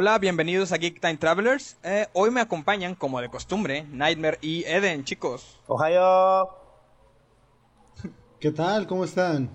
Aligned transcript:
Hola, 0.00 0.16
bienvenidos 0.20 0.70
a 0.70 0.76
Geek 0.76 1.00
Time 1.00 1.16
Travelers. 1.16 1.76
Eh, 1.82 2.06
hoy 2.12 2.30
me 2.30 2.40
acompañan, 2.40 2.94
como 2.94 3.20
de 3.20 3.28
costumbre, 3.28 3.82
Nightmare 3.90 4.38
y 4.40 4.62
Eden, 4.62 5.02
chicos. 5.02 5.58
Ohio. 5.66 6.50
¿Qué 8.38 8.52
tal? 8.52 8.86
¿Cómo 8.86 9.02
están? 9.02 9.50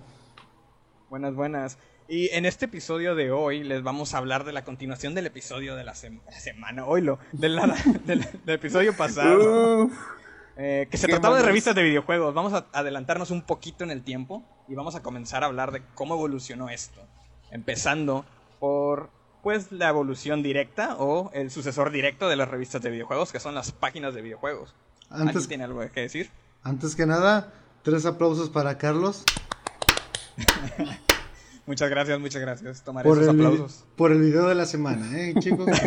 Buenas, 1.08 1.34
buenas. 1.34 1.78
Y 2.08 2.28
en 2.34 2.44
este 2.44 2.66
episodio 2.66 3.14
de 3.14 3.32
hoy 3.32 3.64
les 3.64 3.82
vamos 3.82 4.12
a 4.12 4.18
hablar 4.18 4.44
de 4.44 4.52
la 4.52 4.64
continuación 4.64 5.14
del 5.14 5.24
episodio 5.24 5.76
de 5.76 5.84
la, 5.84 5.94
semana, 5.94 6.84
hoy 6.84 7.00
lo, 7.00 7.18
del, 7.32 7.58
episodio 8.46 8.94
pasado. 8.94 9.88
Eh, 10.58 10.88
que 10.90 10.98
se 10.98 11.08
trataba 11.08 11.38
de 11.38 11.42
revistas 11.42 11.74
de 11.74 11.84
videojuegos. 11.84 12.34
Vamos 12.34 12.52
a 12.52 12.66
adelantarnos 12.74 13.30
un 13.30 13.40
poquito 13.40 13.82
en 13.82 13.90
el 13.90 14.02
tiempo 14.02 14.44
y 14.68 14.74
vamos 14.74 14.94
a 14.94 15.02
comenzar 15.02 15.42
a 15.42 15.46
hablar 15.46 15.72
de 15.72 15.80
cómo 15.94 16.16
evolucionó 16.16 16.68
esto. 16.68 17.00
Empezando 17.50 18.26
por 18.60 19.08
pues 19.44 19.70
la 19.70 19.90
evolución 19.90 20.42
directa 20.42 20.96
o 20.98 21.30
el 21.34 21.50
sucesor 21.50 21.92
directo 21.92 22.30
de 22.30 22.34
las 22.34 22.48
revistas 22.48 22.80
de 22.80 22.90
videojuegos, 22.90 23.30
que 23.30 23.38
son 23.38 23.54
las 23.54 23.72
páginas 23.72 24.14
de 24.14 24.22
videojuegos. 24.22 24.74
Antes, 25.10 25.46
tiene 25.46 25.64
algo 25.64 25.80
que 25.92 26.00
decir? 26.00 26.30
Antes 26.62 26.96
que 26.96 27.04
nada, 27.04 27.52
tres 27.82 28.06
aplausos 28.06 28.48
para 28.48 28.78
Carlos. 28.78 29.22
muchas 31.66 31.90
gracias, 31.90 32.18
muchas 32.18 32.40
gracias. 32.40 32.82
Tomaré 32.82 33.10
esos 33.10 33.28
aplausos. 33.28 33.84
Por 33.96 34.12
el 34.12 34.22
video 34.22 34.48
de 34.48 34.54
la 34.54 34.64
semana, 34.64 35.20
¿eh, 35.20 35.34
chicos? 35.38 35.68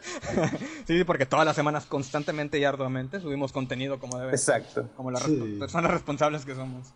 sí, 0.86 1.04
porque 1.04 1.26
todas 1.26 1.46
las 1.46 1.56
semanas 1.56 1.86
constantemente 1.86 2.58
y 2.58 2.64
arduamente 2.64 3.20
subimos 3.20 3.52
contenido 3.52 3.98
como 3.98 4.18
debe. 4.18 4.30
Exacto. 4.30 4.88
Como 4.96 5.10
las 5.10 5.22
personas 5.58 5.90
responsables 5.90 6.44
que 6.44 6.54
somos. 6.54 6.92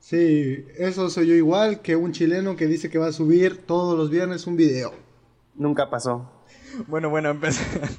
Sí, 0.00 0.66
eso 0.76 1.10
soy 1.10 1.28
yo 1.28 1.34
igual 1.34 1.80
que 1.80 1.96
un 1.96 2.12
chileno 2.12 2.56
que 2.56 2.66
dice 2.66 2.90
que 2.90 2.98
va 2.98 3.08
a 3.08 3.12
subir 3.12 3.66
todos 3.66 3.96
los 3.98 4.10
viernes 4.10 4.46
un 4.46 4.56
video. 4.56 4.94
Nunca 5.54 5.90
pasó. 5.90 6.30
Bueno, 6.86 7.10
bueno, 7.10 7.36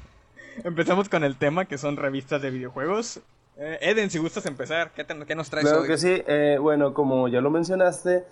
empezamos 0.64 1.08
con 1.08 1.24
el 1.24 1.36
tema 1.36 1.66
que 1.66 1.78
son 1.78 1.96
revistas 1.96 2.40
de 2.42 2.50
videojuegos. 2.50 3.20
Eh, 3.56 3.78
Eden, 3.82 4.10
si 4.10 4.18
gustas 4.18 4.46
empezar, 4.46 4.92
¿qué, 4.94 5.34
nos 5.34 5.50
traes 5.50 5.66
claro 5.66 5.84
que 5.84 5.98
sí. 5.98 6.22
Eh, 6.26 6.56
bueno, 6.58 6.94
como 6.94 7.28
ya 7.28 7.42
lo 7.42 7.50
mencionaste, 7.50 8.24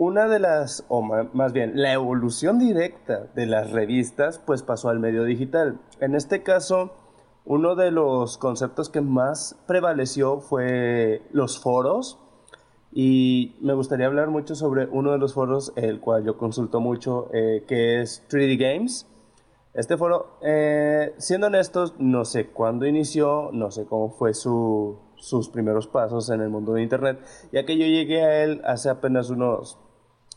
una 0.00 0.28
de 0.28 0.38
las, 0.38 0.86
o 0.88 1.02
más 1.02 1.52
bien, 1.52 1.72
la 1.74 1.92
evolución 1.92 2.58
directa 2.58 3.26
de 3.34 3.44
las 3.44 3.70
revistas, 3.70 4.38
pues 4.38 4.62
pasó 4.62 4.88
al 4.88 4.98
medio 4.98 5.24
digital. 5.24 5.78
En 6.00 6.14
este 6.14 6.42
caso, 6.42 6.94
uno 7.44 7.74
de 7.74 7.90
los 7.90 8.38
conceptos 8.38 8.88
que 8.88 9.02
más 9.02 9.60
prevaleció 9.66 10.40
fue 10.40 11.20
los 11.32 11.60
foros. 11.60 12.18
Y 12.90 13.58
me 13.60 13.74
gustaría 13.74 14.06
hablar 14.06 14.30
mucho 14.30 14.54
sobre 14.54 14.86
uno 14.86 15.12
de 15.12 15.18
los 15.18 15.34
foros, 15.34 15.74
el 15.76 16.00
cual 16.00 16.24
yo 16.24 16.38
consulto 16.38 16.80
mucho, 16.80 17.28
eh, 17.34 17.66
que 17.68 18.00
es 18.00 18.26
3D 18.30 18.56
Games. 18.56 19.06
Este 19.74 19.98
foro, 19.98 20.38
eh, 20.40 21.12
siendo 21.18 21.48
honestos, 21.48 21.92
no 21.98 22.24
sé 22.24 22.46
cuándo 22.46 22.86
inició, 22.86 23.50
no 23.52 23.70
sé 23.70 23.84
cómo 23.84 24.08
fue 24.08 24.32
su, 24.32 24.98
sus 25.16 25.50
primeros 25.50 25.86
pasos 25.88 26.30
en 26.30 26.40
el 26.40 26.48
mundo 26.48 26.72
de 26.72 26.82
Internet, 26.82 27.20
ya 27.52 27.66
que 27.66 27.76
yo 27.76 27.84
llegué 27.84 28.22
a 28.22 28.44
él 28.44 28.62
hace 28.64 28.88
apenas 28.88 29.28
unos 29.28 29.78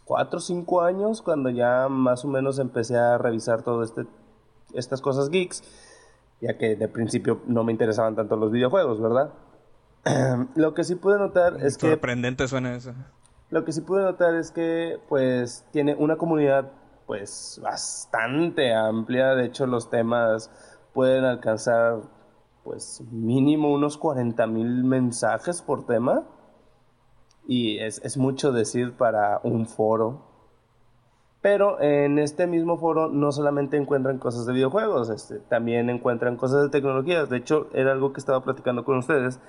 4 0.06 0.38
o 0.38 0.42
5 0.42 0.82
años, 0.82 1.22
cuando 1.22 1.50
ya 1.50 1.88
más 1.90 2.26
o 2.26 2.28
menos 2.28 2.60
empecé 2.60 2.98
a 2.98 3.18
revisar 3.18 3.64
todo 3.64 3.84
este, 3.84 4.06
estas 4.74 5.02
cosas 5.02 5.30
geeks, 5.30 5.64
ya 6.42 6.58
que 6.58 6.76
de 6.76 6.88
principio 6.88 7.42
no 7.48 7.64
me 7.64 7.72
interesaban 7.72 8.16
tanto 8.16 8.36
los 8.36 8.52
videojuegos, 8.52 9.02
¿verdad? 9.02 9.32
lo 10.56 10.74
que 10.74 10.84
sí 10.84 10.96
pude 10.96 11.18
notar 11.18 11.58
es 11.62 11.78
que... 11.78 11.90
Sorprendente 11.90 12.48
suena 12.48 12.76
eso. 12.76 12.94
Lo 13.50 13.64
que 13.64 13.72
sí 13.72 13.82
pude 13.82 14.04
notar 14.04 14.36
es 14.36 14.52
que, 14.52 15.00
pues, 15.08 15.66
tiene 15.72 15.96
una 15.96 16.18
comunidad, 16.18 16.72
pues, 17.06 17.60
bastante 17.62 18.74
amplia. 18.74 19.36
De 19.36 19.46
hecho, 19.46 19.68
los 19.68 19.90
temas 19.90 20.50
pueden 20.94 21.24
alcanzar, 21.24 22.02
pues, 22.64 23.02
mínimo 23.12 23.72
unos 23.72 23.98
40 23.98 24.48
mil 24.48 24.84
mensajes 24.84 25.62
por 25.62 25.86
tema. 25.86 26.24
Y 27.48 27.80
es, 27.80 28.18
mucho 28.18 28.52
decir 28.52 28.94
para 28.94 29.40
un 29.44 29.66
foro. 29.66 30.22
Pero 31.42 31.82
en 31.82 32.20
este 32.20 32.48
mismo 32.48 32.78
foro 32.78 33.10
no 33.10 33.34
solamente 33.34 33.76
encuentran 33.76 34.18
cosas 34.18 34.46
de 34.46 34.54
videojuegos, 34.54 35.10
este, 35.10 35.40
también 35.40 35.90
encuentran 35.90 36.38
cosas 36.38 36.64
de 36.64 36.70
tecnología. 36.70 37.26
De 37.26 37.38
hecho, 37.38 37.68
era 37.74 37.92
algo 37.92 38.14
que 38.14 38.22
estaba 38.22 38.42
platicando 38.44 38.86
con 38.86 38.98
ustedes, 38.98 39.40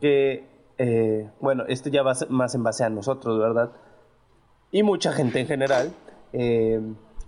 que, 0.00 0.48
eh, 0.78 1.30
bueno, 1.40 1.64
esto 1.68 1.90
ya 1.90 2.02
va 2.02 2.14
más 2.30 2.54
en 2.54 2.62
base 2.62 2.84
a 2.84 2.88
nosotros, 2.88 3.38
¿verdad? 3.38 3.72
Y 4.70 4.82
mucha 4.82 5.12
gente 5.12 5.38
en 5.38 5.46
general, 5.46 5.92
eh, 6.32 6.80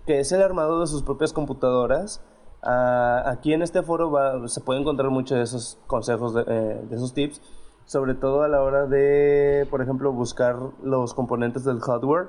que 0.07 0.19
es 0.19 0.31
el 0.31 0.41
armado 0.41 0.81
de 0.81 0.87
sus 0.87 1.03
propias 1.03 1.31
computadoras. 1.31 2.21
Ah, 2.63 3.23
aquí 3.27 3.53
en 3.53 3.61
este 3.61 3.83
foro 3.83 4.47
se 4.47 4.61
puede 4.61 4.79
encontrar 4.79 5.11
muchos 5.11 5.37
de 5.37 5.43
esos 5.43 5.77
consejos, 5.85 6.33
de, 6.33 6.41
eh, 6.41 6.81
de 6.89 6.95
esos 6.95 7.13
tips 7.13 7.39
sobre 7.87 8.13
todo 8.13 8.43
a 8.43 8.49
la 8.49 8.61
hora 8.61 8.85
de, 8.85 9.65
por 9.71 9.81
ejemplo, 9.81 10.11
buscar 10.11 10.59
los 10.83 11.13
componentes 11.13 11.63
del 11.63 11.79
hardware. 11.79 12.27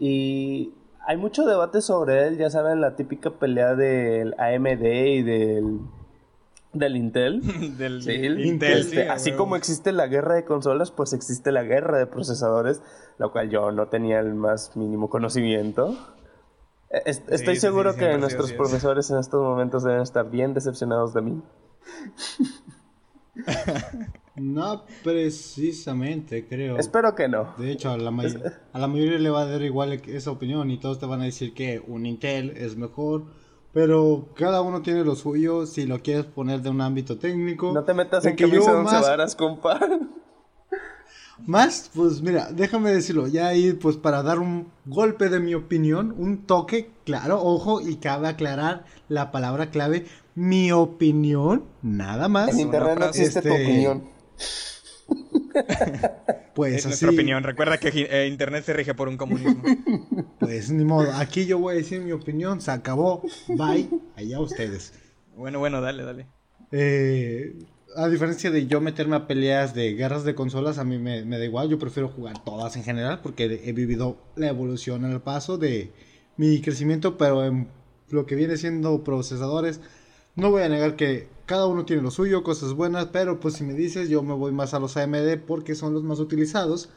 Y 0.00 0.74
hay 1.06 1.16
mucho 1.16 1.46
debate 1.46 1.80
sobre 1.80 2.26
él, 2.26 2.36
ya 2.36 2.50
saben, 2.50 2.80
la 2.80 2.96
típica 2.96 3.30
pelea 3.30 3.76
del 3.76 4.34
AMD 4.38 4.84
y 4.84 5.22
del, 5.22 5.78
del 6.72 6.96
Intel. 6.96 7.42
del 7.78 8.44
Intel. 8.44 8.80
Este, 8.80 9.08
así 9.08 9.32
como 9.32 9.54
existe 9.54 9.92
la 9.92 10.08
guerra 10.08 10.34
de 10.34 10.44
consolas, 10.44 10.90
pues 10.90 11.12
existe 11.12 11.52
la 11.52 11.62
guerra 11.62 11.98
de 11.98 12.06
procesadores, 12.06 12.82
lo 13.18 13.30
cual 13.30 13.50
yo 13.50 13.70
no 13.70 13.86
tenía 13.86 14.18
el 14.18 14.34
más 14.34 14.76
mínimo 14.76 15.08
conocimiento. 15.10 15.96
estoy 16.90 17.54
seguro 17.54 17.94
que 17.94 18.18
nuestros 18.18 18.52
profesores 18.52 19.08
en 19.12 19.18
estos 19.18 19.40
momentos 19.40 19.84
deben 19.84 20.02
estar 20.02 20.28
bien 20.28 20.54
decepcionados 20.54 21.14
de 21.14 21.22
mí. 21.22 21.40
No 24.36 24.84
precisamente, 25.04 26.46
creo. 26.46 26.76
Espero 26.78 27.14
que 27.14 27.28
no. 27.28 27.54
De 27.56 27.70
hecho, 27.70 27.90
a 27.90 27.96
la, 27.96 28.10
a 28.72 28.78
la 28.78 28.88
mayoría 28.88 29.18
le 29.18 29.30
va 29.30 29.42
a 29.42 29.46
dar 29.46 29.62
igual 29.62 29.92
esa 29.92 30.30
opinión 30.32 30.70
y 30.70 30.78
todos 30.78 30.98
te 30.98 31.06
van 31.06 31.20
a 31.20 31.24
decir 31.24 31.54
que 31.54 31.82
un 31.86 32.04
Intel 32.06 32.50
es 32.56 32.76
mejor. 32.76 33.24
Pero 33.72 34.28
cada 34.36 34.62
uno 34.62 34.82
tiene 34.82 35.04
lo 35.04 35.16
suyo 35.16 35.66
si 35.66 35.84
lo 35.84 36.00
quieres 36.00 36.26
poner 36.26 36.62
de 36.62 36.70
un 36.70 36.80
ámbito 36.80 37.18
técnico. 37.18 37.72
No 37.72 37.82
te 37.84 37.92
metas 37.92 38.24
en 38.24 38.36
que 38.36 38.48
yo 38.48 38.82
más... 38.82 39.02
varas, 39.02 39.34
compa. 39.34 39.80
Más, 41.46 41.90
pues 41.92 42.22
mira, 42.22 42.52
déjame 42.52 42.92
decirlo, 42.92 43.26
ya 43.26 43.48
ahí 43.48 43.72
pues 43.72 43.96
para 43.96 44.22
dar 44.22 44.38
un 44.38 44.68
golpe 44.86 45.28
de 45.28 45.40
mi 45.40 45.54
opinión, 45.54 46.14
un 46.16 46.46
toque, 46.46 46.92
claro, 47.04 47.42
ojo, 47.42 47.80
y 47.80 47.96
cabe 47.96 48.28
aclarar 48.28 48.84
la 49.08 49.32
palabra 49.32 49.70
clave, 49.70 50.06
mi 50.36 50.70
opinión, 50.70 51.64
nada 51.82 52.28
más. 52.28 52.50
En 52.50 52.60
internet 52.60 52.98
no 52.98 53.06
existe 53.06 53.42
tu 53.42 53.48
este, 53.48 53.62
opinión. 53.64 54.13
Pues 56.54 56.74
es 56.74 56.86
nuestra 56.86 57.10
opinión. 57.10 57.42
Recuerda 57.42 57.78
que 57.78 57.88
eh, 57.88 58.28
Internet 58.28 58.64
se 58.64 58.72
rige 58.72 58.94
por 58.94 59.08
un 59.08 59.16
comunismo. 59.16 59.62
Pues 60.38 60.70
ni 60.70 60.84
modo. 60.84 61.12
Aquí 61.14 61.46
yo 61.46 61.58
voy 61.58 61.74
a 61.74 61.78
decir 61.78 62.00
mi 62.00 62.12
opinión. 62.12 62.60
Se 62.60 62.70
acabó. 62.70 63.22
Bye. 63.48 63.88
Allá 64.14 64.40
ustedes. 64.40 64.92
Bueno, 65.36 65.58
bueno, 65.58 65.80
dale, 65.80 66.04
dale. 66.04 66.26
Eh, 66.70 67.56
a 67.96 68.08
diferencia 68.08 68.50
de 68.50 68.66
yo 68.66 68.80
meterme 68.80 69.16
a 69.16 69.26
peleas 69.26 69.74
de 69.74 69.94
guerras 69.94 70.24
de 70.24 70.34
consolas, 70.34 70.78
a 70.78 70.84
mí 70.84 70.98
me, 70.98 71.24
da 71.24 71.44
igual. 71.44 71.68
Yo 71.68 71.78
prefiero 71.78 72.08
jugar 72.08 72.44
todas 72.44 72.76
en 72.76 72.84
general 72.84 73.20
porque 73.22 73.62
he 73.64 73.72
vivido 73.72 74.18
la 74.36 74.48
evolución 74.48 75.04
en 75.04 75.12
el 75.12 75.20
paso 75.20 75.56
de 75.56 75.92
mi 76.36 76.60
crecimiento, 76.60 77.16
pero 77.16 77.44
en 77.44 77.68
lo 78.10 78.26
que 78.26 78.34
viene 78.34 78.56
siendo 78.56 79.02
procesadores, 79.02 79.80
no 80.36 80.50
voy 80.50 80.62
a 80.62 80.68
negar 80.68 80.96
que 80.96 81.28
cada 81.46 81.66
uno 81.66 81.84
tiene 81.84 82.02
lo 82.02 82.10
suyo, 82.10 82.42
cosas 82.42 82.72
buenas, 82.72 83.06
pero 83.06 83.40
pues 83.40 83.54
si 83.54 83.64
me 83.64 83.74
dices 83.74 84.08
yo 84.08 84.22
me 84.22 84.34
voy 84.34 84.52
más 84.52 84.74
a 84.74 84.78
los 84.78 84.96
AMD 84.96 85.38
porque 85.46 85.74
son 85.74 85.94
los 85.94 86.02
más 86.02 86.18
utilizados 86.18 86.88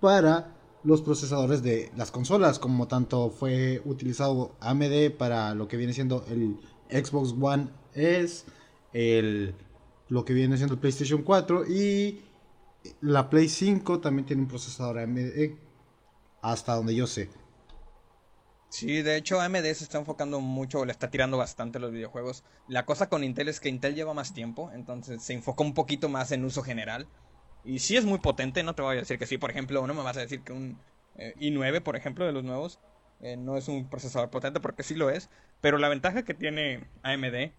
para 0.00 0.54
los 0.82 1.02
procesadores 1.02 1.62
de 1.62 1.90
las 1.96 2.10
consolas, 2.10 2.58
como 2.58 2.88
tanto 2.88 3.30
fue 3.30 3.80
utilizado 3.84 4.54
AMD 4.60 5.12
para 5.16 5.54
lo 5.54 5.68
que 5.68 5.76
viene 5.76 5.92
siendo 5.92 6.24
el 6.28 6.58
Xbox 6.90 7.34
One 7.40 7.68
S, 7.94 8.44
el, 8.92 9.54
lo 10.08 10.24
que 10.24 10.34
viene 10.34 10.56
siendo 10.56 10.74
el 10.74 10.80
PlayStation 10.80 11.22
4 11.22 11.66
y 11.66 12.20
la 13.00 13.30
Play 13.30 13.48
5 13.48 14.00
también 14.00 14.26
tiene 14.26 14.42
un 14.42 14.48
procesador 14.48 14.98
AMD, 14.98 15.56
hasta 16.42 16.74
donde 16.74 16.94
yo 16.94 17.06
sé. 17.06 17.30
Sí, 18.74 19.02
de 19.02 19.16
hecho 19.16 19.40
AMD 19.40 19.62
se 19.72 19.84
está 19.84 19.98
enfocando 19.98 20.40
mucho, 20.40 20.84
le 20.84 20.90
está 20.90 21.08
tirando 21.08 21.38
bastante 21.38 21.78
los 21.78 21.92
videojuegos. 21.92 22.42
La 22.66 22.84
cosa 22.84 23.08
con 23.08 23.22
Intel 23.22 23.48
es 23.48 23.60
que 23.60 23.68
Intel 23.68 23.94
lleva 23.94 24.14
más 24.14 24.34
tiempo, 24.34 24.72
entonces 24.74 25.22
se 25.22 25.32
enfoca 25.32 25.62
un 25.62 25.74
poquito 25.74 26.08
más 26.08 26.32
en 26.32 26.44
uso 26.44 26.60
general. 26.64 27.06
Y 27.62 27.78
sí 27.78 27.96
es 27.96 28.04
muy 28.04 28.18
potente, 28.18 28.64
no 28.64 28.74
te 28.74 28.82
voy 28.82 28.96
a 28.96 28.98
decir 28.98 29.16
que 29.16 29.26
sí, 29.26 29.38
por 29.38 29.52
ejemplo, 29.52 29.86
no 29.86 29.94
me 29.94 30.02
vas 30.02 30.16
a 30.16 30.22
decir 30.22 30.40
que 30.42 30.52
un 30.52 30.76
eh, 31.14 31.34
i9, 31.38 31.84
por 31.84 31.94
ejemplo, 31.94 32.26
de 32.26 32.32
los 32.32 32.42
nuevos, 32.42 32.80
eh, 33.20 33.36
no 33.36 33.56
es 33.56 33.68
un 33.68 33.88
procesador 33.88 34.30
potente 34.30 34.58
porque 34.58 34.82
sí 34.82 34.96
lo 34.96 35.08
es. 35.08 35.30
Pero 35.60 35.78
la 35.78 35.88
ventaja 35.88 36.24
que 36.24 36.34
tiene 36.34 36.88
AMD 37.04 37.52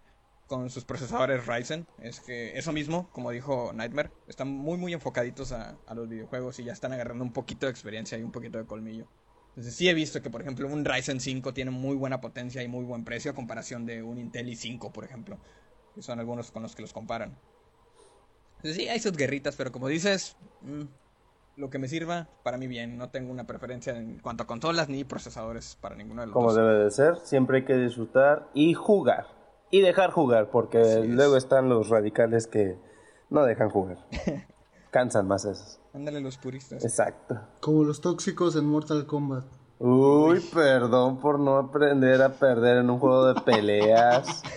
con 0.47 0.69
sus 0.69 0.83
procesadores 0.83 1.47
Ryzen 1.47 1.87
es 1.99 2.19
que 2.19 2.57
eso 2.57 2.73
mismo, 2.73 3.09
como 3.13 3.31
dijo 3.31 3.71
Nightmare, 3.73 4.11
están 4.27 4.49
muy 4.49 4.77
muy 4.77 4.91
enfocaditos 4.91 5.53
a 5.53 5.77
los 5.95 6.09
videojuegos 6.09 6.59
y 6.59 6.65
ya 6.65 6.73
están 6.73 6.91
agarrando 6.91 7.23
un 7.23 7.31
poquito 7.31 7.67
de 7.67 7.71
experiencia 7.71 8.17
y 8.17 8.23
un 8.23 8.33
poquito 8.33 8.57
de 8.57 8.65
colmillo. 8.65 9.07
Entonces 9.55 9.75
sí 9.75 9.87
he 9.87 9.93
visto 9.93 10.21
que, 10.21 10.29
por 10.29 10.41
ejemplo, 10.41 10.67
un 10.67 10.83
Ryzen 10.83 11.21
5 11.21 11.53
tiene 11.53 11.71
muy 11.71 11.95
buena 11.95 12.19
potencia 12.19 12.61
y 12.61 12.67
muy 12.67 12.83
buen 12.83 13.05
precio 13.05 13.31
a 13.31 13.33
comparación 13.33 13.85
de 13.85 14.03
un 14.03 14.17
Intel 14.17 14.47
i5, 14.49 14.91
por 14.91 15.05
ejemplo, 15.05 15.37
que 15.93 16.01
son 16.01 16.19
algunos 16.19 16.51
con 16.51 16.61
los 16.61 16.75
que 16.75 16.81
los 16.81 16.91
comparan. 16.91 17.37
Entonces 18.57 18.75
sí, 18.75 18.89
hay 18.89 18.99
sus 18.99 19.13
guerritas, 19.15 19.55
pero 19.55 19.71
como 19.71 19.87
dices, 19.87 20.35
mm, 20.61 20.81
lo 21.55 21.69
que 21.69 21.77
me 21.79 21.87
sirva, 21.87 22.27
para 22.43 22.57
mí 22.57 22.67
bien. 22.67 22.97
No 22.97 23.09
tengo 23.11 23.31
una 23.31 23.47
preferencia 23.47 23.95
en 23.95 24.19
cuanto 24.19 24.43
a 24.43 24.47
consolas 24.47 24.89
ni 24.89 25.05
procesadores 25.05 25.77
para 25.79 25.95
ninguno 25.95 26.21
de 26.21 26.27
los 26.27 26.33
Como 26.33 26.47
dos. 26.47 26.57
debe 26.57 26.83
de 26.83 26.91
ser, 26.91 27.15
siempre 27.23 27.59
hay 27.59 27.63
que 27.65 27.77
disfrutar 27.77 28.49
y 28.53 28.73
jugar. 28.73 29.27
Y 29.71 29.79
dejar 29.81 30.11
jugar, 30.11 30.49
porque 30.51 30.79
Así 30.79 30.99
es. 30.99 31.07
luego 31.07 31.37
están 31.37 31.69
los 31.69 31.87
radicales 31.87 32.47
que 32.47 32.77
no 33.29 33.45
dejan 33.45 33.69
jugar. 33.69 34.05
Cansan 34.95 35.27
más 35.27 35.43
esos. 35.43 35.77
Ándale 35.93 36.21
los 36.21 36.37
puristas. 36.37 36.81
Exacto. 36.85 37.37
Como 37.59 37.83
los 37.83 37.99
tóxicos 37.99 38.55
en 38.55 38.63
Mortal 38.63 39.05
Kombat. 39.05 39.43
Uy, 39.77 40.39
perdón 40.53 41.19
por 41.19 41.37
no 41.37 41.57
aprender 41.57 42.21
a 42.21 42.29
perder 42.29 42.77
en 42.77 42.89
un 42.89 42.97
juego 42.99 43.33
de 43.33 43.41
peleas. 43.41 44.41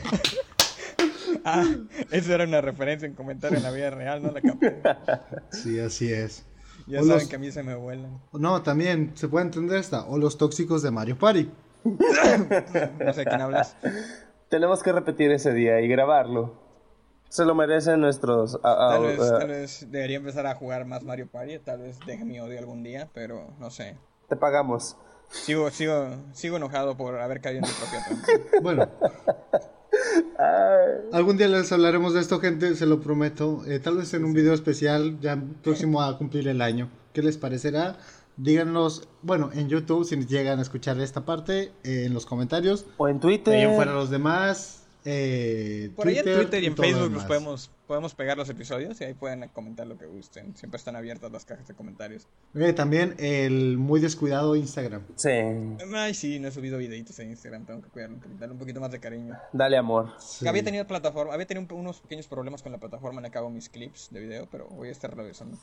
Ah, 1.44 1.64
eso 2.11 2.35
era 2.35 2.44
una 2.44 2.61
referencia 2.61 3.06
en 3.06 3.14
comentario 3.14 3.56
en 3.56 3.62
la 3.62 3.70
vida 3.70 3.88
real, 3.90 4.23
no 4.23 4.32
la 4.32 4.40
capté. 4.43 4.82
Sí, 5.50 5.79
así 5.81 6.12
es. 6.12 6.44
Ya 6.87 7.00
O 7.00 7.05
saben 7.05 7.20
los- 7.20 7.29
que 7.29 7.37
a 7.37 7.38
mí 7.38 7.50
se 7.50 7.62
me 7.62 7.75
vuelan. 7.75 8.20
No, 8.32 8.61
también 8.62 9.12
se 9.14 9.29
puede 9.29 9.46
entender 9.46 9.79
esta. 9.79 10.05
O 10.06 10.19
los 10.19 10.37
tóxicos 10.37 10.82
de 10.82 10.91
Mario 10.91 11.17
Party. 11.19 11.50
No 11.84 13.12
sé 13.14 13.20
de 13.20 13.25
quién 13.25 13.41
hablas. 13.41 13.76
Tenemos 14.50 14.82
que 14.82 14.93
repetir 14.93 15.31
ese 15.32 15.52
día 15.55 15.81
y 15.81 15.88
grabarlo. 15.88 16.68
Se 17.29 17.45
lo 17.45 17.55
merecen 17.55 18.01
nuestros... 18.01 18.59
Tal 18.63 19.03
vez, 19.03 19.19
tal 19.19 19.49
vez 19.49 19.87
debería 19.91 20.17
empezar 20.17 20.47
a 20.47 20.55
jugar 20.55 20.87
más 20.87 21.03
Mario 21.03 21.29
Party, 21.29 21.59
tal 21.59 21.81
vez 21.81 21.99
deje 22.07 22.25
mi 22.25 22.41
odio 22.41 22.59
algún 22.59 22.83
día, 22.83 23.09
pero 23.13 23.51
no 23.59 23.71
sé. 23.71 23.97
Te 24.29 24.37
pagamos. 24.37 24.97
Sigo, 25.31 25.71
sigo, 25.71 26.09
sigo 26.33 26.57
enojado 26.57 26.97
por 26.97 27.21
haber 27.21 27.41
caído 27.41 27.61
en 27.61 27.67
mi 27.67 27.75
propia 27.75 28.05
trampa. 28.05 28.29
Bueno, 28.63 28.89
algún 31.13 31.37
día 31.37 31.49
les 31.49 31.71
hablaremos 31.73 32.15
de 32.15 32.21
esto, 32.21 32.41
gente, 32.41 32.75
se 32.75 32.87
lo 32.87 33.01
prometo. 33.01 33.63
Eh, 33.67 33.79
tal 33.79 33.97
vez 33.99 34.13
en 34.15 34.25
un 34.25 34.33
video 34.33 34.55
especial, 34.55 35.19
ya 35.21 35.39
próximo 35.63 36.03
a 36.03 36.17
cumplir 36.17 36.49
el 36.49 36.63
año. 36.63 36.91
¿Qué 37.13 37.23
les 37.23 37.37
parecerá? 37.37 37.99
Díganos, 38.37 39.09
bueno, 39.23 39.51
en 39.53 39.69
YouTube, 39.69 40.05
si 40.05 40.17
llegan 40.27 40.61
a 40.61 40.63
escuchar 40.63 41.01
esta 41.01 41.25
parte, 41.25 41.73
eh, 41.83 42.05
en 42.07 42.15
los 42.15 42.25
comentarios. 42.25 42.87
O 42.97 43.09
en 43.09 43.21
Twitter. 43.21 43.55
en 43.55 43.75
fuera 43.75 43.93
los 43.93 44.11
demás. 44.11 44.78
Eh, 45.05 45.91
Por 45.97 46.09
ahí 46.09 46.19
en 46.19 46.25
Twitter 46.25 46.62
y 46.62 46.67
en 46.67 46.77
Facebook 46.77 47.00
los 47.00 47.11
demás. 47.11 47.27
podemos, 47.27 47.71
podemos 47.87 48.15
pegar 48.15 48.37
los 48.37 48.49
episodios 48.49 49.00
y 49.00 49.05
ahí 49.05 49.15
pueden 49.15 49.49
comentar 49.49 49.87
lo 49.87 49.97
que 49.97 50.06
gusten. 50.06 50.56
Siempre 50.56 50.77
están 50.79 50.97
abiertas 50.97 51.31
las 51.33 51.45
cajas 51.45 51.67
de 51.69 51.75
comentarios. 51.75 52.27
Eh, 52.55 52.73
también 52.73 53.15
el 53.19 53.79
muy 53.79 54.00
descuidado 54.00 54.56
Instagram. 54.56 55.03
Sí. 55.17 55.31
Ay, 55.95 56.15
sí, 56.15 56.39
no 56.39 56.49
he 56.49 56.50
subido 56.50 56.79
videitos 56.79 57.19
en 57.21 57.31
Instagram, 57.31 57.65
tengo 57.65 57.83
que 57.83 57.89
cuidarlo, 57.89 58.19
darle 58.39 58.53
un 58.53 58.59
poquito 58.59 58.81
más 58.81 58.91
de 58.91 59.00
cariño. 59.00 59.37
Dale 59.53 59.77
amor. 59.77 60.11
Sí. 60.19 60.47
Había 60.47 60.65
tenido 60.65 60.87
plataforma, 60.87 61.33
había 61.35 61.47
tenido 61.47 61.67
un- 61.75 61.81
unos 61.81 62.01
pequeños 62.01 62.27
problemas 62.27 62.62
con 62.62 62.73
la 62.73 62.79
plataforma 62.79 63.19
en 63.21 63.25
la 63.25 63.31
que 63.31 63.39
hago 63.39 63.51
mis 63.51 63.69
clips 63.69 64.09
de 64.11 64.21
video, 64.21 64.49
pero 64.51 64.67
voy 64.69 64.89
a 64.89 64.93
estar 64.93 65.17
revisando. 65.17 65.56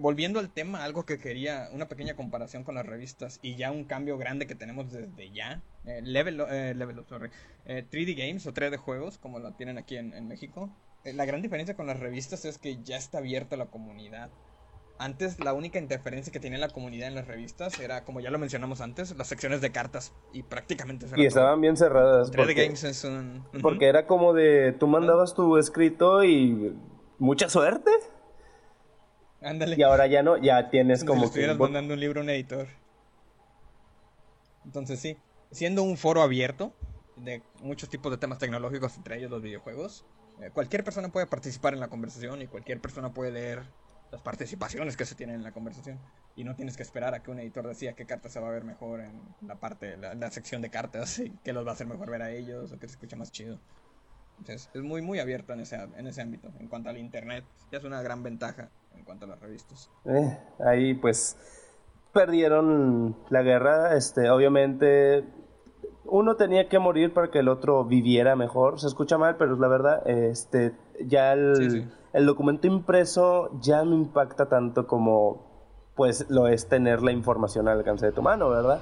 Volviendo 0.00 0.40
al 0.40 0.50
tema, 0.50 0.82
algo 0.84 1.04
que 1.06 1.18
quería, 1.18 1.68
una 1.72 1.86
pequeña 1.88 2.14
comparación 2.16 2.64
con 2.64 2.74
las 2.74 2.84
revistas 2.84 3.38
y 3.42 3.54
ya 3.54 3.70
un 3.70 3.84
cambio 3.84 4.18
grande 4.18 4.46
que 4.46 4.54
tenemos 4.56 4.90
desde 4.92 5.30
ya. 5.30 5.62
eh, 5.86 6.00
level, 6.02 6.40
eh, 6.50 6.74
level 6.74 6.98
Up, 6.98 7.06
sorry. 7.08 7.30
Eh, 7.66 7.86
3D 7.88 8.16
Games 8.16 8.46
o 8.46 8.52
3D 8.52 8.76
Juegos, 8.76 9.18
como 9.18 9.38
lo 9.38 9.52
tienen 9.52 9.78
aquí 9.78 9.96
en, 9.96 10.12
en 10.12 10.26
México. 10.26 10.68
Eh, 11.04 11.12
la 11.12 11.24
gran 11.26 11.42
diferencia 11.42 11.76
con 11.76 11.86
las 11.86 12.00
revistas 12.00 12.44
es 12.44 12.58
que 12.58 12.82
ya 12.82 12.96
está 12.96 13.18
abierta 13.18 13.56
la 13.56 13.66
comunidad. 13.66 14.30
Antes 14.98 15.38
la 15.40 15.52
única 15.52 15.78
interferencia 15.80 16.32
que 16.32 16.38
tenía 16.40 16.58
la 16.58 16.68
comunidad 16.68 17.08
en 17.08 17.14
las 17.16 17.26
revistas 17.26 17.78
era, 17.80 18.04
como 18.04 18.20
ya 18.20 18.30
lo 18.30 18.38
mencionamos 18.38 18.80
antes, 18.80 19.16
las 19.16 19.26
secciones 19.26 19.60
de 19.60 19.70
cartas 19.72 20.12
y 20.32 20.42
prácticamente 20.44 21.06
Y 21.06 21.10
todo. 21.10 21.22
estaban 21.22 21.60
bien 21.60 21.76
cerradas. 21.76 22.32
3D 22.32 22.36
Porque, 22.36 22.54
Games 22.64 22.84
es 22.84 23.04
un... 23.04 23.44
Porque 23.60 23.86
era 23.88 24.06
como 24.06 24.32
de... 24.32 24.72
Tú 24.72 24.86
mandabas 24.86 25.34
tu 25.34 25.56
escrito 25.56 26.24
y... 26.24 26.76
Mucha 27.18 27.48
suerte. 27.48 27.90
Ándale. 29.44 29.76
Y 29.78 29.82
ahora 29.82 30.06
ya 30.06 30.22
no, 30.22 30.36
ya 30.38 30.70
tienes 30.70 31.04
como 31.04 31.14
si 31.14 31.20
que... 31.20 31.26
estuvieras 31.26 31.58
mandando 31.58 31.94
un 31.94 32.00
libro 32.00 32.20
a 32.20 32.24
un 32.24 32.30
editor. 32.30 32.66
Entonces 34.64 34.98
sí, 34.98 35.16
siendo 35.50 35.82
un 35.82 35.96
foro 35.96 36.22
abierto 36.22 36.72
de 37.16 37.42
muchos 37.60 37.88
tipos 37.88 38.10
de 38.10 38.18
temas 38.18 38.38
tecnológicos, 38.38 38.96
entre 38.96 39.18
ellos 39.18 39.30
los 39.30 39.42
videojuegos, 39.42 40.04
eh, 40.40 40.50
cualquier 40.50 40.82
persona 40.82 41.10
puede 41.10 41.26
participar 41.26 41.74
en 41.74 41.80
la 41.80 41.88
conversación 41.88 42.42
y 42.42 42.46
cualquier 42.46 42.80
persona 42.80 43.12
puede 43.12 43.30
leer 43.30 43.62
las 44.10 44.22
participaciones 44.22 44.96
que 44.96 45.04
se 45.04 45.14
tienen 45.14 45.36
en 45.36 45.42
la 45.42 45.52
conversación. 45.52 45.98
Y 46.36 46.44
no 46.44 46.56
tienes 46.56 46.76
que 46.76 46.82
esperar 46.82 47.14
a 47.14 47.22
que 47.22 47.30
un 47.30 47.38
editor 47.38 47.66
decida 47.68 47.92
qué 47.92 48.06
carta 48.06 48.28
se 48.28 48.40
va 48.40 48.48
a 48.48 48.52
ver 48.52 48.64
mejor 48.64 49.00
en 49.00 49.20
la 49.46 49.56
parte, 49.56 49.96
la, 49.96 50.14
la 50.14 50.30
sección 50.30 50.62
de 50.62 50.70
cartas, 50.70 51.18
y 51.20 51.30
qué 51.44 51.52
los 51.52 51.66
va 51.66 51.70
a 51.70 51.74
hacer 51.74 51.86
mejor 51.86 52.10
ver 52.10 52.22
a 52.22 52.30
ellos 52.30 52.72
o 52.72 52.78
que 52.78 52.88
se 52.88 52.94
escucha 52.94 53.16
más 53.16 53.30
chido. 53.30 53.60
Entonces, 54.38 54.70
es 54.74 54.82
muy, 54.82 55.02
muy 55.02 55.20
abierto 55.20 55.52
en 55.52 55.60
ese, 55.60 55.76
en 55.76 56.06
ese 56.06 56.22
ámbito. 56.22 56.52
En 56.58 56.66
cuanto 56.68 56.90
al 56.90 56.98
internet, 56.98 57.44
ya 57.70 57.78
es 57.78 57.84
una 57.84 58.02
gran 58.02 58.22
ventaja 58.22 58.70
en 58.96 59.04
cuanto 59.04 59.24
a 59.26 59.28
las 59.28 59.40
revistas. 59.40 59.90
Eh, 60.04 60.38
ahí 60.64 60.94
pues 60.94 61.36
perdieron 62.12 63.16
la 63.30 63.42
guerra. 63.42 63.96
Este, 63.96 64.30
obviamente 64.30 65.24
uno 66.04 66.36
tenía 66.36 66.68
que 66.68 66.78
morir 66.78 67.12
para 67.12 67.30
que 67.30 67.40
el 67.40 67.48
otro 67.48 67.84
viviera 67.84 68.36
mejor. 68.36 68.80
Se 68.80 68.86
escucha 68.86 69.18
mal, 69.18 69.36
pero 69.36 69.54
es 69.54 69.60
la 69.60 69.68
verdad. 69.68 70.08
Este, 70.08 70.74
ya 71.04 71.32
el, 71.32 71.56
Sí, 71.56 71.70
sí. 71.70 71.88
el 72.12 72.26
documento 72.26 72.66
impreso 72.66 73.50
ya 73.60 73.84
no 73.84 73.94
impacta 73.94 74.48
tanto 74.48 74.86
como 74.86 75.52
pues 75.96 76.26
lo 76.28 76.48
es 76.48 76.68
tener 76.68 77.02
la 77.02 77.12
información 77.12 77.68
al 77.68 77.78
alcance 77.78 78.06
de 78.06 78.12
tu 78.12 78.20
mano, 78.20 78.50
¿verdad? 78.50 78.80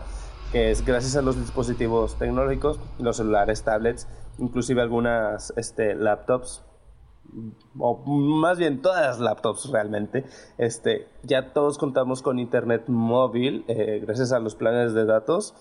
Que 0.50 0.70
es 0.70 0.84
gracias 0.84 1.14
a 1.16 1.20
los 1.22 1.36
dispositivos 1.38 2.16
tecnológicos, 2.18 2.80
los 2.98 3.18
celulares, 3.18 3.62
tablets, 3.64 4.08
inclusive 4.38 4.80
algunas 4.80 5.52
este, 5.58 5.94
laptops, 5.94 6.64
o 7.78 7.96
más 8.06 8.58
bien 8.58 8.82
todas 8.82 9.06
las 9.06 9.20
laptops 9.20 9.70
realmente, 9.70 10.24
este, 10.58 11.08
ya 11.22 11.52
todos 11.52 11.78
contamos 11.78 12.22
con 12.22 12.38
internet 12.38 12.84
móvil 12.88 13.64
eh, 13.68 14.00
gracias 14.04 14.32
a 14.32 14.38
los 14.38 14.54
planes 14.54 14.94
de 14.94 15.04
datos. 15.04 15.54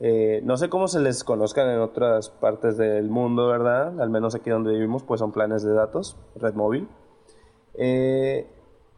Eh, 0.00 0.42
no 0.44 0.56
sé 0.56 0.68
cómo 0.68 0.86
se 0.86 1.00
les 1.00 1.24
conozcan 1.24 1.68
en 1.70 1.80
otras 1.80 2.30
partes 2.30 2.76
del 2.76 3.08
mundo, 3.10 3.48
¿verdad? 3.48 4.00
Al 4.00 4.10
menos 4.10 4.34
aquí 4.36 4.48
donde 4.50 4.72
vivimos, 4.72 5.02
pues 5.02 5.18
son 5.18 5.32
planes 5.32 5.62
de 5.64 5.72
datos, 5.72 6.16
red 6.36 6.54
móvil. 6.54 6.88
Eh, 7.74 8.46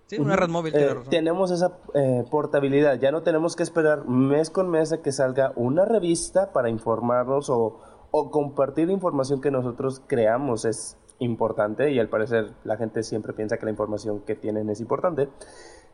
Sí, 0.07 0.19
una 0.19 0.35
red 0.35 0.49
móvil, 0.49 0.75
Eh, 0.75 0.79
tiene 0.79 0.95
razón. 0.95 1.11
tenemos 1.11 1.51
esa 1.53 1.79
eh, 1.95 2.25
portabilidad. 2.33 2.99
Ya 2.99 3.13
no 3.13 3.23
tenemos 3.23 3.55
que 3.55 3.63
esperar 3.63 4.09
mes 4.09 4.51
con 4.51 4.69
mes 4.69 4.93
a 4.93 5.03
que 5.03 5.13
salga 5.13 5.53
una 5.55 5.85
revista 5.85 6.53
para 6.53 6.69
informarnos 6.69 7.49
o, 7.49 7.79
o 8.11 8.31
compartir 8.33 8.91
información 8.91 9.41
que 9.41 9.53
nosotros 9.53 10.03
creamos 10.09 10.65
es 10.65 10.99
importante 11.21 11.93
y 11.93 11.99
al 11.99 12.09
parecer 12.09 12.53
la 12.65 12.77
gente 12.77 13.03
siempre 13.03 13.33
piensa 13.33 13.57
que 13.57 13.67
la 13.67 13.71
información 13.71 14.21
que 14.21 14.35
tienen 14.35 14.69
es 14.69 14.81
importante. 14.81 15.29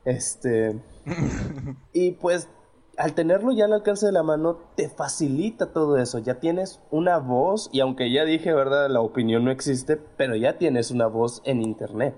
Este 0.05 0.81
y 1.93 2.13
pues 2.13 2.49
al 2.97 3.15
tenerlo 3.15 3.53
ya 3.53 3.67
al 3.67 3.75
alcance 3.75 4.07
de 4.07 4.13
la 4.13 4.23
mano 4.23 4.59
te 4.75 4.89
facilita 4.89 5.73
todo 5.73 5.99
eso. 5.99 6.19
Ya 6.19 6.41
tienes 6.41 6.81
una 6.91 7.19
voz 7.19 7.69
y 7.73 7.81
aunque 7.81 8.11
ya 8.11 8.25
dije, 8.25 8.53
¿verdad? 8.53 8.89
La 8.89 9.01
opinión 9.01 9.45
no 9.45 9.51
existe, 9.51 9.97
pero 9.97 10.35
ya 10.37 10.59
tienes 10.59 10.91
una 10.91 11.07
voz 11.07 11.43
en 11.45 11.63
internet. 11.63 12.15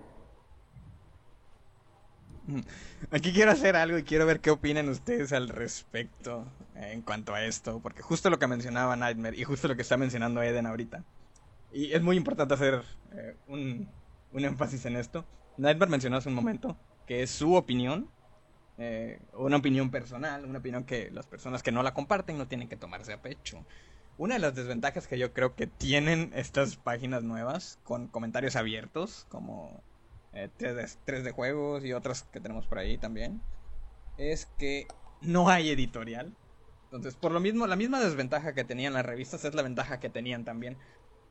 Aquí 3.11 3.33
quiero 3.33 3.51
hacer 3.51 3.77
algo 3.77 3.99
y 3.99 4.05
quiero 4.05 4.25
ver 4.25 4.41
qué 4.41 4.51
opinan 4.51 4.89
ustedes 4.89 5.33
al 5.33 5.49
respecto 5.49 6.47
eh, 6.77 6.93
en 6.93 7.03
cuanto 7.03 7.35
a 7.35 7.45
esto, 7.45 7.81
porque 7.83 8.01
justo 8.01 8.31
lo 8.31 8.39
que 8.39 8.47
mencionaba 8.47 8.97
Nightmare 8.97 9.37
y 9.37 9.45
justo 9.45 9.69
lo 9.69 9.77
que 9.77 9.83
está 9.83 9.97
mencionando 9.97 10.43
Eden 10.43 10.67
ahorita. 10.67 11.05
Y 11.73 11.93
es 11.93 12.03
muy 12.03 12.17
importante 12.17 12.55
hacer 12.55 12.83
eh, 13.13 13.37
un, 13.47 13.89
un 14.33 14.45
énfasis 14.45 14.87
en 14.87 14.97
esto. 14.97 15.25
Nightmare 15.57 15.91
mencionó 15.91 16.17
hace 16.17 16.29
un 16.29 16.35
momento 16.35 16.77
que 17.07 17.23
es 17.23 17.31
su 17.31 17.55
opinión, 17.55 18.09
eh, 18.79 19.21
una 19.33 19.57
opinión 19.57 19.91
personal, 19.91 20.45
una 20.45 20.59
opinión 20.61 20.85
que 20.85 21.11
las 21.11 21.27
personas 21.27 21.63
que 21.63 21.73
no 21.73 21.83
la 21.83 21.95
comparten 21.95 22.39
no 22.39 22.47
tienen 22.47 22.69
que 22.69 22.77
tomarse 22.77 23.13
a 23.13 23.23
pecho. 23.23 23.65
Una 24.19 24.35
de 24.35 24.41
las 24.41 24.55
desventajas 24.55 25.07
que 25.07 25.19
yo 25.19 25.33
creo 25.33 25.55
que 25.55 25.67
tienen 25.67 26.33
estas 26.35 26.77
páginas 26.77 27.23
nuevas 27.23 27.79
con 27.85 28.09
comentarios 28.09 28.57
abiertos, 28.57 29.27
como 29.29 29.83
eh, 30.33 30.49
3D, 30.59 30.99
3D 31.07 31.33
juegos 31.33 31.85
y 31.85 31.93
otras 31.93 32.25
que 32.25 32.41
tenemos 32.41 32.67
por 32.67 32.79
ahí 32.79 32.99
también, 32.99 33.41
es 34.17 34.47
que 34.59 34.87
no 35.21 35.49
hay 35.49 35.71
editorial. 35.71 36.37
Entonces, 36.85 37.17
por 37.17 37.33
lo 37.33 37.41
mismo, 37.41 37.67
la 37.67 37.77
misma 37.77 38.01
desventaja 38.01 38.55
que 38.55 38.65
tenían 38.65 38.95
las 38.95 39.05
revistas 39.05 39.45
es 39.45 39.55
la 39.55 39.63
ventaja 39.63 40.01
que 40.01 40.09
tenían 40.09 40.45
también. 40.45 40.79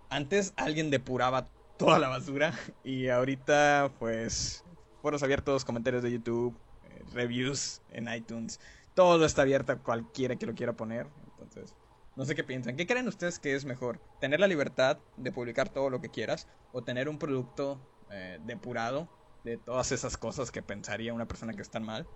Antes 0.09 0.53
alguien 0.55 0.89
depuraba 0.89 1.49
toda 1.77 1.99
la 1.99 2.07
basura 2.07 2.53
y 2.83 3.09
ahorita 3.09 3.91
pues 3.99 4.63
foros 5.01 5.23
abiertos, 5.23 5.65
comentarios 5.65 6.03
de 6.03 6.11
YouTube, 6.11 6.57
eh, 6.83 7.03
reviews 7.13 7.81
en 7.89 8.11
iTunes, 8.13 8.59
todo 8.93 9.25
está 9.25 9.43
abierto 9.43 9.73
a 9.73 9.77
cualquiera 9.77 10.35
que 10.35 10.45
lo 10.45 10.55
quiera 10.55 10.73
poner. 10.73 11.07
Entonces, 11.31 11.75
no 12.15 12.25
sé 12.25 12.35
qué 12.35 12.43
piensan. 12.43 12.75
¿Qué 12.75 12.87
creen 12.87 13.07
ustedes 13.07 13.37
que 13.37 13.53
es 13.53 13.65
mejor? 13.65 13.99
¿Tener 14.19 14.39
la 14.39 14.47
libertad 14.47 14.97
de 15.17 15.31
publicar 15.31 15.69
todo 15.69 15.89
lo 15.89 16.01
que 16.01 16.09
quieras 16.09 16.47
o 16.71 16.83
tener 16.83 17.09
un 17.09 17.19
producto 17.19 17.79
eh, 18.09 18.39
depurado 18.45 19.09
de 19.43 19.57
todas 19.57 19.91
esas 19.91 20.17
cosas 20.17 20.51
que 20.51 20.61
pensaría 20.61 21.13
una 21.13 21.27
persona 21.27 21.53
que 21.53 21.61
están 21.61 21.83
mal, 21.83 22.07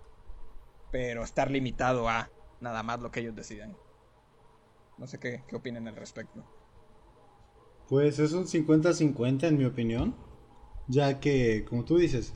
pero 0.90 1.22
estar 1.22 1.50
limitado 1.50 2.08
a 2.08 2.30
nada 2.60 2.82
más 2.82 3.00
lo 3.00 3.10
que 3.10 3.20
ellos 3.20 3.34
decidan. 3.34 3.76
No 4.98 5.06
sé 5.06 5.18
qué, 5.18 5.42
qué 5.48 5.56
opinan 5.56 5.88
al 5.88 5.96
respecto. 5.96 6.44
Pues 7.92 8.18
es 8.20 8.32
un 8.32 8.46
50-50 8.46 9.48
en 9.48 9.58
mi 9.58 9.66
opinión, 9.66 10.14
ya 10.88 11.20
que, 11.20 11.66
como 11.68 11.84
tú 11.84 11.98
dices, 11.98 12.32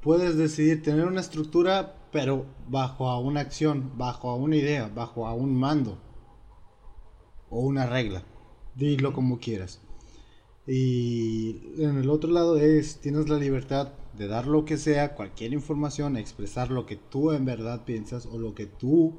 puedes 0.00 0.36
decidir 0.36 0.84
tener 0.84 1.06
una 1.06 1.20
estructura, 1.20 2.08
pero 2.12 2.46
bajo 2.68 3.08
a 3.08 3.18
una 3.18 3.40
acción, 3.40 3.98
bajo 3.98 4.30
a 4.30 4.36
una 4.36 4.54
idea, 4.54 4.86
bajo 4.86 5.26
a 5.26 5.34
un 5.34 5.58
mando 5.58 5.98
o 7.50 7.58
una 7.58 7.86
regla. 7.86 8.22
Dilo 8.76 9.12
como 9.12 9.40
quieras. 9.40 9.80
Y 10.64 11.82
en 11.82 11.98
el 11.98 12.08
otro 12.08 12.30
lado 12.30 12.56
es, 12.56 13.00
tienes 13.00 13.28
la 13.28 13.38
libertad 13.38 13.94
de 14.16 14.28
dar 14.28 14.46
lo 14.46 14.64
que 14.64 14.78
sea, 14.78 15.16
cualquier 15.16 15.54
información, 15.54 16.16
expresar 16.16 16.70
lo 16.70 16.86
que 16.86 16.94
tú 16.94 17.32
en 17.32 17.44
verdad 17.44 17.84
piensas 17.84 18.26
o 18.26 18.38
lo 18.38 18.54
que 18.54 18.66
tú 18.66 19.18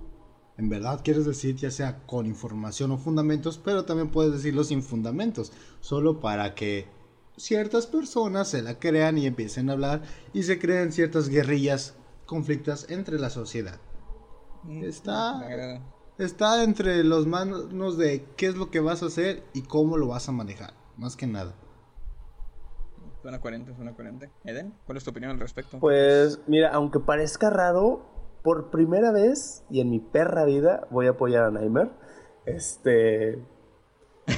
en 0.57 0.69
verdad 0.69 1.01
quieres 1.03 1.25
decir, 1.25 1.55
ya 1.55 1.71
sea 1.71 2.05
con 2.05 2.25
información 2.25 2.91
o 2.91 2.97
fundamentos, 2.97 3.57
pero 3.57 3.85
también 3.85 4.11
puedes 4.11 4.33
decirlo 4.33 4.63
sin 4.63 4.83
fundamentos, 4.83 5.51
solo 5.81 6.19
para 6.19 6.53
que 6.53 6.87
ciertas 7.37 7.87
personas 7.87 8.47
se 8.49 8.61
la 8.61 8.77
crean 8.79 9.17
y 9.17 9.25
empiecen 9.25 9.69
a 9.69 9.73
hablar 9.73 10.03
y 10.33 10.43
se 10.43 10.59
creen 10.59 10.91
ciertas 10.91 11.29
guerrillas, 11.29 11.95
conflictos 12.25 12.89
entre 12.89 13.19
la 13.19 13.29
sociedad. 13.29 13.79
Mm, 14.63 14.83
está, 14.83 15.81
está 16.17 16.63
entre 16.63 17.03
los 17.03 17.25
manos 17.25 17.97
de 17.97 18.25
qué 18.37 18.47
es 18.47 18.55
lo 18.55 18.69
que 18.69 18.79
vas 18.79 19.03
a 19.03 19.07
hacer 19.07 19.43
y 19.53 19.63
cómo 19.63 19.97
lo 19.97 20.07
vas 20.07 20.29
a 20.29 20.31
manejar, 20.31 20.73
más 20.97 21.15
que 21.15 21.27
nada. 21.27 21.55
Suena 23.23 23.39
coherente, 23.39 23.73
suena 23.73 23.93
coherente. 23.93 24.29
Eden, 24.43 24.73
¿cuál 24.85 24.97
es 24.97 25.03
tu 25.05 25.11
opinión 25.11 25.31
al 25.31 25.39
respecto? 25.39 25.79
Pues 25.79 26.41
mira, 26.45 26.71
aunque 26.73 26.99
parezca 26.99 27.49
raro, 27.49 28.12
por 28.43 28.69
primera 28.69 29.11
vez 29.11 29.65
y 29.69 29.79
en 29.79 29.89
mi 29.89 29.99
perra 29.99 30.43
vida 30.43 30.87
voy 30.91 31.07
a 31.07 31.11
apoyar 31.11 31.45
a 31.45 31.51
Naimer. 31.51 31.89
Este. 32.45 33.39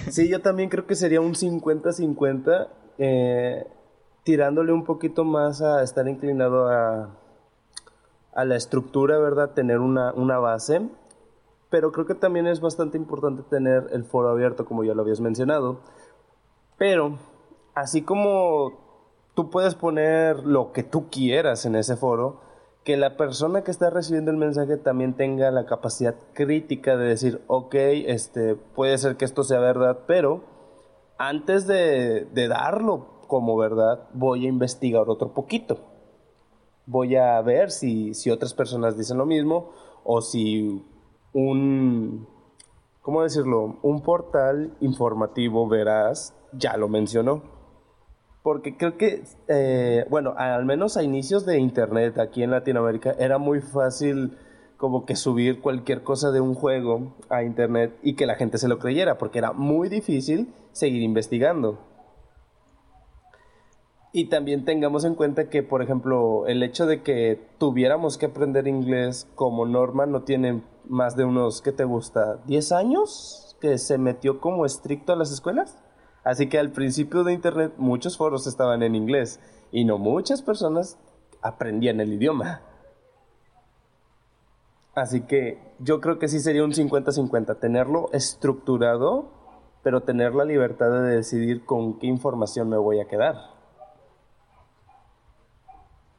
Sí, 0.10 0.30
yo 0.30 0.42
también 0.42 0.70
creo 0.70 0.86
que 0.86 0.96
sería 0.96 1.22
un 1.22 1.34
50-50. 1.34 2.70
Eh, 2.98 3.68
tirándole 4.24 4.74
un 4.74 4.84
poquito 4.84 5.24
más 5.24 5.62
a 5.62 5.84
estar 5.84 6.08
inclinado 6.08 6.68
a, 6.68 7.16
a 8.34 8.46
la 8.46 8.56
estructura, 8.56 9.20
¿verdad? 9.20 9.52
Tener 9.52 9.80
una, 9.80 10.14
una 10.14 10.40
base. 10.40 10.90
Pero 11.70 11.92
creo 11.92 12.06
que 12.06 12.16
también 12.16 12.48
es 12.48 12.60
bastante 12.60 12.98
importante 12.98 13.44
tener 13.44 13.88
el 13.92 14.04
foro 14.04 14.30
abierto, 14.30 14.66
como 14.66 14.84
ya 14.84 14.96
lo 14.96 15.04
habías 15.04 15.22
mencionado. 15.22 15.82
Pero, 16.78 17.18
así 17.76 18.02
como 18.02 19.30
tú 19.36 19.50
puedes 19.50 19.76
poner 19.76 20.46
lo 20.46 20.72
que 20.72 20.84
tú 20.84 21.10
quieras 21.10 21.66
en 21.66 21.76
ese 21.76 21.96
foro, 21.96 22.42
que 22.86 22.98
la 22.98 23.18
persona 23.18 23.64
que 23.64 23.72
está 23.72 23.90
recibiendo 23.90 24.30
el 24.30 24.38
mensaje 24.38 24.78
también 24.78 25.16
tenga 25.16 25.50
la 25.50 25.66
capacidad 25.66 26.14
crítica 26.34 26.96
de 26.96 27.08
decir, 27.08 27.42
ok, 27.48 27.74
este, 27.74 28.56
puede 28.56 29.00
ser 29.00 29.18
que 29.18 29.26
esto 29.26 29.44
sea 29.44 29.60
verdad, 29.60 30.02
pero 30.06 30.44
antes 31.18 31.66
de, 31.66 32.28
darlo 32.48 33.24
como 33.28 33.58
verdad, 33.58 34.08
voy 34.14 34.46
a 34.46 34.50
investigar 34.50 35.10
otro 35.10 35.34
poquito. 35.34 35.80
Voy 36.86 37.16
a 37.16 37.42
ver 37.42 37.72
si, 37.72 38.14
si 38.14 38.30
otras 38.30 38.54
personas 38.54 38.96
dicen 38.96 39.18
lo 39.18 39.26
mismo 39.26 39.72
o 40.04 40.22
si 40.22 40.86
un, 41.34 42.28
¿cómo 43.02 43.24
decirlo? 43.24 43.80
Un 43.82 44.02
portal 44.02 44.78
informativo 44.80 45.68
veraz 45.68 46.36
ya 46.54 46.78
lo 46.78 46.88
mencionó. 46.88 47.55
Porque 48.46 48.78
creo 48.78 48.96
que, 48.96 49.24
eh, 49.48 50.06
bueno, 50.08 50.36
al 50.38 50.66
menos 50.66 50.98
a 50.98 51.02
inicios 51.02 51.48
de 51.48 51.58
Internet 51.58 52.20
aquí 52.20 52.44
en 52.44 52.52
Latinoamérica 52.52 53.16
era 53.18 53.40
muy 53.40 53.60
fácil 53.60 54.38
como 54.78 55.04
que 55.08 55.16
subir 55.16 55.62
cualquier 55.62 56.04
cosa 56.04 56.30
de 56.30 56.42
un 56.42 56.54
juego 56.54 57.16
a 57.30 57.42
Internet 57.42 57.98
y 58.04 58.14
que 58.14 58.28
la 58.28 58.36
gente 58.36 58.60
se 58.60 58.68
lo 58.68 58.78
creyera, 58.78 59.18
porque 59.18 59.40
era 59.40 59.52
muy 59.52 59.90
difícil 59.90 60.54
seguir 60.74 61.02
investigando. 61.02 61.80
Y 64.14 64.26
también 64.26 64.64
tengamos 64.64 65.06
en 65.06 65.16
cuenta 65.16 65.50
que, 65.50 65.64
por 65.64 65.82
ejemplo, 65.82 66.46
el 66.46 66.62
hecho 66.62 66.86
de 66.86 67.02
que 67.02 67.42
tuviéramos 67.58 68.20
que 68.20 68.28
aprender 68.28 68.68
inglés 68.68 69.28
como 69.34 69.66
norma 69.66 70.06
no 70.06 70.22
tiene 70.22 70.62
más 70.88 71.16
de 71.16 71.26
unos, 71.26 71.64
¿qué 71.64 71.72
te 71.72 71.84
gusta? 71.84 72.44
¿10 72.46 72.78
años? 72.78 73.58
Que 73.60 73.80
se 73.80 73.98
metió 73.98 74.40
como 74.40 74.68
estricto 74.68 75.14
a 75.14 75.16
las 75.16 75.32
escuelas. 75.32 75.80
Así 76.26 76.50
que 76.50 76.58
al 76.58 76.72
principio 76.72 77.24
de 77.24 77.34
Internet 77.34 77.76
muchos 77.78 78.18
foros 78.18 78.48
estaban 78.48 78.82
en 78.82 78.96
inglés 78.96 79.40
y 79.72 79.86
no 79.86 80.00
muchas 80.00 80.42
personas 80.42 80.98
aprendían 81.42 82.02
el 82.02 82.14
idioma. 82.14 82.62
Así 84.96 85.22
que 85.22 85.60
yo 85.78 86.02
creo 86.02 86.18
que 86.18 86.28
sí 86.28 86.40
sería 86.40 86.64
un 86.64 86.72
50-50, 86.72 87.60
tenerlo 87.60 88.10
estructurado, 88.12 89.30
pero 89.84 90.02
tener 90.02 90.34
la 90.34 90.46
libertad 90.46 90.90
de 90.90 91.16
decidir 91.16 91.64
con 91.64 92.00
qué 92.00 92.08
información 92.08 92.70
me 92.70 92.78
voy 92.78 93.00
a 93.00 93.08
quedar. 93.08 93.36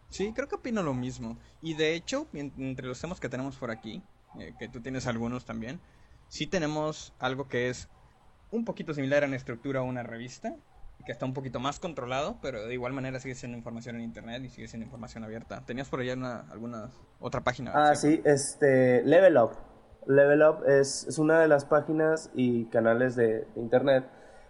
Sí, 0.09 0.33
creo 0.33 0.47
que 0.47 0.55
opino 0.55 0.85
lo 0.85 0.95
mismo. 0.95 1.37
Y 1.61 1.75
de 1.75 1.95
hecho, 1.95 2.29
entre 2.33 2.87
los 2.87 3.01
temas 3.01 3.19
que 3.19 3.29
tenemos 3.29 3.57
por 3.57 3.73
aquí, 3.73 4.05
eh, 4.39 4.55
que 4.57 4.69
tú 4.69 4.81
tienes 4.81 5.09
algunos 5.09 5.45
también, 5.45 5.81
sí 6.29 6.47
tenemos 6.47 7.13
algo 7.19 7.49
que 7.49 7.71
es 7.71 7.89
un 8.51 8.65
poquito 8.65 8.95
similar 8.95 9.25
en 9.25 9.35
estructura 9.35 9.81
a 9.81 9.83
una 9.83 10.03
revista, 10.03 10.55
que 11.05 11.13
está 11.13 11.25
un 11.25 11.35
poquito 11.35 11.61
más 11.61 11.79
controlado, 11.79 12.37
pero 12.43 12.67
de 12.67 12.75
igual 12.75 12.93
manera 12.93 13.21
sigue 13.21 13.35
siendo 13.35 13.57
información 13.57 13.97
en 13.97 14.03
internet 14.03 14.43
y 14.45 14.49
sigue 14.49 14.69
siendo 14.69 14.85
información 14.85 15.25
abierta. 15.25 15.63
¿Tenías 15.65 15.89
por 15.89 16.01
allá 16.01 16.15
alguna 16.51 16.91
otra 17.21 17.43
página? 17.43 17.73
Ah, 17.75 17.95
sí, 17.95 18.21
este, 18.25 19.03
Level 19.05 19.37
Up. 19.39 19.53
Level 20.07 20.43
Up 20.43 20.65
es, 20.67 21.17
una 21.19 21.41
de 21.41 21.49
las 21.49 21.65
páginas 21.65 22.31
y 22.35 22.67
canales 22.67 23.15
de, 23.15 23.47
internet 23.57 24.05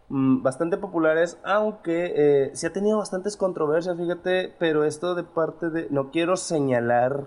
mm, 0.08 0.42
bastante 0.42 0.78
populares, 0.78 1.38
aunque 1.44 2.12
eh, 2.16 2.50
sí 2.54 2.66
ha 2.66 2.72
tenido 2.72 2.98
bastantes 2.98 3.36
controversias, 3.36 3.96
fíjate, 3.96 4.54
pero 4.58 4.84
esto 4.84 5.14
de 5.14 5.24
parte 5.24 5.70
de, 5.70 5.88
no 5.90 6.10
quiero 6.10 6.36
señalar 6.36 7.26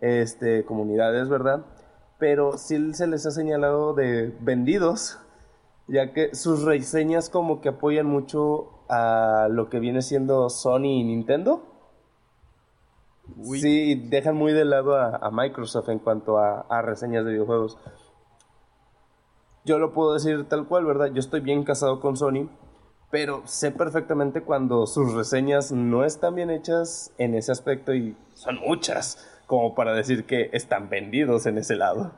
este, 0.00 0.64
comunidades, 0.64 1.28
¿verdad? 1.28 1.64
Pero 2.18 2.58
sí 2.58 2.94
se 2.94 3.06
les 3.06 3.26
ha 3.26 3.30
señalado 3.30 3.94
de 3.94 4.36
vendidos 4.40 5.18
ya 5.88 6.12
que 6.12 6.34
sus 6.34 6.62
reseñas 6.62 7.30
como 7.30 7.60
que 7.60 7.70
apoyan 7.70 8.06
mucho 8.06 8.70
a 8.88 9.48
lo 9.50 9.68
que 9.68 9.80
viene 9.80 10.02
siendo 10.02 10.48
Sony 10.50 11.00
y 11.00 11.04
Nintendo. 11.04 11.62
Sí, 13.42 13.94
dejan 14.08 14.36
muy 14.36 14.52
de 14.52 14.64
lado 14.64 14.96
a, 14.96 15.30
Microsoft 15.30 15.88
en 15.90 15.98
cuanto 15.98 16.38
a, 16.38 16.82
reseñas 16.82 17.24
de 17.24 17.32
videojuegos. 17.32 17.78
Yo 19.64 19.78
lo 19.78 19.92
puedo 19.92 20.14
decir 20.14 20.48
tal 20.48 20.66
cual, 20.66 20.86
¿verdad? 20.86 21.10
Yo 21.12 21.20
estoy 21.20 21.40
bien 21.40 21.62
casado 21.62 22.00
con 22.00 22.16
Sony, 22.16 22.48
pero 23.10 23.42
sé 23.44 23.70
perfectamente 23.70 24.42
cuando 24.42 24.86
sus 24.86 25.12
reseñas 25.12 25.72
no 25.72 26.04
están 26.04 26.34
bien 26.34 26.50
hechas 26.50 27.12
en 27.18 27.34
ese 27.34 27.52
aspecto 27.52 27.94
y 27.94 28.16
son 28.32 28.56
muchas, 28.56 29.42
como 29.46 29.74
para 29.74 29.92
decir 29.92 30.24
que 30.24 30.48
están 30.52 30.88
vendidos 30.88 31.44
en 31.44 31.58
ese 31.58 31.76
lado. 31.76 32.12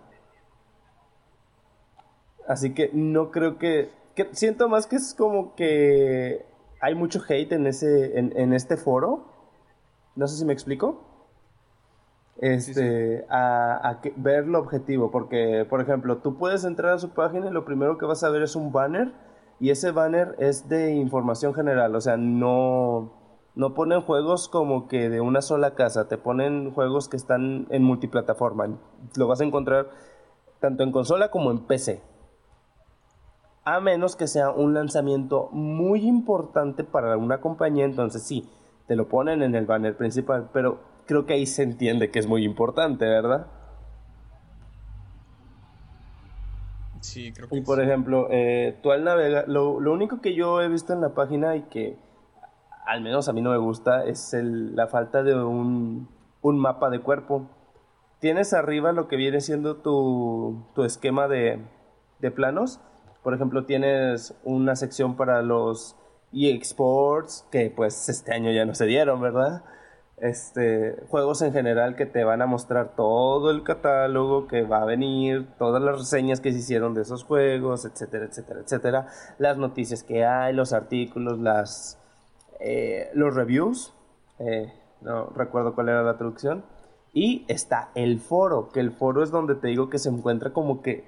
Así 2.50 2.75
que 2.75 2.90
no 2.92 3.30
creo 3.30 3.59
que, 3.59 3.90
siento 4.33 4.69
más 4.69 4.88
que 4.88 4.97
es 4.97 5.14
como 5.14 5.54
que 5.54 6.45
hay 6.80 6.97
mucho 6.97 7.21
hate 7.28 7.52
en 7.52 7.69
ese 7.69 8.19
en, 8.19 8.52
este 8.52 8.76
foro. 8.76 9.25
No 10.16 10.26
sé 10.26 10.37
si 10.37 10.45
me 10.45 10.52
explico. 10.52 11.00
Este, 12.38 13.25
a, 13.30 14.00
ver 14.16 14.49
lo 14.49 14.59
objetivo, 14.59 15.12
porque 15.12 15.64
por 15.71 15.80
ejemplo, 15.80 16.19
tú 16.19 16.38
puedes 16.38 16.64
entrar 16.64 16.95
a 16.95 16.99
su 16.99 17.11
página 17.11 17.50
y 17.50 17.52
lo 17.52 17.64
primero 17.64 17.99
que 17.99 18.07
vas 18.07 18.25
a 18.25 18.30
ver 18.30 18.42
es 18.42 18.57
un 18.57 18.73
banner 18.73 19.12
y 19.61 19.71
ese 19.71 19.92
banner 19.92 20.35
es 20.40 20.69
de 20.69 20.95
información 20.95 21.54
general, 21.54 21.95
o 21.95 22.00
sea, 22.00 22.16
no 22.16 23.12
no 23.54 23.75
ponen 23.75 24.00
juegos 24.00 24.49
como 24.49 24.88
que 24.88 25.09
de 25.09 25.21
una 25.21 25.40
sola 25.40 25.76
casa, 25.76 26.09
te 26.09 26.19
ponen 26.19 26.73
juegos 26.73 27.09
que 27.09 27.16
están 27.16 27.69
en 27.71 27.85
multiplataforma. 27.85 28.76
Lo 29.16 29.28
vas 29.28 29.40
a 29.40 29.45
encontrar 29.45 29.90
tanto 30.59 30.83
en 30.83 30.90
consola 30.90 31.30
como 31.30 31.52
en 31.52 31.61
PC 31.61 32.10
a 33.64 33.81
menos 33.81 34.17
que 34.17 34.26
sea 34.26 34.50
un 34.50 34.75
lanzamiento 34.75 35.49
muy 35.52 36.07
importante 36.07 36.85
para 36.85 37.17
una 37.17 37.40
compañía, 37.40 37.85
entonces 37.85 38.23
sí, 38.23 38.49
te 38.87 38.97
lo 38.97 39.09
ponen 39.09 39.43
en 39.43 39.55
el 39.55 39.67
banner 39.67 39.97
principal, 39.97 40.50
pero 40.52 40.81
creo 41.07 41.26
que 41.26 41.35
ahí 41.35 41.47
se 41.47 41.62
entiende 41.62 42.11
que 42.11 42.19
es 42.19 42.26
muy 42.26 42.45
importante, 42.45 43.05
¿verdad? 43.05 43.47
Sí, 47.00 47.33
creo 47.33 47.49
que 47.49 47.57
Y 47.57 47.61
por 47.62 47.81
ejemplo, 47.81 48.29
eh, 48.31 48.79
tú 48.83 48.93
al 48.93 49.05
navegar, 49.05 49.49
lo, 49.49 49.73
único 49.73 50.21
que 50.21 50.35
yo 50.35 50.61
he 50.61 50.69
visto 50.69 50.93
en 50.93 51.00
la 51.00 51.14
página 51.14 51.57
y 51.57 51.62
que 51.62 51.99
al 52.87 53.00
menos 53.02 53.29
a 53.29 53.33
mí 53.33 53.43
no 53.43 53.50
me 53.50 53.57
gusta 53.59 54.05
es 54.05 54.35
la 54.35 54.87
falta 54.87 55.23
de 55.23 55.35
un, 55.35 56.09
mapa 56.43 56.90
de 56.90 57.00
cuerpo. 57.00 57.49
Tienes 58.19 58.52
arriba 58.52 58.93
lo 58.93 59.09
que 59.09 59.17
viene 59.17 59.40
siendo 59.40 59.76
tu, 59.76 60.62
esquema 60.85 61.26
de, 61.26 61.59
de 62.19 62.31
planos 62.31 62.81
por 63.23 63.35
ejemplo, 63.35 63.65
tienes 63.65 64.35
una 64.45 64.77
sección 64.77 65.17
para 65.17 65.43
los 65.43 65.97
eXports, 66.33 67.47
que 67.50 67.71
pues 67.75 68.09
este 68.09 68.33
año 68.33 68.50
ya 68.53 68.65
no 68.65 68.75
se 68.75 68.87
dieron, 68.87 69.21
¿verdad? 69.21 69.62
este, 70.21 70.97
juegos 71.09 71.41
en 71.43 71.53
general 71.53 71.97
que 71.97 72.07
te 72.07 72.25
van 72.25 72.43
a 72.43 72.47
mostrar 72.47 72.95
todo 72.95 73.50
el 73.50 73.62
catálogo 73.62 74.47
que 74.47 74.62
va 74.62 74.83
a 74.83 74.85
venir, 74.85 75.49
todas 75.59 75.83
las 75.83 75.99
reseñas 75.99 76.41
que 76.41 76.53
se 76.53 76.59
hicieron 76.59 76.95
de 76.95 77.03
esos 77.03 77.25
juegos, 77.25 77.85
etcétera, 77.85 78.27
etcétera, 78.27 78.61
etcétera, 78.61 79.07
las 79.39 79.57
noticias 79.57 80.03
que 80.03 80.25
hay, 80.25 80.53
los 80.53 80.73
artículos, 80.73 81.39
las, 81.39 81.99
eh, 82.61 83.11
los 83.15 83.35
reviews, 83.35 83.95
eh, 84.39 84.73
no 85.00 85.27
recuerdo 85.35 85.75
cuál 85.75 85.89
era 85.89 86.03
la 86.03 86.19
traducción, 86.19 86.65
y 87.12 87.45
está 87.49 87.91
el 87.95 88.21
foro, 88.21 88.69
que 88.69 88.81
el 88.81 88.93
foro 88.93 89.23
es 89.23 89.31
donde 89.31 89.55
te 89.55 89.69
digo 89.69 89.89
que 89.89 89.99
se 89.99 90.11
encuentra 90.11 90.53
como 90.53 90.83
que 90.83 91.05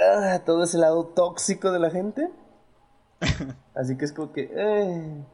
ah, 0.00 0.42
todo 0.44 0.64
ese 0.64 0.78
lado 0.78 1.06
tóxico 1.06 1.72
de 1.72 1.78
la 1.78 1.90
gente. 1.90 2.30
Así 3.74 3.96
que 3.96 4.04
es 4.04 4.12
como 4.12 4.32
que... 4.32 4.50
Eh, 4.52 5.24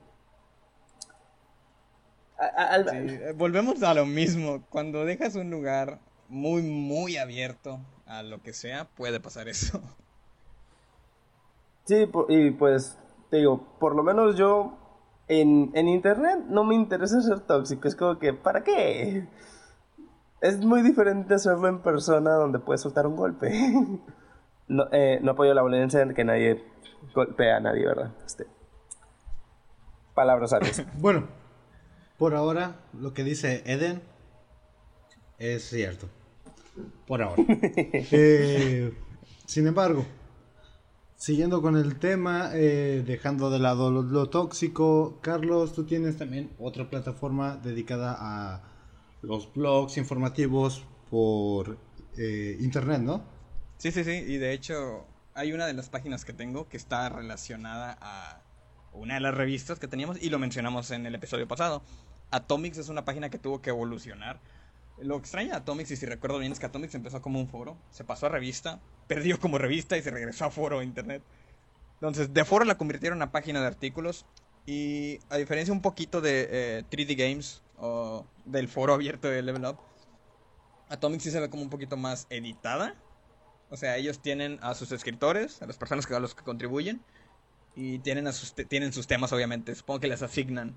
eh, 2.39 3.33
volvemos 3.37 3.83
a 3.83 3.95
lo 3.95 4.07
mismo. 4.07 4.65
Cuando 4.69 5.05
dejas 5.05 5.37
un 5.37 5.51
lugar 5.51 6.01
muy, 6.29 6.63
muy 6.63 7.17
abierto 7.17 7.81
a 8.07 8.23
lo 8.23 8.43
que 8.43 8.53
sea, 8.53 8.89
puede 8.97 9.21
pasar 9.21 9.49
eso. 9.49 9.81
Sí, 11.85 12.09
y 12.29 12.51
pues, 12.51 12.99
te 13.31 13.39
digo, 13.39 13.65
por 13.79 13.95
lo 13.95 14.03
menos 14.03 14.37
yo 14.37 14.77
en, 15.29 15.89
internet 15.89 16.45
no 16.49 16.65
me 16.65 16.75
interesa 16.75 17.21
ser 17.21 17.41
tóxico. 17.41 17.89
Es 17.89 17.97
como 17.97 18.19
que, 18.19 18.33
¿para 18.33 18.63
qué? 18.65 19.27
Es 20.41 20.59
muy 20.65 20.83
diferente 20.83 21.35
hacerlo 21.35 21.69
en 21.69 21.81
persona 21.81 22.33
donde 22.33 22.59
puedes 22.59 22.81
soltar 22.81 23.07
un 23.07 23.17
golpe. 23.17 23.51
no, 24.69 24.87
eh, 24.93 25.19
no 25.23 25.33
apoyo 25.33 25.55
la 25.55 25.63
violencia 25.63 26.03
en 26.03 26.15
que 26.15 26.25
nadie 26.25 26.63
golpea 27.15 27.57
a 27.57 27.61
nadie, 27.61 27.87
¿verdad? 27.87 28.13
Este, 28.25 28.47
palabras 30.15 30.51
sabias. 30.51 30.85
bueno, 30.99 31.29
por 32.19 32.35
ahora, 32.35 32.81
lo 32.93 33.13
que 33.15 33.25
dice 33.25 33.63
Eden 33.67 34.03
es 35.39 35.65
cierto. 35.69 36.09
Por 37.07 37.23
ahora. 37.23 37.43
Eh, 38.13 38.93
sin 39.47 39.67
embargo, 39.67 40.05
siguiendo 41.17 41.63
con 41.63 41.77
el 41.77 41.99
tema, 41.99 42.51
eh, 42.55 43.03
dejando 43.07 43.51
de 43.51 43.59
lado 43.59 43.91
lo, 43.91 44.29
tóxico, 44.29 45.19
Carlos, 45.23 45.73
tú 45.73 45.85
tienes 45.85 46.17
también 46.17 46.51
otra 46.59 46.89
plataforma 46.91 47.57
dedicada 47.57 48.17
a 48.19 48.63
los 49.23 49.53
blogs 49.53 49.97
informativos 49.97 50.85
por 51.11 51.79
eh, 52.17 52.57
internet, 52.61 53.01
¿no? 53.01 53.36
Sí, 53.79 53.93
sí, 53.93 54.05
sí. 54.05 54.25
Y 54.27 54.39
de 54.39 54.53
hecho, 54.53 55.07
hay 55.35 55.53
una 55.53 55.67
de 55.67 55.75
las 55.75 55.89
páginas 55.89 56.25
que 56.25 56.33
tengo 56.33 56.69
que 56.69 56.77
está 56.77 57.09
relacionada 57.09 57.97
a 58.01 58.43
una 58.93 59.15
de 59.15 59.21
las 59.21 59.35
revistas 59.35 59.79
que 59.79 59.89
teníamos 59.89 60.23
y 60.23 60.31
lo 60.31 60.39
mencionamos 60.39 60.91
en 60.91 61.07
el 61.07 61.15
episodio 61.15 61.47
pasado. 61.47 61.83
Atomics 62.31 62.79
es 62.79 62.89
una 62.89 63.05
página 63.05 63.29
que 63.29 63.39
tuvo 63.39 63.61
que 63.61 63.71
evolucionar. 63.71 64.41
Lo 64.99 65.19
extraño 65.19 65.51
de 65.51 65.57
Atomics, 65.57 65.91
y 65.91 65.97
si 65.97 66.07
recuerdo 66.07 66.39
bien, 66.39 66.53
es 66.53 66.59
que 66.59 66.67
Atomics 66.67 66.95
empezó 66.95 67.21
como 67.21 67.39
un 67.39 67.49
foro, 67.49 67.77
se 67.91 68.03
pasó 68.03 68.27
a 68.27 68.29
revista, 68.31 68.81
perdió 69.07 69.39
como 69.39 69.59
revista 69.59 69.99
y 69.99 70.03
se 70.03 70.11
regresó 70.11 70.47
a 70.47 70.51
foro 70.51 70.83
internet. 70.83 71.23
Entonces, 71.95 72.33
de 72.33 72.45
foro 72.45 72.65
la 72.65 72.79
convirtieron 72.79 73.21
a 73.23 73.31
página 73.31 73.61
de 73.61 73.67
artículos. 73.67 74.27
Y 74.65 75.21
a 75.29 75.37
diferencia 75.37 75.73
un 75.73 75.83
poquito 75.83 76.21
de 76.21 76.85
3D 76.91 77.11
eh, 77.11 77.15
Games 77.15 77.63
o 77.77 78.27
del 78.47 78.69
foro 78.69 78.95
abierto 78.95 79.29
de 79.29 79.43
Level 79.43 79.65
Up, 79.67 79.79
Atomics 80.89 81.25
sí 81.25 81.31
se 81.31 81.41
ve 81.41 81.51
como 81.51 81.63
un 81.63 81.71
poquito 81.71 81.97
más 81.97 82.27
editada. 82.31 82.95
O 83.71 83.77
sea, 83.77 83.97
ellos 83.97 84.21
tienen 84.21 84.59
a 84.63 84.75
sus 84.75 84.93
escritores, 84.93 85.61
a 85.63 85.67
las 85.67 85.77
personas 85.77 86.07
que, 86.07 86.15
a 86.15 86.21
los 86.21 86.35
que 86.35 86.45
contribuyen, 86.45 87.03
y 87.75 87.99
tienen, 87.99 88.27
a 88.27 88.33
sus, 88.33 88.55
tienen 88.55 88.93
sus 88.93 89.07
temas, 89.07 89.33
obviamente. 89.33 89.75
Supongo 89.75 90.01
que 90.01 90.09
les 90.09 90.23
asignan 90.23 90.77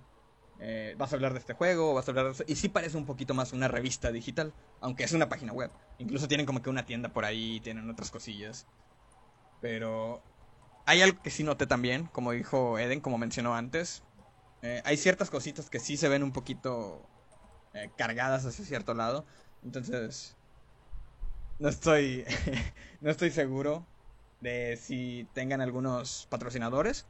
eh, 0.61 0.93
vas 0.97 1.13
a 1.13 1.15
hablar 1.15 1.31
de 1.31 1.39
este 1.39 1.53
juego, 1.53 1.93
vas 1.93 2.07
a 2.07 2.11
hablar 2.11 2.25
de 2.25 2.31
eso. 2.31 2.43
Y 2.47 2.55
sí 2.55 2.67
parece 2.69 2.97
un 2.97 3.05
poquito 3.05 3.33
más 3.33 3.53
una 3.53 3.67
revista 3.67 4.11
digital, 4.11 4.53
aunque 4.81 5.03
es 5.03 5.13
una 5.13 5.29
página 5.29 5.53
web. 5.53 5.71
Incluso 5.97 6.27
tienen 6.27 6.45
como 6.45 6.61
que 6.61 6.69
una 6.69 6.85
tienda 6.85 7.09
por 7.09 7.25
ahí, 7.25 7.61
tienen 7.61 7.89
otras 7.89 8.11
cosillas. 8.11 8.67
Pero 9.61 10.21
hay 10.85 11.01
algo 11.01 11.21
que 11.21 11.29
sí 11.29 11.43
noté 11.43 11.65
también, 11.65 12.07
como 12.07 12.31
dijo 12.31 12.77
Eden, 12.77 12.99
como 12.99 13.17
mencionó 13.17 13.55
antes. 13.55 14.03
Eh, 14.61 14.81
hay 14.83 14.97
ciertas 14.97 15.29
cositas 15.29 15.69
que 15.69 15.79
sí 15.79 15.95
se 15.95 16.09
ven 16.09 16.23
un 16.23 16.33
poquito 16.33 17.01
eh, 17.73 17.89
cargadas 17.97 18.45
hacia 18.45 18.65
cierto 18.65 18.93
lado. 18.93 19.25
Entonces, 19.63 20.35
no 21.59 21.69
estoy, 21.69 22.25
no 23.01 23.09
estoy 23.09 23.31
seguro 23.31 23.85
de 24.39 24.77
si 24.77 25.29
tengan 25.33 25.61
algunos 25.61 26.27
patrocinadores. 26.29 27.05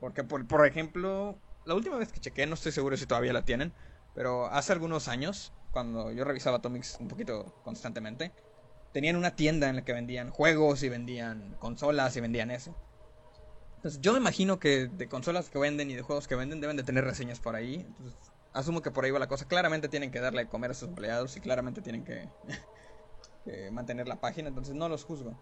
Porque, 0.00 0.24
por, 0.24 0.46
por 0.48 0.66
ejemplo, 0.66 1.38
la 1.64 1.74
última 1.74 1.98
vez 1.98 2.12
que 2.12 2.20
chequé, 2.20 2.46
no 2.46 2.54
estoy 2.54 2.72
seguro 2.72 2.96
si 2.96 3.06
todavía 3.06 3.32
la 3.32 3.44
tienen, 3.44 3.74
pero 4.14 4.46
hace 4.46 4.72
algunos 4.72 5.08
años, 5.08 5.52
cuando 5.72 6.12
yo 6.12 6.24
revisaba 6.24 6.58
Atomics 6.58 6.98
un 7.00 7.08
poquito 7.08 7.54
constantemente, 7.64 8.32
tenían 8.92 9.16
una 9.16 9.36
tienda 9.36 9.68
en 9.68 9.76
la 9.76 9.84
que 9.84 9.92
vendían 9.92 10.30
juegos 10.30 10.82
y 10.82 10.88
vendían 10.88 11.56
consolas 11.58 12.16
y 12.16 12.20
vendían 12.20 12.50
eso. 12.50 12.76
Entonces 13.76 14.00
yo 14.00 14.12
me 14.12 14.18
imagino 14.18 14.58
que 14.58 14.88
de 14.88 15.08
consolas 15.08 15.48
que 15.48 15.58
venden 15.58 15.90
y 15.90 15.94
de 15.94 16.02
juegos 16.02 16.28
que 16.28 16.34
venden 16.34 16.60
deben 16.60 16.76
de 16.76 16.82
tener 16.82 17.04
reseñas 17.04 17.40
por 17.40 17.56
ahí. 17.56 17.76
Entonces 17.76 18.18
asumo 18.52 18.82
que 18.82 18.90
por 18.90 19.04
ahí 19.04 19.10
va 19.10 19.18
la 19.18 19.28
cosa. 19.28 19.46
Claramente 19.46 19.88
tienen 19.88 20.10
que 20.10 20.20
darle 20.20 20.44
de 20.44 20.48
comer 20.48 20.72
a 20.72 20.74
sus 20.74 20.88
empleados 20.88 21.36
y 21.36 21.40
claramente 21.40 21.80
tienen 21.80 22.04
que, 22.04 22.28
mantener 23.72 24.08
la 24.08 24.20
página. 24.20 24.48
Entonces 24.48 24.74
no 24.74 24.88
los 24.88 25.04
juzgo. 25.04 25.36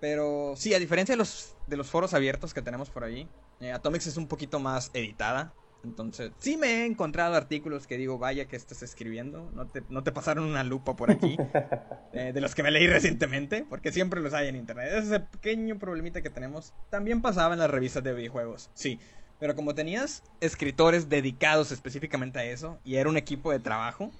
Pero 0.00 0.54
sí, 0.56 0.74
a 0.74 0.78
diferencia 0.78 1.12
de 1.12 1.18
los, 1.18 1.54
de 1.66 1.76
los 1.76 1.90
foros 1.90 2.14
abiertos 2.14 2.54
que 2.54 2.62
tenemos 2.62 2.88
por 2.88 3.04
ahí, 3.04 3.28
eh, 3.60 3.70
Atomics 3.70 4.06
es 4.06 4.16
un 4.16 4.26
poquito 4.26 4.58
más 4.58 4.90
editada. 4.94 5.52
Entonces, 5.84 6.32
sí 6.38 6.56
me 6.58 6.68
he 6.68 6.86
encontrado 6.86 7.34
artículos 7.34 7.86
que 7.86 7.96
digo, 7.96 8.18
vaya 8.18 8.46
que 8.46 8.56
estás 8.56 8.82
escribiendo, 8.82 9.50
no 9.54 9.66
te, 9.66 9.82
no 9.88 10.02
te 10.02 10.12
pasaron 10.12 10.44
una 10.44 10.62
lupa 10.62 10.94
por 10.94 11.10
aquí, 11.10 11.38
eh, 12.12 12.32
de 12.34 12.40
los 12.42 12.54
que 12.54 12.62
me 12.62 12.70
leí 12.70 12.86
recientemente, 12.86 13.64
porque 13.66 13.90
siempre 13.90 14.20
los 14.20 14.34
hay 14.34 14.48
en 14.48 14.56
internet. 14.56 14.90
Ese 14.92 15.20
pequeño 15.20 15.78
problemita 15.78 16.20
que 16.20 16.28
tenemos 16.28 16.74
también 16.90 17.22
pasaba 17.22 17.54
en 17.54 17.60
las 17.60 17.70
revistas 17.70 18.04
de 18.04 18.12
videojuegos, 18.12 18.70
sí. 18.74 18.98
Pero 19.38 19.56
como 19.56 19.74
tenías 19.74 20.22
escritores 20.40 21.08
dedicados 21.08 21.72
específicamente 21.72 22.38
a 22.38 22.44
eso, 22.44 22.78
y 22.84 22.96
era 22.96 23.08
un 23.08 23.16
equipo 23.16 23.50
de 23.50 23.60
trabajo, 23.60 24.10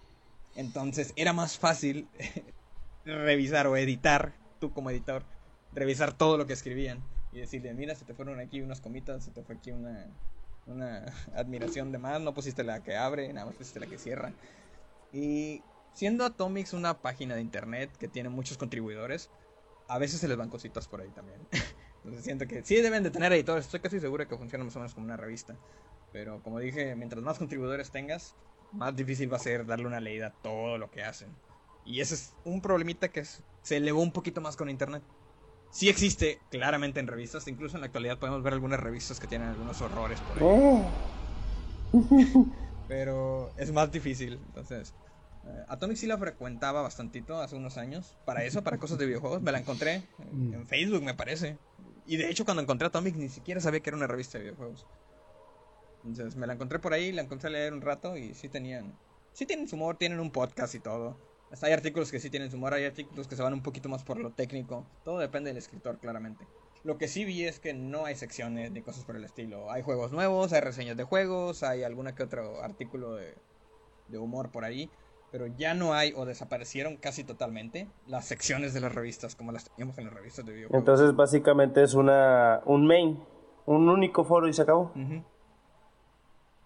entonces 0.56 1.12
era 1.14 1.34
más 1.34 1.58
fácil 1.58 2.08
revisar 3.10 3.66
o 3.66 3.76
editar, 3.76 4.34
tú 4.58 4.72
como 4.72 4.90
editor, 4.90 5.24
revisar 5.72 6.12
todo 6.12 6.36
lo 6.36 6.46
que 6.46 6.52
escribían 6.52 7.02
y 7.32 7.38
decirle, 7.38 7.74
mira, 7.74 7.94
se 7.94 8.04
te 8.04 8.14
fueron 8.14 8.40
aquí 8.40 8.60
unas 8.60 8.80
comitas, 8.80 9.24
se 9.24 9.30
te 9.30 9.42
fue 9.42 9.56
aquí 9.56 9.72
una, 9.72 10.06
admiración 11.34 11.92
de 11.92 11.98
más, 11.98 12.20
no 12.20 12.34
pusiste 12.34 12.64
la 12.64 12.82
que 12.82 12.96
abre, 12.96 13.32
nada 13.32 13.46
más 13.46 13.56
pusiste 13.56 13.80
la 13.80 13.86
que 13.86 13.98
cierra. 13.98 14.32
Y 15.12 15.62
siendo 15.92 16.24
Atomics 16.24 16.72
una 16.72 17.00
página 17.00 17.34
de 17.34 17.40
internet 17.40 17.90
que 17.98 18.08
tiene 18.08 18.28
muchos 18.28 18.58
contribuidores, 18.58 19.30
a 19.88 19.98
veces 19.98 20.20
se 20.20 20.28
les 20.28 20.36
van 20.36 20.48
cositas 20.48 20.88
por 20.88 21.00
ahí 21.00 21.10
también. 21.10 21.40
Entonces 21.96 22.24
siento 22.24 22.46
que 22.46 22.64
sí 22.64 22.76
deben 22.76 23.02
de 23.02 23.10
tener 23.10 23.32
editores, 23.32 23.66
estoy 23.66 23.80
casi 23.80 24.00
seguro 24.00 24.26
que 24.26 24.36
funciona 24.36 24.64
más 24.64 24.74
o 24.76 24.78
menos 24.78 24.94
como 24.94 25.06
una 25.06 25.16
revista. 25.16 25.56
Pero 26.12 26.42
como 26.42 26.58
dije, 26.58 26.96
mientras 26.96 27.22
más 27.22 27.38
contribuidores 27.38 27.90
tengas, 27.90 28.34
más 28.72 28.96
difícil 28.96 29.32
va 29.32 29.36
a 29.36 29.40
ser 29.40 29.66
darle 29.66 29.86
una 29.86 30.00
leída 30.00 30.28
a 30.28 30.32
todo 30.32 30.78
lo 30.78 30.90
que 30.90 31.02
hacen. 31.02 31.28
Y 31.84 32.00
ese 32.00 32.14
es 32.14 32.34
un 32.44 32.60
problemita 32.60 33.08
que 33.08 33.24
se 33.24 33.76
elevó 33.76 34.00
un 34.00 34.12
poquito 34.12 34.40
más 34.40 34.56
con 34.56 34.70
internet 34.70 35.02
sí 35.70 35.88
existe 35.88 36.40
claramente 36.50 37.00
en 37.00 37.06
revistas. 37.06 37.46
Incluso 37.48 37.76
en 37.76 37.82
la 37.82 37.86
actualidad 37.86 38.18
podemos 38.18 38.42
ver 38.42 38.52
algunas 38.52 38.80
revistas 38.80 39.20
que 39.20 39.26
tienen 39.26 39.48
algunos 39.48 39.80
horrores 39.80 40.20
por 40.20 40.38
ahí. 40.38 40.44
Oh. 40.44 40.84
Pero 42.88 43.52
es 43.56 43.72
más 43.72 43.90
difícil. 43.90 44.40
Entonces, 44.46 44.94
eh, 45.46 45.64
Atomic 45.68 45.96
sí 45.96 46.06
la 46.06 46.18
frecuentaba 46.18 46.82
bastantito 46.82 47.40
hace 47.40 47.56
unos 47.56 47.78
años. 47.78 48.18
Para 48.24 48.44
eso, 48.44 48.62
para 48.62 48.78
cosas 48.78 48.98
de 48.98 49.06
videojuegos. 49.06 49.42
Me 49.42 49.52
la 49.52 49.58
encontré 49.58 50.02
en, 50.18 50.60
mm. 50.62 50.66
Facebook, 50.66 51.02
me 51.02 51.14
parece. 51.14 51.56
Y 52.06 52.16
de 52.16 52.28
hecho, 52.28 52.44
cuando 52.44 52.62
encontré 52.62 52.88
Atomic, 52.88 53.14
ni 53.16 53.28
siquiera 53.28 53.60
sabía 53.60 53.80
que 53.80 53.90
era 53.90 53.96
una 53.96 54.08
revista 54.08 54.38
de 54.38 54.44
videojuegos. 54.44 54.86
Entonces, 56.04 56.34
me 56.34 56.46
la 56.46 56.54
encontré 56.54 56.78
por 56.78 56.92
ahí, 56.92 57.12
la 57.12 57.22
encontré 57.22 57.48
a 57.48 57.52
leer 57.52 57.72
un 57.72 57.82
rato 57.82 58.16
y 58.16 58.34
sí 58.34 58.48
tenían. 58.48 58.98
Sí 59.32 59.46
tienen 59.46 59.68
su 59.68 59.76
humor, 59.76 59.96
tienen 59.96 60.18
un 60.18 60.32
podcast 60.32 60.74
y 60.74 60.80
todo 60.80 61.29
hay 61.62 61.72
artículos 61.72 62.10
que 62.10 62.20
sí 62.20 62.30
tienen 62.30 62.50
su 62.50 62.56
humor, 62.56 62.74
hay 62.74 62.84
artículos 62.84 63.26
que 63.26 63.36
se 63.36 63.42
van 63.42 63.52
un 63.52 63.62
poquito 63.62 63.88
más 63.88 64.04
por 64.04 64.18
lo 64.18 64.30
técnico. 64.30 64.86
Todo 65.04 65.18
depende 65.18 65.50
del 65.50 65.56
escritor, 65.56 65.98
claramente. 65.98 66.46
Lo 66.84 66.96
que 66.96 67.08
sí 67.08 67.24
vi 67.24 67.44
es 67.44 67.58
que 67.58 67.74
no 67.74 68.06
hay 68.06 68.14
secciones 68.14 68.70
ni 68.70 68.82
cosas 68.82 69.04
por 69.04 69.16
el 69.16 69.24
estilo. 69.24 69.70
Hay 69.70 69.82
juegos 69.82 70.12
nuevos, 70.12 70.52
hay 70.52 70.60
reseñas 70.60 70.96
de 70.96 71.04
juegos, 71.04 71.62
hay 71.62 71.82
alguna 71.82 72.14
que 72.14 72.22
otro 72.22 72.62
artículo 72.62 73.16
de, 73.16 73.34
humor 74.16 74.50
por 74.50 74.64
ahí. 74.64 74.90
Pero 75.32 75.46
ya 75.46 75.74
no 75.74 75.94
hay 75.94 76.12
o 76.16 76.24
desaparecieron 76.24 76.96
casi 76.96 77.22
totalmente 77.22 77.88
las 78.06 78.26
secciones 78.26 78.74
de 78.74 78.80
las 78.80 78.92
revistas 78.92 79.36
como 79.36 79.52
las 79.52 79.64
teníamos 79.64 79.96
en 79.98 80.06
las 80.06 80.14
revistas 80.14 80.44
de 80.44 80.52
videojuegos. 80.52 80.80
Entonces 80.80 81.14
básicamente 81.14 81.82
es 81.82 81.94
una 81.94 82.60
un 82.64 82.86
main, 82.86 83.22
un 83.66 83.88
único 83.88 84.24
foro 84.24 84.48
y 84.48 84.52
se 84.52 84.62
acabó. 84.62 84.92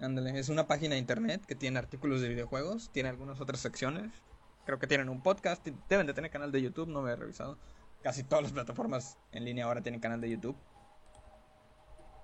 Ándale, 0.01 0.39
es 0.39 0.49
una 0.49 0.67
página 0.67 0.95
de 0.95 1.01
internet 1.01 1.45
que 1.47 1.55
tiene 1.55 1.79
artículos 1.79 2.23
de 2.23 2.29
videojuegos, 2.29 2.91
tiene 2.91 3.11
algunas 3.11 3.41
otras 3.41 3.61
secciones 3.61 4.23
Creo 4.65 4.79
que 4.79 4.87
tienen 4.87 5.09
un 5.09 5.23
podcast, 5.23 5.67
deben 5.89 6.07
de 6.07 6.15
tener 6.15 6.31
canal 6.31 6.51
de 6.51 6.63
YouTube, 6.63 6.89
no 6.89 7.03
me 7.03 7.13
he 7.13 7.17
revisado. 7.17 7.59
Casi 8.03 8.23
todas 8.23 8.43
las 8.43 8.53
plataformas 8.53 9.19
en 9.33 9.45
línea 9.45 9.67
ahora 9.67 9.83
tienen 9.83 10.01
canal 10.01 10.21
de 10.21 10.31
YouTube. 10.31 10.57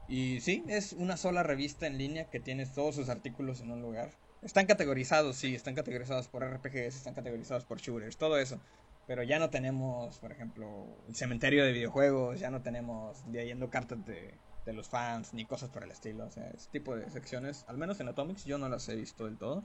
Y 0.08 0.40
sí, 0.40 0.64
es 0.66 0.92
una 0.92 1.16
sola 1.16 1.42
revista 1.42 1.86
en 1.86 1.96
línea 1.96 2.28
que 2.30 2.40
tiene 2.40 2.66
todos 2.66 2.96
sus 2.96 3.08
artículos 3.08 3.60
en 3.60 3.70
un 3.70 3.80
lugar. 3.80 4.10
Están 4.42 4.66
categorizados, 4.66 5.36
sí, 5.36 5.54
están 5.54 5.74
categorizados 5.74 6.28
por 6.28 6.42
RPGs, 6.42 6.96
están 6.96 7.14
categorizados 7.14 7.64
por 7.64 7.78
shooters, 7.78 8.16
todo 8.16 8.38
eso. 8.38 8.58
Pero 9.06 9.22
ya 9.22 9.38
no 9.38 9.50
tenemos, 9.50 10.18
por 10.18 10.32
ejemplo, 10.32 10.86
el 11.08 11.14
cementerio 11.14 11.64
de 11.64 11.72
videojuegos, 11.72 12.40
ya 12.40 12.50
no 12.50 12.62
tenemos 12.62 13.24
leyendo 13.26 13.70
cartas 13.70 14.04
de, 14.04 14.34
de 14.64 14.72
los 14.72 14.88
fans, 14.88 15.34
ni 15.34 15.44
cosas 15.44 15.70
por 15.70 15.84
el 15.84 15.90
estilo. 15.90 16.24
O 16.24 16.30
sea, 16.30 16.48
ese 16.50 16.70
tipo 16.70 16.96
de 16.96 17.10
secciones, 17.10 17.64
al 17.68 17.78
menos 17.78 18.00
en 18.00 18.08
Atomics, 18.08 18.44
yo 18.44 18.58
no 18.58 18.68
las 18.68 18.88
he 18.88 18.96
visto 18.96 19.26
del 19.26 19.38
todo. 19.38 19.64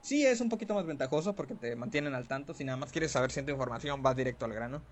Sí 0.00 0.26
es 0.26 0.40
un 0.40 0.48
poquito 0.48 0.74
más 0.74 0.86
ventajoso 0.86 1.34
porque 1.34 1.54
te 1.54 1.76
mantienen 1.76 2.14
al 2.14 2.28
tanto. 2.28 2.52
Si 2.52 2.64
nada 2.64 2.76
más 2.76 2.92
quieres 2.92 3.12
saber 3.12 3.30
cierta 3.30 3.52
información, 3.52 4.02
vas 4.02 4.14
directo 4.14 4.44
al 4.44 4.52
grano. 4.52 4.82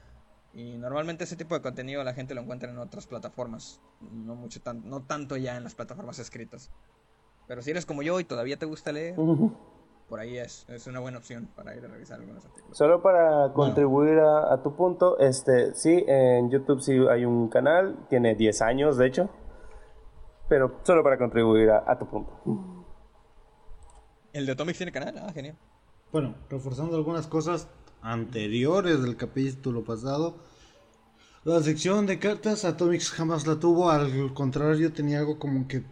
Y 0.55 0.79
normalmente 0.79 1.25
ese 1.25 1.37
tipo 1.37 1.55
de 1.55 1.62
contenido 1.62 2.05
la 2.05 2.14
gente 2.14 2.35
lo 2.35 2.42
encuentra 2.42 2.70
en 2.70 2.79
otras 2.79 3.07
plataformas. 3.07 3.81
No, 4.01 4.35
mucho 4.35 4.61
tan, 4.61 4.88
no 4.88 5.03
tanto 5.03 5.37
ya 5.37 5.57
en 5.57 5.64
las 5.64 5.75
plataformas 5.75 6.18
escritas. 6.18 6.70
Pero 7.46 7.62
si 7.62 7.70
eres 7.70 7.87
como 7.87 8.03
yo 8.03 8.20
y 8.20 8.25
todavía 8.25 8.59
te 8.59 8.66
gusta 8.66 8.92
leer, 8.92 9.16
por 10.09 10.20
ahí 10.20 10.38
es, 10.38 10.66
es 10.68 10.87
una 10.87 11.01
buena 11.01 11.18
opción 11.18 11.48
para 11.57 11.75
ir 11.75 11.85
a 11.85 11.88
revisar 11.88 12.20
algunos 12.20 12.44
artículos. 12.44 12.77
Solo 12.77 13.03
para 13.03 13.53
contribuir 13.53 14.18
a, 14.18 14.53
a, 14.53 14.62
tu 14.62 14.75
punto, 14.77 15.18
este, 15.18 15.75
sí, 15.75 16.05
en 16.07 16.51
YouTube 16.51 16.81
sí 16.81 16.92
hay 17.11 17.25
un 17.25 17.48
canal, 17.48 18.07
tiene 18.09 18.35
10 18.35 18.62
años 18.62 18.96
de 18.98 19.07
hecho, 19.07 19.31
pero 20.48 20.81
solo 20.83 21.03
para 21.03 21.18
contribuir 21.18 21.70
a, 21.70 21.85
a 21.87 21.98
tu 21.98 22.07
punto. 22.07 22.82
¿El 24.33 24.47
de 24.47 24.53
Atomics 24.53 24.79
tiene 24.79 24.92
canal? 24.92 25.14
Ah, 25.18 25.33
genial. 25.33 25.57
Bueno, 26.11 26.35
reforzando 26.49 26.97
algunas 26.97 27.27
cosas 27.27 27.68
anteriores 28.01 29.03
del 29.03 29.16
capítulo 29.16 29.85
pasado, 29.85 30.37
la 31.45 31.62
sección 31.62 32.07
de 32.07 32.18
cartas 32.18 32.64
Atomics 32.64 33.11
jamás 33.11 33.47
la 33.47 33.61
tuvo, 33.61 33.90
al 33.90 34.33
contrario 34.33 34.92
tenía 34.92 35.18
algo 35.18 35.38
como 35.38 35.68
que 35.68 35.85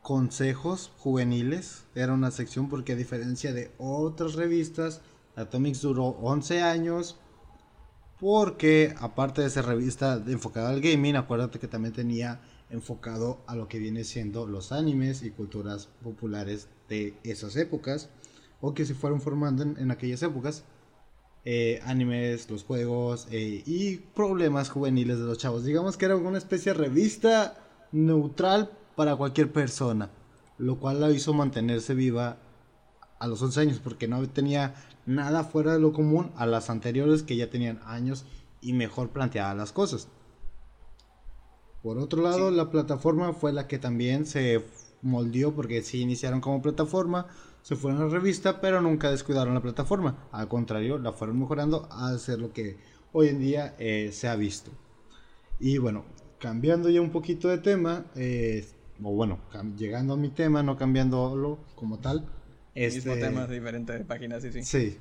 consejos 0.00 0.92
juveniles, 0.98 1.84
era 1.96 2.12
una 2.12 2.30
sección 2.30 2.68
porque 2.68 2.92
a 2.92 2.96
diferencia 2.96 3.52
de 3.52 3.72
otras 3.78 4.34
revistas, 4.34 5.00
Atomics 5.34 5.80
duró 5.82 6.04
11 6.04 6.62
años, 6.62 7.16
porque 8.20 8.94
aparte 8.98 9.42
de 9.42 9.50
ser 9.50 9.66
revista 9.66 10.22
enfocada 10.26 10.70
al 10.70 10.80
gaming, 10.80 11.16
acuérdate 11.16 11.58
que 11.58 11.68
también 11.68 11.94
tenía 11.94 12.40
enfocado 12.70 13.40
a 13.46 13.56
lo 13.56 13.66
que 13.66 13.80
viene 13.80 14.04
siendo 14.04 14.46
los 14.46 14.70
animes 14.70 15.22
y 15.22 15.30
culturas 15.30 15.88
populares 16.02 16.68
de 16.88 17.14
esas 17.24 17.56
épocas, 17.56 18.08
o 18.60 18.74
que 18.74 18.84
se 18.84 18.94
fueron 18.94 19.20
formando 19.20 19.62
en, 19.62 19.90
aquellas 19.90 20.22
épocas. 20.22 20.64
Eh, 21.48 21.80
animes, 21.84 22.50
los 22.50 22.64
juegos 22.64 23.28
eh, 23.30 23.62
y 23.64 23.98
problemas 23.98 24.68
juveniles 24.68 25.18
de 25.18 25.26
los 25.26 25.38
chavos. 25.38 25.64
Digamos 25.64 25.96
que 25.96 26.06
era 26.06 26.16
una 26.16 26.38
especie 26.38 26.72
de 26.72 26.78
revista 26.78 27.56
neutral 27.92 28.72
para 28.96 29.14
cualquier 29.14 29.52
persona, 29.52 30.10
lo 30.58 30.80
cual 30.80 31.00
la 31.00 31.10
hizo 31.10 31.34
mantenerse 31.34 31.94
viva 31.94 32.38
a 33.20 33.28
los 33.28 33.40
11 33.42 33.60
años 33.60 33.80
porque 33.82 34.08
no 34.08 34.28
tenía 34.28 34.74
nada 35.06 35.44
fuera 35.44 35.74
de 35.74 35.78
lo 35.78 35.92
común 35.92 36.32
a 36.36 36.46
las 36.46 36.68
anteriores 36.68 37.22
que 37.22 37.36
ya 37.36 37.48
tenían 37.48 37.80
años 37.84 38.24
y 38.60 38.72
mejor 38.72 39.10
planteadas 39.10 39.56
las 39.56 39.72
cosas. 39.72 40.08
Por 41.82 41.98
otro 41.98 42.22
lado, 42.22 42.50
la 42.50 42.70
plataforma 42.70 43.32
fue 43.32 43.52
la 43.52 43.68
que 43.68 43.78
también 43.78 44.26
se 44.26 44.64
moldeó 45.02 45.54
porque 45.54 45.82
sí 45.82 46.00
iniciaron 46.00 46.40
como 46.40 46.62
plataforma, 46.62 47.26
se 47.62 47.76
fueron 47.76 48.00
a 48.00 48.04
la 48.04 48.10
revista, 48.10 48.60
pero 48.60 48.80
nunca 48.80 49.10
descuidaron 49.10 49.54
la 49.54 49.60
plataforma. 49.60 50.28
Al 50.32 50.48
contrario, 50.48 50.98
la 50.98 51.12
fueron 51.12 51.40
mejorando 51.40 51.88
a 51.90 52.16
ser 52.18 52.38
lo 52.38 52.52
que 52.52 52.76
hoy 53.12 53.28
en 53.28 53.40
día 53.40 53.74
eh, 53.78 54.10
se 54.12 54.28
ha 54.28 54.36
visto. 54.36 54.70
Y 55.58 55.78
bueno, 55.78 56.04
cambiando 56.38 56.90
ya 56.90 57.00
un 57.00 57.10
poquito 57.10 57.48
de 57.48 57.58
tema, 57.58 58.04
eh, 58.14 58.66
o 59.02 59.12
bueno, 59.12 59.38
llegando 59.76 60.14
a 60.14 60.16
mi 60.16 60.28
tema, 60.28 60.62
no 60.62 60.76
cambiándolo 60.76 61.58
como 61.74 61.98
tal. 61.98 62.28
Este, 62.74 63.10
Mismo 63.10 63.14
tema, 63.14 63.46
diferente 63.46 63.92
de 63.94 64.04
páginas, 64.04 64.42
sí, 64.42 64.52
sí. 64.52 64.62
Sí. 64.62 64.98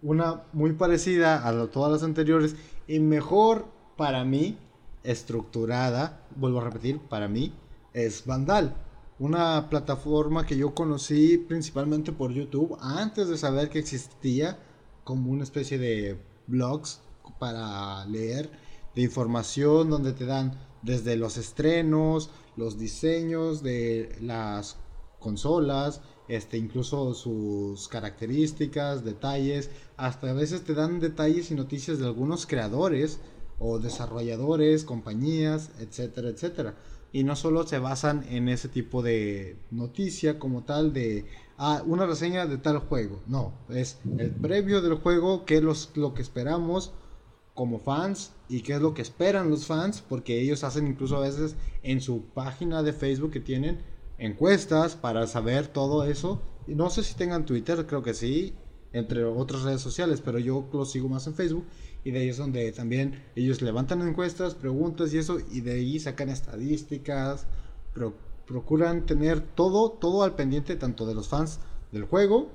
Una 0.00 0.42
muy 0.52 0.72
parecida 0.72 1.46
a 1.46 1.66
todas 1.68 1.92
las 1.92 2.02
anteriores 2.02 2.56
y 2.86 2.98
mejor 2.98 3.66
para 3.96 4.24
mí, 4.24 4.58
estructurada, 5.04 6.26
vuelvo 6.36 6.60
a 6.60 6.64
repetir, 6.64 6.98
para 6.98 7.28
mí, 7.28 7.52
es 7.92 8.24
Vandal. 8.26 8.74
Una 9.18 9.68
plataforma 9.70 10.46
que 10.46 10.56
yo 10.56 10.74
conocí 10.74 11.38
principalmente 11.38 12.12
por 12.12 12.32
YouTube 12.32 12.76
antes 12.80 13.28
de 13.28 13.38
saber 13.38 13.68
que 13.68 13.78
existía 13.78 14.58
como 15.04 15.30
una 15.30 15.44
especie 15.44 15.78
de 15.78 16.18
blogs 16.46 17.00
para 17.38 18.04
leer 18.06 18.50
de 18.94 19.02
información 19.02 19.90
donde 19.90 20.12
te 20.12 20.26
dan 20.26 20.58
desde 20.82 21.16
los 21.16 21.36
estrenos, 21.36 22.30
los 22.56 22.78
diseños 22.78 23.62
de 23.62 24.16
las 24.20 24.76
consolas, 25.18 26.00
este, 26.28 26.58
incluso 26.58 27.14
sus 27.14 27.88
características, 27.88 29.04
detalles, 29.04 29.70
hasta 29.96 30.30
a 30.30 30.32
veces 30.32 30.64
te 30.64 30.74
dan 30.74 31.00
detalles 31.00 31.50
y 31.50 31.54
noticias 31.54 31.98
de 31.98 32.06
algunos 32.06 32.46
creadores 32.46 33.20
o 33.58 33.78
desarrolladores, 33.78 34.84
compañías, 34.84 35.70
etcétera, 35.78 36.30
etcétera. 36.30 36.74
Y 37.12 37.24
no 37.24 37.36
solo 37.36 37.66
se 37.66 37.78
basan 37.78 38.24
en 38.30 38.48
ese 38.48 38.68
tipo 38.68 39.02
de 39.02 39.56
noticia 39.70 40.38
como 40.38 40.64
tal 40.64 40.92
de 40.92 41.26
ah, 41.58 41.82
una 41.86 42.06
reseña 42.06 42.46
de 42.46 42.58
tal 42.58 42.78
juego, 42.78 43.20
no, 43.26 43.52
es 43.68 43.98
el 44.18 44.30
previo 44.30 44.80
del 44.80 44.94
juego, 44.94 45.44
qué 45.44 45.58
es 45.58 45.90
lo 45.94 46.14
que 46.14 46.22
esperamos 46.22 46.94
como 47.54 47.78
fans 47.78 48.32
y 48.48 48.62
qué 48.62 48.74
es 48.74 48.80
lo 48.80 48.94
que 48.94 49.02
esperan 49.02 49.50
los 49.50 49.66
fans, 49.66 50.02
porque 50.08 50.40
ellos 50.40 50.64
hacen 50.64 50.86
incluso 50.86 51.16
a 51.16 51.20
veces 51.20 51.56
en 51.82 52.00
su 52.00 52.24
página 52.34 52.82
de 52.82 52.92
Facebook 52.92 53.30
que 53.30 53.40
tienen 53.40 53.82
encuestas 54.18 54.96
para 54.96 55.26
saber 55.26 55.66
todo 55.66 56.04
eso. 56.04 56.40
No 56.66 56.90
sé 56.90 57.02
si 57.02 57.14
tengan 57.14 57.44
Twitter, 57.44 57.86
creo 57.86 58.02
que 58.02 58.14
sí, 58.14 58.54
entre 58.92 59.24
otras 59.24 59.62
redes 59.62 59.80
sociales, 59.80 60.20
pero 60.20 60.38
yo 60.38 60.68
lo 60.72 60.84
sigo 60.84 61.08
más 61.08 61.26
en 61.26 61.34
Facebook 61.34 61.64
y 62.04 62.10
de 62.10 62.20
ahí 62.20 62.28
es 62.28 62.36
donde 62.36 62.70
también 62.72 63.22
ellos 63.36 63.62
levantan 63.62 64.06
encuestas, 64.06 64.54
preguntas 64.54 65.14
y 65.14 65.18
eso, 65.18 65.38
y 65.50 65.60
de 65.60 65.72
ahí 65.72 66.00
sacan 66.00 66.28
estadísticas, 66.28 67.46
procuran 68.46 69.06
tener 69.06 69.40
todo, 69.40 69.90
todo 69.90 70.22
al 70.22 70.34
pendiente 70.34 70.76
tanto 70.76 71.06
de 71.06 71.14
los 71.14 71.28
fans 71.28 71.60
del 71.92 72.04
juego, 72.04 72.50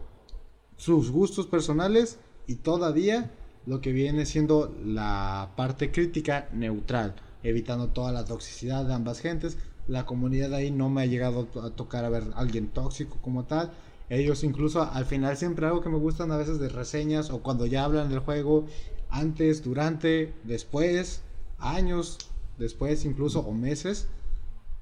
sus 0.75 1.11
gustos 1.11 1.47
personales 1.47 2.19
y 2.45 2.55
todavía 2.55 3.31
lo 3.65 3.81
que 3.81 3.91
viene 3.91 4.25
siendo 4.25 4.73
la 4.83 5.51
parte 5.55 5.91
crítica 5.91 6.49
neutral, 6.53 7.15
evitando 7.43 7.89
toda 7.89 8.11
la 8.11 8.25
toxicidad 8.25 8.85
de 8.85 8.93
ambas 8.93 9.19
gentes. 9.19 9.57
La 9.87 10.05
comunidad 10.05 10.53
ahí 10.53 10.71
no 10.71 10.89
me 10.89 11.01
ha 11.01 11.05
llegado 11.05 11.47
a 11.61 11.69
tocar 11.71 12.05
a 12.05 12.09
ver 12.09 12.23
a 12.33 12.39
alguien 12.39 12.67
tóxico 12.67 13.17
como 13.21 13.45
tal. 13.45 13.71
Ellos 14.09 14.43
incluso 14.43 14.81
al 14.81 15.05
final 15.05 15.35
siempre 15.37 15.65
algo 15.65 15.81
que 15.81 15.89
me 15.89 15.97
gustan 15.97 16.31
a 16.31 16.37
veces 16.37 16.59
de 16.59 16.69
reseñas 16.69 17.29
o 17.29 17.41
cuando 17.41 17.65
ya 17.65 17.83
hablan 17.83 18.09
del 18.09 18.19
juego 18.19 18.65
antes, 19.09 19.63
durante, 19.63 20.33
después, 20.43 21.23
años 21.59 22.17
después 22.57 23.05
incluso 23.05 23.41
o 23.41 23.51
meses. 23.51 24.07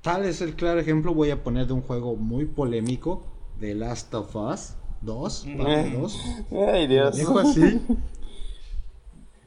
Tal 0.02 0.26
es 0.26 0.42
el 0.42 0.56
claro 0.56 0.80
ejemplo 0.80 1.14
voy 1.14 1.32
a 1.32 1.44
poner 1.44 1.68
de 1.68 1.74
un 1.74 1.82
juego 1.82 2.16
muy 2.16 2.46
polémico 2.46 3.24
de 3.60 3.74
Last 3.74 4.14
of 4.14 4.36
Us 4.36 4.74
2, 5.02 5.46
2. 5.94 6.20
Ay, 6.74 6.88
Dios. 6.88 7.16
Dijo 7.16 7.40
así. 7.40 7.82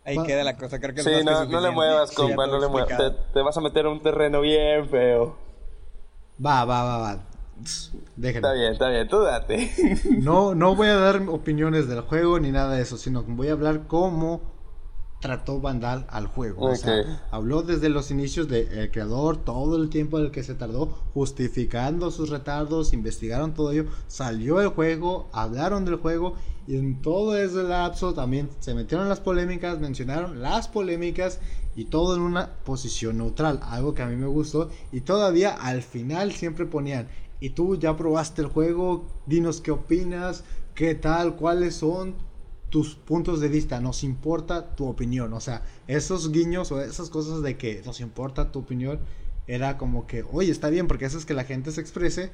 Ahí 0.04 0.16
queda 0.24 0.42
la 0.42 0.56
cosa, 0.56 0.80
creo 0.80 0.94
que 0.94 1.02
Sí, 1.02 1.10
no, 1.22 1.44
no 1.44 1.60
le 1.60 1.70
muevas, 1.70 2.12
compa, 2.12 2.46
no 2.46 2.58
le 2.58 2.68
muevas. 2.68 3.14
Te, 3.32 3.42
vas 3.42 3.56
a 3.56 3.60
meter 3.60 3.84
en 3.84 3.92
un 3.92 4.02
terreno 4.02 4.40
bien 4.40 4.88
feo. 4.88 5.36
Va, 6.44 6.64
va, 6.64 6.82
va, 6.82 6.98
va. 6.98 7.27
Está 8.23 8.53
bien, 8.53 8.73
está 8.73 8.88
bien, 8.88 9.09
tú 9.09 9.21
date. 9.21 9.71
No, 10.18 10.55
no 10.55 10.75
voy 10.75 10.88
a 10.88 10.97
dar 10.97 11.23
opiniones 11.29 11.88
del 11.88 12.01
juego 12.03 12.38
ni 12.40 12.51
nada 12.51 12.75
de 12.75 12.83
eso, 12.83 12.97
sino 12.97 13.25
que 13.25 13.33
voy 13.33 13.49
a 13.49 13.53
hablar 13.53 13.87
cómo 13.87 14.40
trató 15.21 15.61
Vandal 15.61 16.07
al 16.09 16.27
juego. 16.27 16.66
O 16.66 16.77
sea, 16.77 17.23
habló 17.31 17.62
desde 17.62 17.88
los 17.88 18.11
inicios 18.11 18.49
del 18.49 18.90
creador, 18.90 19.37
todo 19.38 19.77
el 19.77 19.90
tiempo 19.90 20.18
en 20.18 20.27
el 20.27 20.31
que 20.31 20.42
se 20.42 20.55
tardó, 20.55 20.87
justificando 21.14 22.11
sus 22.11 22.31
retardos, 22.31 22.92
investigaron 22.92 23.55
todo 23.55 23.73
ello, 23.73 23.87
salió 24.07 24.61
el 24.61 24.68
juego, 24.68 25.29
hablaron 25.33 25.85
del 25.85 25.97
juego 25.97 26.35
y 26.66 26.77
en 26.77 27.01
todo 27.03 27.37
ese 27.37 27.62
lapso 27.62 28.14
también 28.14 28.51
se 28.61 28.75
metieron 28.75 29.09
las 29.09 29.21
polémicas, 29.21 29.81
mencionaron 29.81 30.40
las 30.40 30.68
polémicas 30.68 31.40
y 31.75 31.87
todo 31.87 32.14
en 32.14 32.23
una 32.23 32.51
posición 32.64 33.18
neutral, 33.18 33.61
algo 33.62 33.94
que 33.94 34.03
a 34.03 34.07
mí 34.07 34.16
me 34.16 34.27
gustó 34.27 34.71
y 34.92 35.01
todavía 35.01 35.55
al 35.55 35.83
final 35.83 36.33
siempre 36.33 36.66
ponían, 36.66 37.09
y 37.40 37.51
tú 37.51 37.77
ya 37.77 37.96
probaste 37.96 38.42
el 38.42 38.48
juego, 38.48 39.07
dinos 39.27 39.61
qué 39.61 39.70
opinas, 39.70 40.44
qué 40.74 40.94
tal, 40.94 41.37
cuáles 41.37 41.74
son 41.77 42.14
tus 42.70 42.94
puntos 42.94 43.40
de 43.40 43.48
vista, 43.48 43.81
nos 43.81 44.05
importa 44.05 44.74
tu 44.74 44.87
opinión. 44.87 45.33
O 45.33 45.40
sea, 45.40 45.62
esos 45.87 46.33
guiños 46.33 46.70
o 46.72 46.81
esas 46.81 47.11
cosas 47.11 47.42
de 47.42 47.57
que 47.57 47.83
nos 47.85 48.01
importa 48.01 48.53
tu 48.53 48.61
opinión, 48.61 49.01
era 49.46 49.79
como 49.79 50.07
que, 50.07 50.24
oye, 50.31 50.53
está 50.53 50.68
bien, 50.68 50.87
porque 50.87 51.07
eso 51.07 51.16
es 51.16 51.24
que 51.24 51.33
la 51.33 51.44
gente 51.44 51.72
se 51.72 51.81
exprese, 51.81 52.31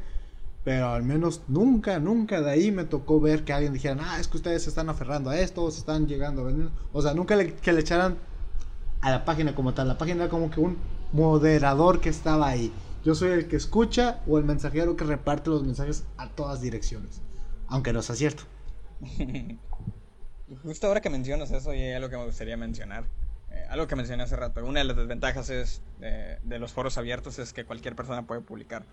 pero 0.65 0.89
al 0.89 1.05
menos 1.05 1.43
nunca, 1.47 2.01
nunca 2.01 2.41
de 2.41 2.51
ahí 2.51 2.73
me 2.73 2.85
tocó 2.85 3.21
ver 3.21 3.45
que 3.45 3.53
alguien 3.53 3.73
dijera, 3.73 3.97
ah, 4.01 4.19
es 4.19 4.27
que 4.27 4.39
ustedes 4.39 4.65
se 4.65 4.71
están 4.71 4.89
aferrando 4.89 5.31
a 5.31 5.39
esto, 5.39 5.71
se 5.71 5.79
están 5.79 6.09
llegando 6.09 6.43
a 6.43 6.47
venir. 6.47 6.71
O 6.93 7.03
sea, 7.03 7.15
nunca 7.15 7.37
le, 7.37 7.55
que 7.55 7.73
le 7.73 7.81
echaran 7.81 8.17
a 9.01 9.11
la 9.11 9.25
página 9.25 9.55
como 9.55 9.75
tal. 9.75 9.89
La 9.89 9.99
página 9.99 10.25
era 10.25 10.31
como 10.31 10.51
que 10.51 10.61
un 10.61 10.77
moderador 11.13 12.01
que 12.01 12.09
estaba 12.09 12.49
ahí. 12.49 12.73
Yo 13.05 13.15
soy 13.15 13.33
el 13.33 13.49
que 13.49 13.57
escucha 13.57 14.23
o 14.27 14.39
el 14.39 14.45
mensajero 14.45 14.97
que 14.97 15.05
reparte 15.05 15.51
los 15.51 15.63
mensajes 15.63 16.05
a 16.17 16.31
todas 16.31 16.63
direcciones. 16.63 17.21
Aunque 17.69 17.93
no 17.93 18.01
sea 18.01 18.17
cierto. 18.17 18.45
Justo 20.63 20.87
ahora 20.87 21.03
que 21.03 21.11
mencionas 21.11 21.51
eso, 21.51 21.75
y 21.75 21.83
hay 21.83 21.93
algo 21.93 22.09
que 22.09 22.17
me 22.17 22.25
gustaría 22.25 22.57
mencionar. 22.57 23.05
Eh, 23.51 23.63
algo 23.69 23.87
que 23.87 23.95
mencioné 23.95 24.23
hace 24.23 24.37
rato. 24.37 24.65
Una 24.65 24.81
de 24.81 24.87
las 24.87 24.97
desventajas 24.97 25.51
es, 25.51 25.83
eh, 26.01 26.39
de 26.45 26.59
los 26.59 26.73
foros 26.73 26.97
abiertos 26.97 27.39
es 27.39 27.53
que 27.53 27.67
cualquier 27.67 27.95
persona 27.95 28.27
puede 28.27 28.41
publicar. 28.41 28.87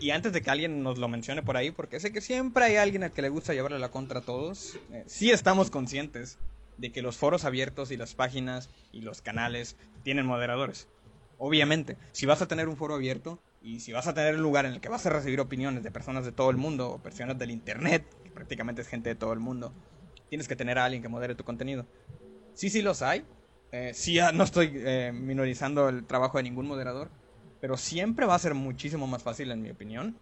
Y 0.00 0.10
antes 0.10 0.32
de 0.32 0.40
que 0.40 0.50
alguien 0.50 0.82
nos 0.82 0.96
lo 0.96 1.08
mencione 1.08 1.42
por 1.42 1.58
ahí, 1.58 1.70
porque 1.70 2.00
sé 2.00 2.12
que 2.12 2.22
siempre 2.22 2.64
hay 2.64 2.76
alguien 2.76 3.02
al 3.02 3.12
que 3.12 3.20
le 3.20 3.28
gusta 3.28 3.52
llevarle 3.52 3.78
la 3.78 3.90
contra 3.90 4.20
a 4.20 4.22
todos, 4.22 4.78
eh, 4.90 5.04
sí 5.06 5.30
estamos 5.30 5.70
conscientes 5.70 6.38
de 6.78 6.92
que 6.92 7.02
los 7.02 7.18
foros 7.18 7.44
abiertos 7.44 7.90
y 7.90 7.98
las 7.98 8.14
páginas 8.14 8.70
y 8.90 9.02
los 9.02 9.20
canales 9.20 9.76
tienen 10.02 10.24
moderadores. 10.24 10.88
Obviamente, 11.36 11.98
si 12.12 12.24
vas 12.24 12.40
a 12.40 12.48
tener 12.48 12.66
un 12.68 12.78
foro 12.78 12.94
abierto 12.94 13.38
y 13.60 13.80
si 13.80 13.92
vas 13.92 14.06
a 14.06 14.14
tener 14.14 14.36
un 14.36 14.42
lugar 14.42 14.64
en 14.64 14.72
el 14.72 14.80
que 14.80 14.88
vas 14.88 15.04
a 15.06 15.10
recibir 15.10 15.40
opiniones 15.40 15.82
de 15.82 15.90
personas 15.90 16.24
de 16.24 16.32
todo 16.32 16.50
el 16.50 16.56
mundo 16.56 16.90
o 16.90 16.98
personas 17.02 17.38
del 17.38 17.50
internet, 17.50 18.04
que 18.24 18.30
prácticamente 18.30 18.82
es 18.82 18.88
gente 18.88 19.10
de 19.10 19.14
todo 19.14 19.32
el 19.32 19.40
mundo, 19.40 19.74
tienes 20.28 20.48
que 20.48 20.56
tener 20.56 20.78
a 20.78 20.84
alguien 20.84 21.02
que 21.02 21.08
modere 21.08 21.34
tu 21.34 21.44
contenido. 21.44 21.86
Sí, 22.54 22.70
sí 22.70 22.82
los 22.82 23.02
hay. 23.02 23.24
Eh, 23.72 23.92
sí, 23.94 24.18
no 24.34 24.44
estoy 24.44 24.72
eh, 24.74 25.12
minorizando 25.12 25.88
el 25.88 26.06
trabajo 26.06 26.38
de 26.38 26.44
ningún 26.44 26.66
moderador. 26.66 27.10
Pero 27.60 27.76
siempre 27.76 28.24
va 28.24 28.34
a 28.34 28.38
ser 28.38 28.54
muchísimo 28.54 29.06
más 29.06 29.22
fácil, 29.22 29.50
en 29.50 29.60
mi 29.60 29.70
opinión, 29.70 30.16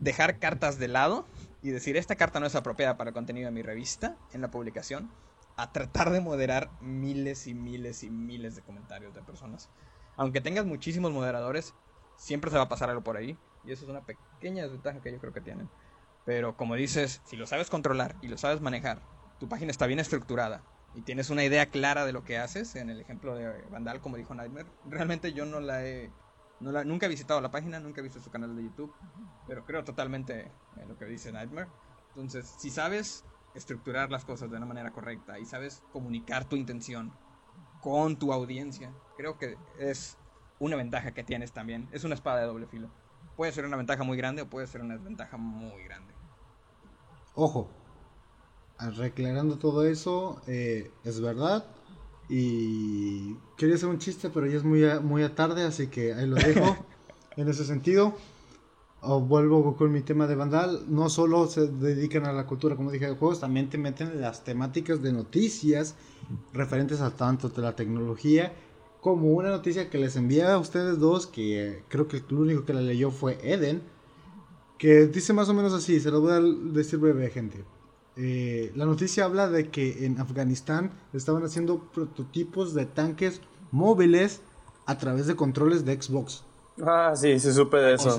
dejar 0.00 0.38
cartas 0.38 0.78
de 0.78 0.86
lado 0.86 1.26
y 1.62 1.70
decir, 1.70 1.96
esta 1.96 2.14
carta 2.14 2.38
no 2.38 2.46
es 2.46 2.54
apropiada 2.54 2.96
para 2.96 3.10
el 3.10 3.14
contenido 3.14 3.46
de 3.46 3.52
mi 3.52 3.62
revista 3.62 4.16
en 4.32 4.40
la 4.40 4.52
publicación, 4.52 5.10
a 5.56 5.72
tratar 5.72 6.10
de 6.10 6.20
moderar 6.20 6.70
miles 6.80 7.48
y 7.48 7.54
miles 7.54 8.04
y 8.04 8.10
miles 8.10 8.54
de 8.54 8.62
comentarios 8.62 9.14
de 9.14 9.22
personas. 9.22 9.68
Aunque 10.16 10.40
tengas 10.40 10.64
muchísimos 10.64 11.12
moderadores, 11.12 11.74
siempre 12.16 12.50
se 12.50 12.56
va 12.56 12.64
a 12.64 12.68
pasar 12.68 12.90
algo 12.90 13.02
por 13.02 13.16
ahí. 13.16 13.36
Y 13.64 13.72
eso 13.72 13.84
es 13.84 13.90
una 13.90 14.02
pequeña 14.02 14.62
desventaja 14.62 15.00
que 15.00 15.12
yo 15.12 15.18
creo 15.18 15.32
que 15.32 15.40
tienen. 15.40 15.68
Pero 16.24 16.56
como 16.56 16.74
dices, 16.74 17.20
si 17.24 17.36
lo 17.36 17.46
sabes 17.46 17.70
controlar 17.70 18.16
y 18.20 18.28
lo 18.28 18.38
sabes 18.38 18.60
manejar, 18.60 19.00
tu 19.38 19.48
página 19.48 19.70
está 19.70 19.86
bien 19.86 20.00
estructurada 20.00 20.62
y 20.96 21.02
tienes 21.02 21.30
una 21.30 21.44
idea 21.44 21.66
clara 21.66 22.06
de 22.06 22.12
lo 22.12 22.24
que 22.24 22.38
haces, 22.38 22.74
en 22.74 22.88
el 22.88 23.00
ejemplo 23.00 23.34
de 23.34 23.62
Vandal, 23.70 24.00
como 24.00 24.16
dijo 24.16 24.34
Nightmare, 24.34 24.66
realmente 24.86 25.34
yo 25.34 25.44
no 25.44 25.60
la 25.60 25.84
he. 25.84 26.10
No 26.58 26.72
la, 26.72 26.84
nunca 26.84 27.04
he 27.04 27.08
visitado 27.10 27.40
la 27.42 27.50
página, 27.50 27.78
nunca 27.80 28.00
he 28.00 28.04
visto 28.04 28.18
su 28.18 28.30
canal 28.30 28.56
de 28.56 28.62
YouTube, 28.62 28.94
pero 29.46 29.66
creo 29.66 29.84
totalmente 29.84 30.50
en 30.76 30.88
lo 30.88 30.96
que 30.96 31.04
dice 31.04 31.30
Nightmare. 31.30 31.68
Entonces, 32.08 32.46
si 32.58 32.70
sabes 32.70 33.24
estructurar 33.54 34.10
las 34.10 34.24
cosas 34.24 34.50
de 34.50 34.56
una 34.56 34.64
manera 34.64 34.90
correcta 34.90 35.38
y 35.38 35.44
sabes 35.44 35.82
comunicar 35.92 36.46
tu 36.46 36.56
intención 36.56 37.12
con 37.82 38.18
tu 38.18 38.32
audiencia, 38.32 38.90
creo 39.18 39.36
que 39.36 39.58
es 39.78 40.16
una 40.58 40.76
ventaja 40.76 41.12
que 41.12 41.24
tienes 41.24 41.52
también. 41.52 41.88
Es 41.92 42.04
una 42.04 42.14
espada 42.14 42.40
de 42.40 42.46
doble 42.46 42.66
filo. 42.66 42.88
Puede 43.36 43.52
ser 43.52 43.66
una 43.66 43.76
ventaja 43.76 44.02
muy 44.04 44.16
grande 44.16 44.42
o 44.42 44.46
puede 44.48 44.66
ser 44.66 44.80
una 44.80 44.94
desventaja 44.94 45.36
muy 45.36 45.82
grande. 45.84 46.14
Ojo, 47.34 47.68
Reclarando 48.78 49.56
todo 49.56 49.86
eso, 49.86 50.40
eh, 50.46 50.90
es 51.04 51.20
verdad. 51.20 51.64
Y 52.28 53.34
quería 53.56 53.76
hacer 53.76 53.88
un 53.88 53.98
chiste, 53.98 54.28
pero 54.28 54.46
ya 54.46 54.56
es 54.56 54.64
muy, 54.64 54.82
muy 55.00 55.26
tarde, 55.30 55.62
así 55.62 55.86
que 55.86 56.12
ahí 56.12 56.26
lo 56.26 56.36
dejo. 56.36 56.76
en 57.36 57.48
ese 57.48 57.64
sentido, 57.64 58.14
vuelvo 59.02 59.76
con 59.76 59.92
mi 59.92 60.02
tema 60.02 60.26
de 60.26 60.34
Vandal. 60.34 60.84
No 60.88 61.08
solo 61.08 61.46
se 61.46 61.68
dedican 61.68 62.26
a 62.26 62.32
la 62.32 62.46
cultura, 62.46 62.76
como 62.76 62.90
dije, 62.90 63.06
de 63.06 63.16
juegos, 63.16 63.40
también 63.40 63.70
te 63.70 63.78
meten 63.78 64.20
las 64.20 64.44
temáticas 64.44 65.00
de 65.00 65.12
noticias 65.12 65.94
referentes 66.52 67.00
a 67.00 67.12
tanto 67.12 67.48
de 67.48 67.62
la 67.62 67.76
tecnología 67.76 68.52
como 69.00 69.28
una 69.28 69.50
noticia 69.50 69.90
que 69.90 69.98
les 69.98 70.16
envié 70.16 70.44
a 70.44 70.58
ustedes 70.58 70.98
dos, 70.98 71.26
que 71.26 71.82
creo 71.88 72.08
que 72.08 72.18
el 72.28 72.36
único 72.36 72.64
que 72.64 72.74
la 72.74 72.80
leyó 72.80 73.10
fue 73.10 73.38
Eden, 73.42 73.82
que 74.78 75.06
dice 75.06 75.32
más 75.32 75.48
o 75.48 75.54
menos 75.54 75.72
así, 75.72 76.00
se 76.00 76.10
lo 76.10 76.20
voy 76.20 76.32
a 76.32 76.40
decir 76.72 76.98
breve, 76.98 77.30
gente. 77.30 77.64
Eh, 78.16 78.72
la 78.74 78.86
noticia 78.86 79.24
habla 79.24 79.48
de 79.48 79.68
que 79.70 80.06
en 80.06 80.18
Afganistán 80.20 80.92
estaban 81.12 81.44
haciendo 81.44 81.90
prototipos 81.92 82.72
de 82.72 82.86
tanques 82.86 83.42
móviles 83.70 84.40
a 84.86 84.96
través 84.96 85.26
de 85.26 85.36
controles 85.36 85.84
de 85.84 86.00
Xbox. 86.00 86.44
Ah, 86.82 87.12
sí, 87.14 87.38
se 87.38 87.52
supe 87.52 87.76
de 87.76 87.94
eso. 87.94 88.18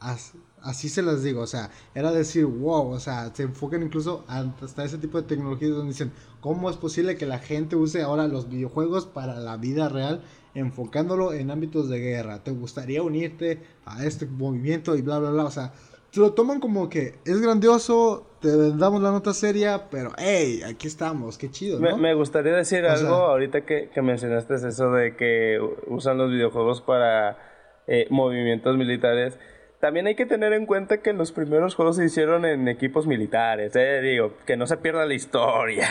así, 0.00 0.38
se 0.74 1.02
las 1.02 1.22
digo, 1.22 1.42
o 1.42 1.46
sea, 1.46 1.70
era 1.94 2.12
decir, 2.12 2.44
wow, 2.46 2.88
o 2.90 3.00
sea, 3.00 3.34
se 3.34 3.44
enfocan 3.44 3.82
incluso 3.82 4.24
hasta 4.28 4.84
ese 4.84 4.98
tipo 4.98 5.20
de 5.20 5.28
tecnologías 5.28 5.72
donde 5.72 5.92
dicen, 5.92 6.12
¿cómo 6.40 6.70
es 6.70 6.76
posible 6.76 7.16
que 7.16 7.26
la 7.26 7.38
gente 7.38 7.76
use 7.76 8.02
ahora 8.02 8.26
los 8.28 8.48
videojuegos 8.48 9.06
para 9.06 9.38
la 9.40 9.56
vida 9.56 9.88
real, 9.88 10.22
enfocándolo 10.54 11.32
en 11.32 11.50
ámbitos 11.50 11.88
de 11.88 12.00
guerra? 12.00 12.42
¿Te 12.42 12.50
gustaría 12.50 13.02
unirte 13.02 13.62
a 13.84 14.04
este 14.04 14.26
movimiento 14.26 14.96
y 14.96 15.02
bla, 15.02 15.18
bla, 15.18 15.30
bla? 15.30 15.44
O 15.44 15.50
sea, 15.50 15.72
lo 16.16 16.32
toman 16.32 16.60
como 16.60 16.88
que 16.88 17.14
es 17.24 17.40
grandioso, 17.40 18.26
te 18.40 18.48
damos 18.76 19.02
la 19.02 19.10
nota 19.10 19.32
seria, 19.32 19.88
pero 19.90 20.12
hey, 20.18 20.62
aquí 20.66 20.86
estamos, 20.86 21.38
qué 21.38 21.50
chido. 21.50 21.78
¿no? 21.78 21.96
Me, 21.96 22.14
gustaría 22.14 22.52
decir 22.52 22.84
algo 22.86 23.14
ahorita 23.14 23.62
que, 23.62 23.90
mencionaste 24.02 24.54
eso 24.54 24.90
de 24.92 25.16
que 25.16 25.58
usan 25.86 26.18
los 26.18 26.30
videojuegos 26.30 26.80
para 26.80 27.38
eh, 27.86 28.06
movimientos 28.10 28.76
militares. 28.76 29.38
También 29.80 30.06
hay 30.06 30.14
que 30.14 30.26
tener 30.26 30.52
en 30.52 30.66
cuenta 30.66 31.02
que 31.02 31.12
los 31.12 31.32
primeros 31.32 31.74
juegos 31.74 31.96
se 31.96 32.04
hicieron 32.04 32.44
en 32.44 32.66
equipos 32.68 33.06
militares, 33.06 33.76
eh, 33.76 34.00
digo, 34.00 34.34
que 34.46 34.56
no 34.56 34.66
se 34.66 34.78
pierda 34.78 35.04
la 35.04 35.14
historia. 35.14 35.86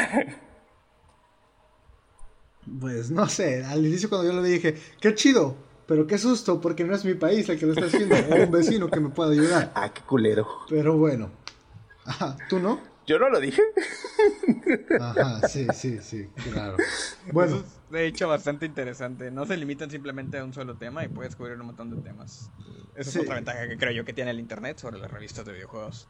Pues 2.80 3.12
no 3.12 3.28
sé, 3.28 3.63
al 3.63 3.86
inicio 3.86 4.10
cuando 4.10 4.28
yo 4.28 4.36
lo 4.36 4.41
dije, 4.41 4.76
qué 5.00 5.13
chido, 5.13 5.56
pero 5.86 6.08
qué 6.08 6.17
susto, 6.17 6.60
porque 6.60 6.84
no 6.84 6.95
es 6.95 7.06
mi 7.06 7.13
país 7.13 7.48
el 7.48 7.60
que 7.60 7.67
lo 7.67 7.74
está 7.74 7.86
haciendo, 7.86 8.15
o 8.15 8.43
un 8.43 8.52
vecino 8.52 8.89
que 8.89 9.00
me 9.00 9.10
pueda 9.10 9.32
ayudar. 9.32 9.71
Ah, 9.76 9.91
qué 9.93 10.02
culero. 10.02 10.48
Pero 10.67 10.98
bueno. 10.98 11.30
Ajá, 12.06 12.38
¿tú 12.50 12.60
no? 12.60 12.80
Yo 13.08 13.20
no 13.20 13.30
lo 13.30 13.39
dije. 13.39 13.62
Ajá, 15.00 15.48
sí, 15.48 15.68
sí, 15.74 16.00
sí, 16.02 16.28
claro. 16.52 16.78
Bueno. 17.32 17.58
es, 17.58 17.63
de 17.91 18.08
hecho, 18.08 18.28
bastante 18.28 18.65
interesante. 18.65 19.30
No 19.32 19.46
se 19.46 19.58
limitan 19.58 19.91
simplemente 19.91 20.39
a 20.39 20.44
un 20.44 20.54
solo 20.54 20.76
tema 20.76 21.06
y 21.06 21.08
puedes 21.08 21.36
cubrir 21.36 21.60
un 21.60 21.68
montón 21.68 21.91
de 21.91 22.02
temas. 22.02 22.50
Esa 22.96 23.10
es 23.10 23.15
otra 23.18 23.36
ventaja 23.36 23.68
que 23.68 23.78
creo 23.78 23.91
yo 23.91 24.06
que 24.06 24.13
tiene 24.13 24.32
el 24.32 24.39
Internet 24.39 24.80
sobre 24.80 24.98
las 24.98 25.12
revistas 25.12 25.46
de 25.46 25.54
videojuegos. 25.54 26.08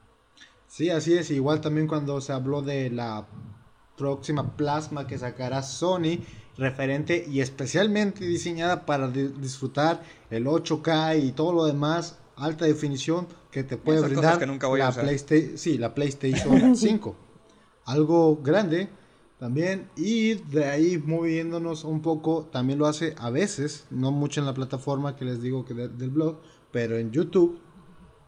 Sí, 0.67 0.89
así 0.89 1.13
es. 1.13 1.31
Igual 1.31 1.61
también 1.61 1.87
cuando 1.87 2.21
se 2.21 2.31
habló 2.31 2.61
de 2.61 2.89
la 2.89 3.27
próxima 3.97 4.55
plasma 4.55 5.07
que 5.07 5.17
sacará 5.17 5.63
Sony 5.63 6.19
referente 6.57 7.25
y 7.27 7.41
especialmente 7.41 8.25
diseñada 8.25 8.85
para 8.85 9.09
disfrutar 9.09 10.01
el 10.29 10.45
8K 10.45 11.21
y 11.21 11.31
todo 11.33 11.53
lo 11.53 11.65
demás 11.65 12.19
alta 12.35 12.65
definición 12.65 13.27
que 13.55 13.63
te 13.63 13.77
puede 13.77 14.01
brindar 14.01 14.37
la, 14.37 14.91
PlayStation, 14.91 15.57
sí, 15.57 15.77
la 15.77 15.95
PlayStation 15.95 16.75
5. 16.75 17.15
Algo 17.85 18.35
grande 18.43 18.89
también 19.39 19.89
y 19.95 20.33
de 20.33 20.65
ahí 20.65 20.97
moviéndonos 20.97 21.85
un 21.85 22.01
poco, 22.01 22.49
también 22.51 22.79
lo 22.79 22.85
hace 22.85 23.15
a 23.17 23.29
veces, 23.29 23.85
no 23.91 24.11
mucho 24.11 24.41
en 24.41 24.45
la 24.45 24.53
plataforma 24.53 25.15
que 25.15 25.23
les 25.23 25.41
digo 25.41 25.63
que 25.63 25.73
del 25.73 26.09
blog, 26.09 26.41
pero 26.73 26.97
en 26.97 27.11
YouTube 27.11 27.61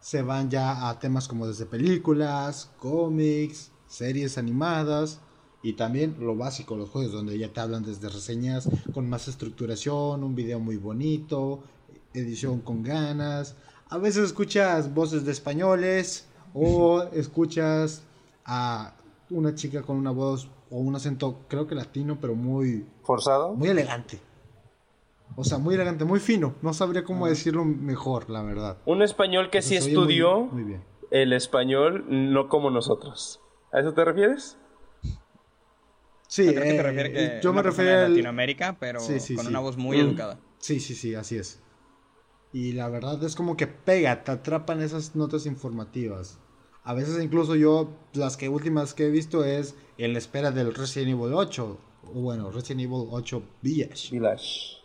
se 0.00 0.22
van 0.22 0.48
ya 0.48 0.88
a 0.88 0.98
temas 0.98 1.28
como 1.28 1.46
desde 1.46 1.66
películas, 1.66 2.70
cómics, 2.78 3.70
series 3.86 4.38
animadas, 4.38 5.20
y 5.62 5.74
también 5.74 6.16
lo 6.20 6.36
básico, 6.36 6.74
los 6.74 6.88
juegos 6.88 7.12
donde 7.12 7.38
ya 7.38 7.52
te 7.52 7.60
hablan 7.60 7.82
desde 7.82 8.08
reseñas 8.08 8.66
con 8.94 9.10
más 9.10 9.28
estructuración, 9.28 10.24
un 10.24 10.34
video 10.34 10.58
muy 10.58 10.78
bonito, 10.78 11.64
edición 12.14 12.60
con 12.60 12.82
ganas. 12.82 13.56
A 13.90 13.98
veces 13.98 14.24
escuchas 14.24 14.92
voces 14.92 15.24
de 15.24 15.32
españoles 15.32 16.28
o 16.54 17.02
escuchas 17.12 18.02
a 18.44 18.94
una 19.30 19.54
chica 19.54 19.82
con 19.82 19.96
una 19.96 20.10
voz 20.10 20.48
o 20.70 20.78
un 20.78 20.94
acento, 20.94 21.40
creo 21.48 21.66
que 21.66 21.74
latino, 21.74 22.18
pero 22.20 22.34
muy... 22.34 22.86
¿Forzado? 23.02 23.54
Muy 23.54 23.68
elegante. 23.68 24.20
O 25.36 25.44
sea, 25.44 25.58
muy 25.58 25.74
elegante, 25.74 26.04
muy 26.04 26.20
fino. 26.20 26.54
No 26.62 26.74
sabría 26.74 27.04
cómo 27.04 27.26
decirlo 27.26 27.64
mejor, 27.64 28.28
la 28.28 28.42
verdad. 28.42 28.78
Un 28.86 29.02
español 29.02 29.50
que 29.50 29.62
sí 29.62 29.76
estudió 29.76 30.50
el 31.10 31.32
español, 31.32 32.04
no 32.08 32.48
como 32.48 32.70
nosotros. 32.70 33.40
¿A 33.72 33.80
eso 33.80 33.94
te 33.94 34.04
refieres? 34.04 34.58
Sí, 36.26 36.46
eh, 36.48 37.40
yo 37.42 37.54
me 37.54 37.62
refiero 37.62 38.04
a 38.04 38.08
Latinoamérica, 38.08 38.76
pero 38.78 39.00
con 39.36 39.46
una 39.46 39.60
voz 39.60 39.78
muy 39.78 39.98
educada. 39.98 40.38
Sí, 40.58 40.80
sí, 40.80 40.94
sí, 40.94 41.14
así 41.14 41.38
es. 41.38 41.62
Y 42.52 42.72
la 42.72 42.88
verdad 42.88 43.22
es 43.24 43.36
como 43.36 43.56
que 43.56 43.66
pega, 43.66 44.24
te 44.24 44.32
atrapan 44.32 44.80
esas 44.80 45.14
notas 45.14 45.46
informativas. 45.46 46.38
A 46.84 46.94
veces 46.94 47.22
incluso 47.22 47.54
yo, 47.54 47.90
las 48.14 48.36
que 48.36 48.48
últimas 48.48 48.94
que 48.94 49.06
he 49.06 49.10
visto 49.10 49.44
es 49.44 49.74
en 49.98 50.14
la 50.14 50.18
espera 50.18 50.50
del 50.50 50.74
Resident 50.74 51.10
Evil 51.10 51.34
8. 51.34 51.78
O 52.14 52.20
bueno, 52.20 52.50
Resident 52.50 52.82
Evil 52.82 53.08
8 53.10 53.42
Village. 53.60 54.10
Village. 54.10 54.78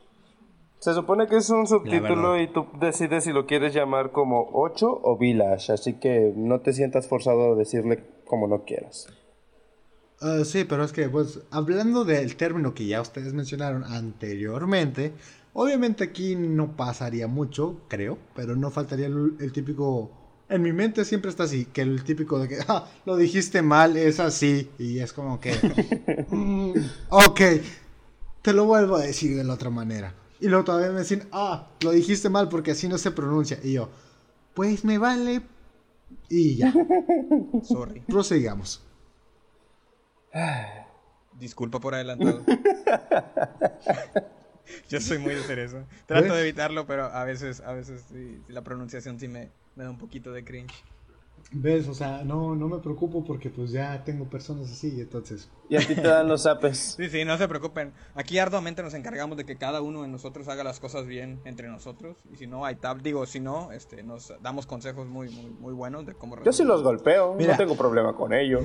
Se 0.80 0.93
supone 0.93 1.28
que 1.28 1.38
es 1.38 1.49
un 1.49 1.65
subtítulo 1.65 2.38
y 2.38 2.52
tú 2.52 2.67
decides 2.78 3.23
si 3.23 3.32
lo 3.32 3.45
quieres 3.45 3.73
llamar 3.73 4.12
como 4.12 4.49
8 4.52 4.99
o 5.02 5.17
Village. 5.17 5.71
Así 5.71 5.93
que 5.93 6.34
no 6.36 6.60
te 6.60 6.73
sientas 6.73 7.08
forzado 7.08 7.54
a 7.54 7.56
decirle 7.56 8.04
como 8.26 8.49
no 8.49 8.65
quieras. 8.65 9.08
Uh, 10.21 10.43
sí, 10.43 10.65
pero 10.65 10.84
es 10.84 10.91
que, 10.91 11.08
pues, 11.08 11.39
hablando 11.52 12.04
del 12.04 12.36
término 12.36 12.73
que 12.73 12.86
ya 12.86 13.02
ustedes 13.02 13.34
mencionaron 13.34 13.86
anteriormente, 13.86 15.13
obviamente 15.53 16.03
aquí 16.03 16.35
no 16.35 16.75
pasaría 16.75 17.27
mucho, 17.27 17.81
creo, 17.87 18.17
pero 18.35 18.55
no 18.55 18.71
faltaría 18.71 19.07
el, 19.07 19.35
el 19.39 19.51
típico... 19.51 20.11
En 20.49 20.61
mi 20.61 20.73
mente 20.73 21.05
siempre 21.05 21.31
está 21.31 21.43
así, 21.43 21.65
que 21.65 21.81
el 21.81 22.03
típico 22.03 22.37
de 22.37 22.47
que, 22.47 22.59
ah, 22.67 22.87
lo 23.05 23.15
dijiste 23.15 23.61
mal, 23.61 23.97
es 23.97 24.19
así, 24.19 24.69
y 24.77 24.99
es 24.99 25.13
como 25.13 25.39
que, 25.39 25.53
mm, 26.29 26.73
ok, 27.09 27.41
te 28.41 28.53
lo 28.53 28.65
vuelvo 28.65 28.97
a 28.97 29.01
decir 29.01 29.35
de 29.35 29.43
la 29.43 29.53
otra 29.53 29.69
manera. 29.69 30.13
Y 30.39 30.49
luego 30.49 30.65
todavía 30.65 30.91
me 30.91 30.99
dicen, 30.99 31.27
ah, 31.31 31.69
lo 31.81 31.91
dijiste 31.91 32.29
mal 32.29 32.49
porque 32.49 32.71
así 32.71 32.89
no 32.89 32.97
se 32.97 33.11
pronuncia. 33.11 33.57
Y 33.63 33.71
yo, 33.73 33.89
pues 34.53 34.83
me 34.83 34.97
vale. 34.97 35.41
Y 36.29 36.57
ya. 36.57 36.73
Sorry. 37.63 38.01
Prosigamos. 38.01 38.83
Disculpa 41.39 41.79
por 41.79 41.95
adelantado. 41.95 42.43
Yo 44.89 44.99
soy 44.99 45.17
muy 45.17 45.34
de 45.34 45.41
hacer 45.41 45.60
eso. 45.60 45.84
Trato 46.06 46.26
¿Ves? 46.26 46.34
de 46.34 46.41
evitarlo, 46.41 46.86
pero 46.86 47.06
a 47.06 47.23
veces, 47.23 47.62
a 47.62 47.73
veces 47.73 48.06
sí, 48.12 48.41
la 48.47 48.62
pronunciación 48.62 49.19
sí 49.19 49.28
me, 49.28 49.49
me 49.76 49.84
da 49.84 49.89
un 49.89 49.97
poquito 49.97 50.32
de 50.32 50.43
cringe. 50.43 50.84
¿Ves? 51.52 51.88
O 51.88 51.93
sea, 51.93 52.23
no, 52.23 52.56
no 52.56 52.67
me 52.67 52.80
preocupo 52.80 53.23
porque 53.23 53.49
pues 53.49 53.71
ya 53.71 54.04
tengo 54.04 54.26
personas 54.26 54.71
así, 54.71 54.99
entonces. 54.99 55.52
Y 55.69 55.76
a 55.76 55.86
ti 55.86 55.93
te 55.93 56.02
dan 56.02 56.28
los 56.28 56.45
apes. 56.47 56.95
Sí, 56.97 57.10
sí, 57.10 57.26
no 57.26 57.38
se 57.38 57.47
preocupen. 57.47 57.93
Aquí 58.15 58.39
arduamente 58.39 58.82
nos 58.82 58.93
encargamos 58.95 59.38
de 59.38 59.45
que 59.45 59.56
cada 59.56 59.82
uno 59.82 60.02
de 60.02 60.08
nosotros 60.08 60.47
haga 60.47 60.63
las 60.63 60.80
cosas 60.80 61.06
bien 61.06 61.39
entre 61.45 61.67
nosotros. 61.67 62.17
Y 62.32 62.38
si 62.38 62.47
no 62.47 62.65
hay 62.65 62.76
tab, 62.76 63.02
digo, 63.02 63.26
si 63.28 63.39
no, 63.39 63.71
este, 63.71 64.02
nos 64.02 64.34
damos 64.41 64.65
consejos 64.65 65.06
muy, 65.08 65.30
muy, 65.30 65.52
muy 65.52 65.73
buenos 65.73 66.08
de 66.08 66.13
cómo 66.13 66.41
Yo 66.43 66.54
sí 66.54 66.63
los 66.63 66.82
golpeo, 66.82 67.36
Mira. 67.36 67.52
no 67.52 67.58
tengo 67.58 67.76
problema 67.76 68.15
con 68.15 68.34
ello. 68.34 68.62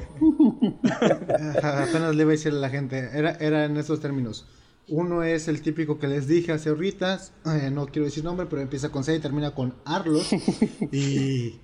Apenas 1.63 2.15
le 2.15 2.23
iba 2.23 2.31
a 2.31 2.33
decir 2.33 2.53
a 2.53 2.57
la 2.57 2.71
gente, 2.71 3.11
era, 3.13 3.33
era 3.33 3.65
en 3.67 3.77
estos 3.77 4.01
términos. 4.01 4.47
Uno 4.89 5.23
es 5.23 5.49
el 5.49 5.61
típico 5.63 5.99
que 5.99 6.07
les 6.09 6.27
dije 6.27 6.53
hace 6.53 6.71
ahorita, 6.71 7.21
eh, 7.47 7.71
no 7.71 7.87
quiero 7.87 8.07
decir 8.07 8.25
nombre, 8.25 8.47
pero 8.49 8.63
empieza 8.63 8.91
con 8.91 9.05
C 9.05 9.15
y 9.17 9.21
termina 9.21 9.55
con 9.55 9.75
Arlos. 9.85 10.31
y 10.93 11.61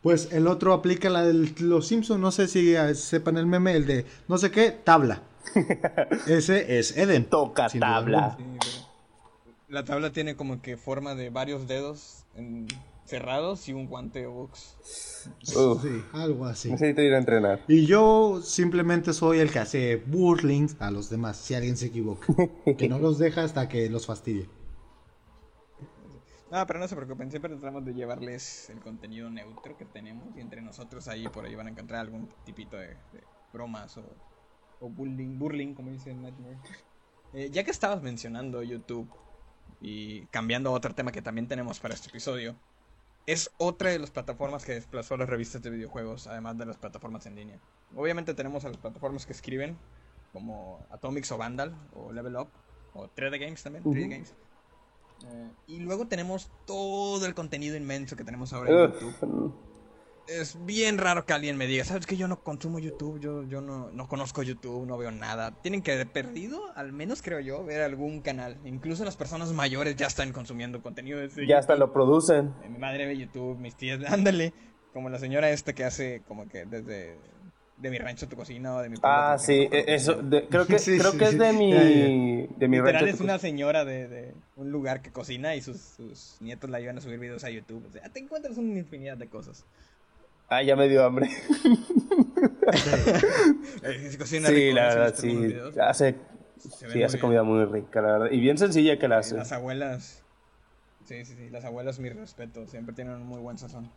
pues 0.00 0.28
el 0.32 0.46
otro 0.46 0.72
aplica 0.72 1.10
la 1.10 1.22
de 1.26 1.34
los 1.60 1.86
Simpsons, 1.86 2.20
no 2.20 2.32
sé 2.32 2.48
si 2.48 2.74
eh, 2.74 2.94
sepan 2.94 3.36
el 3.36 3.46
meme, 3.46 3.72
el 3.76 3.86
de 3.86 4.06
no 4.28 4.38
sé 4.38 4.50
qué, 4.50 4.70
tabla. 4.70 5.22
Ese 6.26 6.78
es 6.78 6.96
Eden. 6.96 7.26
Toca 7.26 7.68
duda 7.68 7.80
tabla. 7.80 8.36
Sí, 8.38 8.44
la 9.68 9.84
tabla 9.84 10.10
tiene 10.12 10.34
como 10.36 10.62
que 10.62 10.76
forma 10.76 11.14
de 11.14 11.30
varios 11.30 11.66
dedos 11.68 12.24
en- 12.34 12.66
cerrados 13.12 13.68
y 13.68 13.72
un 13.72 13.86
guante 13.86 14.26
o 14.26 14.32
box. 14.32 14.76
Uf, 15.56 15.82
Sí, 15.82 16.02
algo 16.12 16.46
así. 16.46 16.70
necesito 16.70 17.02
ir 17.02 17.14
a 17.14 17.18
entrenar. 17.18 17.60
Y 17.68 17.86
yo 17.86 18.40
simplemente 18.42 19.12
soy 19.12 19.38
el 19.40 19.50
que 19.50 19.58
hace 19.60 19.96
burling 19.96 20.68
a 20.78 20.90
los 20.90 21.10
demás, 21.10 21.36
si 21.36 21.54
alguien 21.54 21.76
se 21.76 21.86
equivoca. 21.86 22.26
Que 22.78 22.88
no 22.88 22.98
los 22.98 23.18
deja 23.18 23.44
hasta 23.44 23.68
que 23.68 23.88
los 23.90 24.06
fastidie. 24.06 24.48
No, 26.50 26.66
pero 26.66 26.78
no 26.80 26.86
se 26.88 26.94
preocupen, 26.96 27.30
siempre 27.30 27.50
tratamos 27.56 27.84
de 27.84 27.94
llevarles 27.94 28.68
el 28.68 28.80
contenido 28.80 29.30
neutro 29.30 29.76
que 29.78 29.86
tenemos 29.86 30.36
y 30.36 30.40
entre 30.40 30.60
nosotros 30.60 31.08
ahí 31.08 31.26
por 31.28 31.46
ahí 31.46 31.54
van 31.54 31.66
a 31.68 31.70
encontrar 31.70 32.00
algún 32.00 32.28
tipito 32.44 32.76
de, 32.76 32.88
de 32.88 33.22
bromas 33.52 33.96
o, 33.96 34.02
o 34.80 34.88
bullying, 34.90 35.38
burling, 35.38 35.74
como 35.74 35.90
dice 35.90 36.12
Nightmare. 36.14 36.58
Eh, 37.32 37.48
ya 37.50 37.64
que 37.64 37.70
estabas 37.70 38.02
mencionando 38.02 38.62
YouTube 38.62 39.08
y 39.80 40.26
cambiando 40.26 40.68
a 40.70 40.72
otro 40.74 40.94
tema 40.94 41.10
que 41.10 41.22
también 41.22 41.48
tenemos 41.48 41.80
para 41.80 41.94
este 41.94 42.08
episodio, 42.10 42.54
es 43.26 43.50
otra 43.58 43.90
de 43.90 43.98
las 43.98 44.10
plataformas 44.10 44.64
que 44.64 44.72
desplazó 44.72 45.16
las 45.16 45.28
revistas 45.28 45.62
de 45.62 45.70
videojuegos, 45.70 46.26
además 46.26 46.58
de 46.58 46.66
las 46.66 46.76
plataformas 46.76 47.26
en 47.26 47.36
línea. 47.36 47.58
Obviamente 47.94 48.34
tenemos 48.34 48.64
a 48.64 48.68
las 48.68 48.78
plataformas 48.78 49.26
que 49.26 49.32
escriben, 49.32 49.76
como 50.32 50.84
Atomics 50.90 51.30
o 51.32 51.38
Vandal, 51.38 51.74
o 51.94 52.12
Level 52.12 52.36
Up, 52.36 52.48
o 52.94 53.08
3D 53.08 53.38
Games 53.38 53.62
también, 53.62 53.84
3D 53.84 54.08
Games. 54.08 54.34
Eh, 55.26 55.50
y 55.68 55.78
luego 55.80 56.08
tenemos 56.08 56.50
todo 56.66 57.24
el 57.26 57.34
contenido 57.34 57.76
inmenso 57.76 58.16
que 58.16 58.24
tenemos 58.24 58.52
ahora 58.52 58.70
en 58.70 58.92
YouTube. 58.92 59.54
Es 60.28 60.56
bien 60.64 60.98
raro 60.98 61.26
que 61.26 61.32
alguien 61.32 61.56
me 61.56 61.66
diga, 61.66 61.84
¿sabes 61.84 62.06
que 62.06 62.16
yo 62.16 62.28
no 62.28 62.40
consumo 62.42 62.78
YouTube? 62.78 63.18
Yo, 63.20 63.42
yo 63.42 63.60
no, 63.60 63.90
no 63.90 64.08
conozco 64.08 64.42
YouTube, 64.42 64.86
no 64.86 64.96
veo 64.96 65.10
nada. 65.10 65.50
Tienen 65.62 65.82
que, 65.82 65.96
de 65.96 66.06
perdido, 66.06 66.60
al 66.76 66.92
menos 66.92 67.22
creo 67.22 67.40
yo, 67.40 67.64
ver 67.64 67.82
algún 67.82 68.20
canal. 68.22 68.56
Incluso 68.64 69.04
las 69.04 69.16
personas 69.16 69.52
mayores 69.52 69.96
ya 69.96 70.06
están 70.06 70.32
consumiendo 70.32 70.80
contenido 70.80 71.18
de 71.18 71.26
ese 71.26 71.46
ya 71.46 71.58
hasta 71.58 71.74
lo 71.76 71.92
producen. 71.92 72.54
Mi 72.70 72.78
madre 72.78 73.06
ve 73.06 73.18
YouTube, 73.18 73.58
mis 73.58 73.74
tías, 73.76 73.98
ándale. 74.12 74.54
Como 74.92 75.08
la 75.10 75.18
señora 75.18 75.50
esta 75.50 75.72
que 75.74 75.84
hace 75.84 76.22
como 76.28 76.48
que 76.48 76.66
desde 76.66 77.16
de 77.78 77.90
mi 77.90 77.98
rancho 77.98 78.28
tu 78.28 78.36
cocina 78.36 78.76
o 78.76 78.80
de 78.82 78.90
mi 78.90 78.96
Ah, 79.02 79.36
sí, 79.38 79.66
e- 79.72 79.84
eso, 79.88 80.14
de- 80.22 80.46
creo 80.48 80.66
que, 80.66 80.78
Sí, 80.78 80.98
creo 80.98 81.12
sí, 81.12 81.18
que 81.18 81.24
es 81.24 81.38
de 81.38 81.52
mi, 81.52 81.72
de 81.72 82.68
mi 82.68 82.76
Literal 82.76 82.94
rancho. 83.02 83.06
es 83.16 83.20
una 83.20 83.38
señora 83.40 83.84
de, 83.84 84.06
de 84.06 84.34
un 84.54 84.70
lugar 84.70 85.02
que 85.02 85.10
cocina 85.10 85.56
y 85.56 85.62
sus, 85.62 85.78
sus 85.80 86.36
nietos 86.40 86.70
la 86.70 86.78
llevan 86.78 86.98
a 86.98 87.00
subir 87.00 87.18
videos 87.18 87.42
a 87.42 87.50
YouTube. 87.50 87.84
O 87.88 87.90
sea, 87.90 88.02
te 88.10 88.20
encuentras 88.20 88.56
una 88.58 88.78
infinidad 88.78 89.16
de 89.16 89.28
cosas. 89.28 89.64
Ah, 90.52 90.62
ya 90.62 90.76
me 90.76 90.86
dio 90.88 91.04
hambre. 91.04 91.30
Eh, 93.82 94.16
cocina 94.18 94.48
Sí, 94.48 94.54
rico, 94.54 94.76
la 94.76 94.82
verdad, 94.94 95.14
sí. 95.16 95.54
Hace, 95.80 96.16
sí, 96.92 97.02
hace 97.02 97.18
comida 97.18 97.42
muy 97.42 97.64
rica, 97.64 98.00
la 98.00 98.12
verdad. 98.12 98.30
Y 98.30 98.40
bien 98.40 98.56
sencilla 98.58 98.98
que 98.98 99.08
la 99.08 99.18
hace. 99.18 99.34
Las 99.36 99.52
abuelas. 99.52 100.22
Sí, 101.04 101.24
sí, 101.24 101.34
sí. 101.36 101.50
Las 101.50 101.64
abuelas, 101.64 101.98
mi 101.98 102.08
respeto. 102.08 102.66
Siempre 102.66 102.94
tienen 102.94 103.14
un 103.14 103.26
muy 103.26 103.40
buen 103.40 103.58
sazón. 103.58 103.90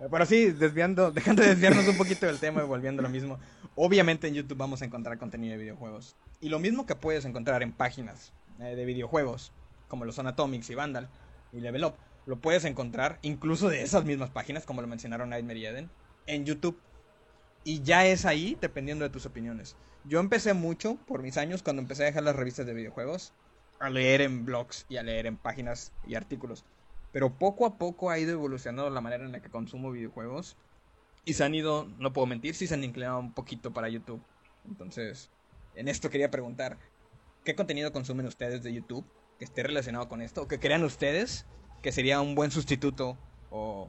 Eh, 0.00 0.08
Pero 0.10 0.26
sí, 0.26 0.50
desviando, 0.50 1.10
dejando 1.12 1.42
de 1.42 1.50
desviarnos 1.50 1.86
un 1.88 1.96
poquito 1.96 2.26
del 2.26 2.38
tema 2.38 2.62
y 2.62 2.66
volviendo 2.66 3.00
a 3.00 3.04
lo 3.04 3.08
mismo. 3.08 3.38
Obviamente 3.76 4.28
en 4.28 4.34
YouTube 4.34 4.58
vamos 4.58 4.82
a 4.82 4.84
encontrar 4.86 5.18
contenido 5.18 5.52
de 5.52 5.58
videojuegos. 5.58 6.16
Y 6.40 6.48
lo 6.48 6.58
mismo 6.58 6.86
que 6.86 6.94
puedes 6.94 7.24
encontrar 7.24 7.62
en 7.62 7.72
páginas 7.72 8.32
eh, 8.60 8.74
de 8.74 8.84
videojuegos, 8.84 9.52
como 9.88 10.04
lo 10.04 10.12
son 10.12 10.26
Atomics 10.26 10.70
y 10.70 10.74
Vandal 10.74 11.08
y 11.52 11.60
Level 11.60 11.84
Up, 11.84 11.94
lo 12.28 12.38
puedes 12.38 12.66
encontrar 12.66 13.18
incluso 13.22 13.70
de 13.70 13.82
esas 13.82 14.04
mismas 14.04 14.28
páginas, 14.28 14.66
como 14.66 14.82
lo 14.82 14.86
mencionaron 14.86 15.30
Nightmare 15.30 15.58
y 15.60 15.64
Eden, 15.64 15.90
en 16.26 16.44
YouTube. 16.44 16.78
Y 17.64 17.80
ya 17.82 18.06
es 18.06 18.26
ahí 18.26 18.54
dependiendo 18.60 19.02
de 19.02 19.10
tus 19.10 19.24
opiniones. 19.24 19.76
Yo 20.04 20.20
empecé 20.20 20.52
mucho 20.52 20.96
por 21.06 21.22
mis 21.22 21.38
años 21.38 21.62
cuando 21.62 21.80
empecé 21.80 22.02
a 22.02 22.06
dejar 22.06 22.24
las 22.24 22.36
revistas 22.36 22.66
de 22.66 22.74
videojuegos, 22.74 23.32
a 23.80 23.88
leer 23.88 24.20
en 24.20 24.44
blogs 24.44 24.84
y 24.90 24.98
a 24.98 25.02
leer 25.02 25.24
en 25.24 25.38
páginas 25.38 25.94
y 26.06 26.16
artículos. 26.16 26.66
Pero 27.12 27.38
poco 27.38 27.64
a 27.64 27.78
poco 27.78 28.10
ha 28.10 28.18
ido 28.18 28.32
evolucionando 28.32 28.90
la 28.90 29.00
manera 29.00 29.24
en 29.24 29.32
la 29.32 29.40
que 29.40 29.48
consumo 29.48 29.90
videojuegos. 29.90 30.58
Y 31.24 31.32
se 31.32 31.44
han 31.44 31.54
ido, 31.54 31.88
no 31.98 32.12
puedo 32.12 32.26
mentir, 32.26 32.54
sí 32.54 32.66
se 32.66 32.74
han 32.74 32.84
inclinado 32.84 33.20
un 33.20 33.32
poquito 33.32 33.72
para 33.72 33.88
YouTube. 33.88 34.22
Entonces, 34.66 35.30
en 35.74 35.88
esto 35.88 36.10
quería 36.10 36.30
preguntar, 36.30 36.76
¿qué 37.42 37.54
contenido 37.54 37.90
consumen 37.90 38.26
ustedes 38.26 38.62
de 38.62 38.74
YouTube 38.74 39.06
que 39.38 39.46
esté 39.46 39.62
relacionado 39.62 40.10
con 40.10 40.20
esto? 40.20 40.42
¿O 40.42 40.48
que 40.48 40.60
crean 40.60 40.84
ustedes 40.84 41.46
que 41.82 41.92
sería 41.92 42.20
un 42.20 42.34
buen 42.34 42.50
sustituto 42.50 43.16
o 43.50 43.88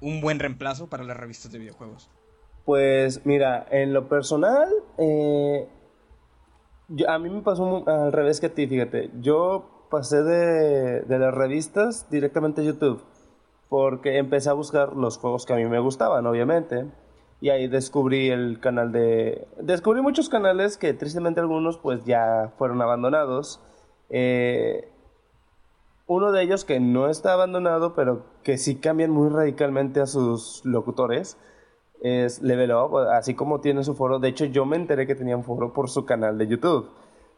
un 0.00 0.20
buen 0.20 0.38
reemplazo 0.38 0.88
para 0.88 1.04
las 1.04 1.16
revistas 1.16 1.52
de 1.52 1.58
videojuegos? 1.58 2.10
Pues 2.64 3.24
mira, 3.24 3.66
en 3.70 3.92
lo 3.92 4.08
personal, 4.08 4.68
eh, 4.98 5.68
a 7.08 7.18
mí 7.18 7.30
me 7.30 7.42
pasó 7.42 7.88
al 7.88 8.12
revés 8.12 8.40
que 8.40 8.46
a 8.46 8.54
ti, 8.54 8.66
fíjate. 8.66 9.10
Yo 9.20 9.86
pasé 9.90 10.22
de, 10.22 11.02
de 11.02 11.18
las 11.18 11.32
revistas 11.32 12.10
directamente 12.10 12.62
a 12.62 12.64
YouTube, 12.64 13.04
porque 13.68 14.18
empecé 14.18 14.50
a 14.50 14.54
buscar 14.54 14.94
los 14.94 15.18
juegos 15.18 15.46
que 15.46 15.52
a 15.52 15.56
mí 15.56 15.64
me 15.66 15.78
gustaban, 15.78 16.26
obviamente. 16.26 16.86
Y 17.40 17.50
ahí 17.50 17.68
descubrí 17.68 18.30
el 18.30 18.60
canal 18.60 18.92
de... 18.92 19.46
Descubrí 19.60 20.00
muchos 20.00 20.28
canales 20.28 20.78
que 20.78 20.94
tristemente 20.94 21.38
algunos 21.40 21.76
pues 21.78 22.04
ya 22.04 22.52
fueron 22.56 22.80
abandonados. 22.80 23.60
Eh, 24.08 24.88
uno 26.06 26.32
de 26.32 26.42
ellos 26.42 26.64
que 26.64 26.80
no 26.80 27.08
está 27.08 27.32
abandonado, 27.32 27.94
pero 27.94 28.22
que 28.42 28.58
sí 28.58 28.76
cambian 28.76 29.10
muy 29.10 29.28
radicalmente 29.28 30.00
a 30.00 30.06
sus 30.06 30.64
locutores, 30.64 31.36
es 32.02 32.42
Level 32.42 32.72
Up, 32.72 32.96
así 32.96 33.34
como 33.34 33.60
tiene 33.60 33.82
su 33.82 33.94
foro. 33.94 34.18
De 34.18 34.28
hecho, 34.28 34.44
yo 34.44 34.66
me 34.66 34.76
enteré 34.76 35.06
que 35.06 35.14
tenía 35.14 35.36
un 35.36 35.44
foro 35.44 35.72
por 35.72 35.90
su 35.90 36.04
canal 36.04 36.38
de 36.38 36.46
YouTube, 36.46 36.88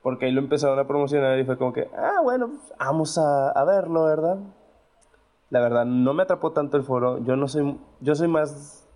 porque 0.02 0.26
ahí 0.26 0.32
lo 0.32 0.40
empezaron 0.40 0.78
a 0.78 0.86
promocionar 0.86 1.38
y 1.38 1.44
fue 1.44 1.56
como 1.56 1.72
que, 1.72 1.88
ah, 1.96 2.20
bueno, 2.22 2.48
pues, 2.48 2.72
vamos 2.78 3.16
a, 3.18 3.50
a 3.50 3.64
verlo, 3.64 4.04
¿verdad? 4.04 4.38
La 5.50 5.60
verdad, 5.60 5.86
no 5.86 6.12
me 6.12 6.24
atrapó 6.24 6.52
tanto 6.52 6.76
el 6.76 6.82
foro. 6.82 7.24
Yo 7.24 7.36
no 7.36 7.48
soy, 7.48 7.78
yo 8.00 8.14
soy 8.14 8.28
más 8.28 8.86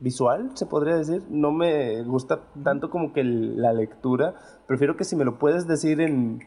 visual, 0.00 0.50
se 0.54 0.66
podría 0.66 0.96
decir. 0.96 1.22
No 1.30 1.50
me 1.50 2.02
gusta 2.02 2.40
tanto 2.62 2.90
como 2.90 3.12
que 3.14 3.24
la 3.24 3.72
lectura. 3.72 4.34
Prefiero 4.66 4.96
que 4.96 5.04
si 5.04 5.16
me 5.16 5.24
lo 5.24 5.38
puedes 5.38 5.66
decir 5.66 6.00
en 6.02 6.40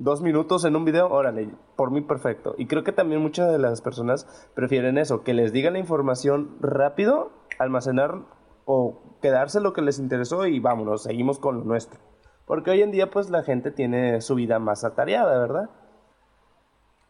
dos 0.00 0.22
minutos 0.22 0.64
en 0.64 0.74
un 0.74 0.84
video, 0.84 1.08
órale, 1.08 1.54
por 1.76 1.92
mí 1.92 2.00
perfecto. 2.00 2.54
Y 2.58 2.66
creo 2.66 2.82
que 2.82 2.90
también 2.90 3.20
muchas 3.20 3.52
de 3.52 3.58
las 3.58 3.80
personas 3.82 4.26
prefieren 4.54 4.98
eso, 4.98 5.22
que 5.22 5.34
les 5.34 5.52
digan 5.52 5.74
la 5.74 5.78
información 5.78 6.56
rápido, 6.60 7.30
almacenar 7.58 8.22
o 8.64 9.18
quedarse 9.20 9.60
lo 9.60 9.72
que 9.72 9.82
les 9.82 9.98
interesó 9.98 10.46
y 10.46 10.58
vámonos, 10.58 11.04
seguimos 11.04 11.38
con 11.38 11.58
lo 11.58 11.64
nuestro. 11.64 12.00
Porque 12.46 12.70
hoy 12.70 12.82
en 12.82 12.90
día 12.90 13.10
pues 13.10 13.30
la 13.30 13.42
gente 13.42 13.70
tiene 13.70 14.20
su 14.22 14.34
vida 14.34 14.58
más 14.58 14.84
atareada, 14.84 15.38
¿verdad? 15.38 15.70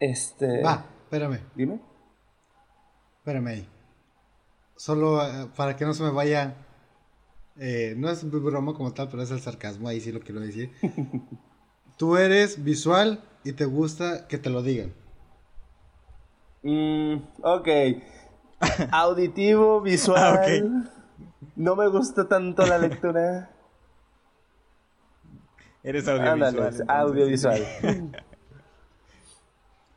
Este... 0.01 0.62
Va, 0.62 0.84
espérame, 1.05 1.41
Dime. 1.55 1.80
espérame 3.18 3.47
ahí. 3.47 3.68
Solo 4.76 5.22
eh, 5.22 5.49
para 5.57 5.76
que 5.76 5.84
no 5.84 5.95
se 5.95 6.03
me 6.03 6.11
vaya 6.11 6.57
eh, 7.57 7.95
no 7.97 8.09
es 8.09 8.28
broma 8.28 8.72
como 8.72 8.93
tal, 8.93 9.09
pero 9.09 9.22
es 9.22 9.30
el 9.30 9.41
sarcasmo, 9.41 9.86
ahí 9.86 10.01
sí 10.01 10.11
lo 10.11 10.20
quiero 10.20 10.41
decir. 10.41 10.72
Tú 12.01 12.16
eres 12.16 12.64
visual 12.64 13.20
y 13.44 13.53
te 13.53 13.66
gusta 13.66 14.26
que 14.26 14.38
te 14.38 14.48
lo 14.48 14.62
digan. 14.62 14.94
Mm, 16.62 17.16
ok. 17.42 17.68
Auditivo, 18.90 19.82
visual. 19.82 20.40
Ah, 20.42 20.46
no 21.57 21.76
me 21.76 21.88
gusta 21.88 22.26
tanto 22.26 22.64
la 22.64 22.78
lectura. 22.78 23.51
Eres 25.82 26.09
audiovisual. 26.09 26.86
audiovisual. 26.88 27.66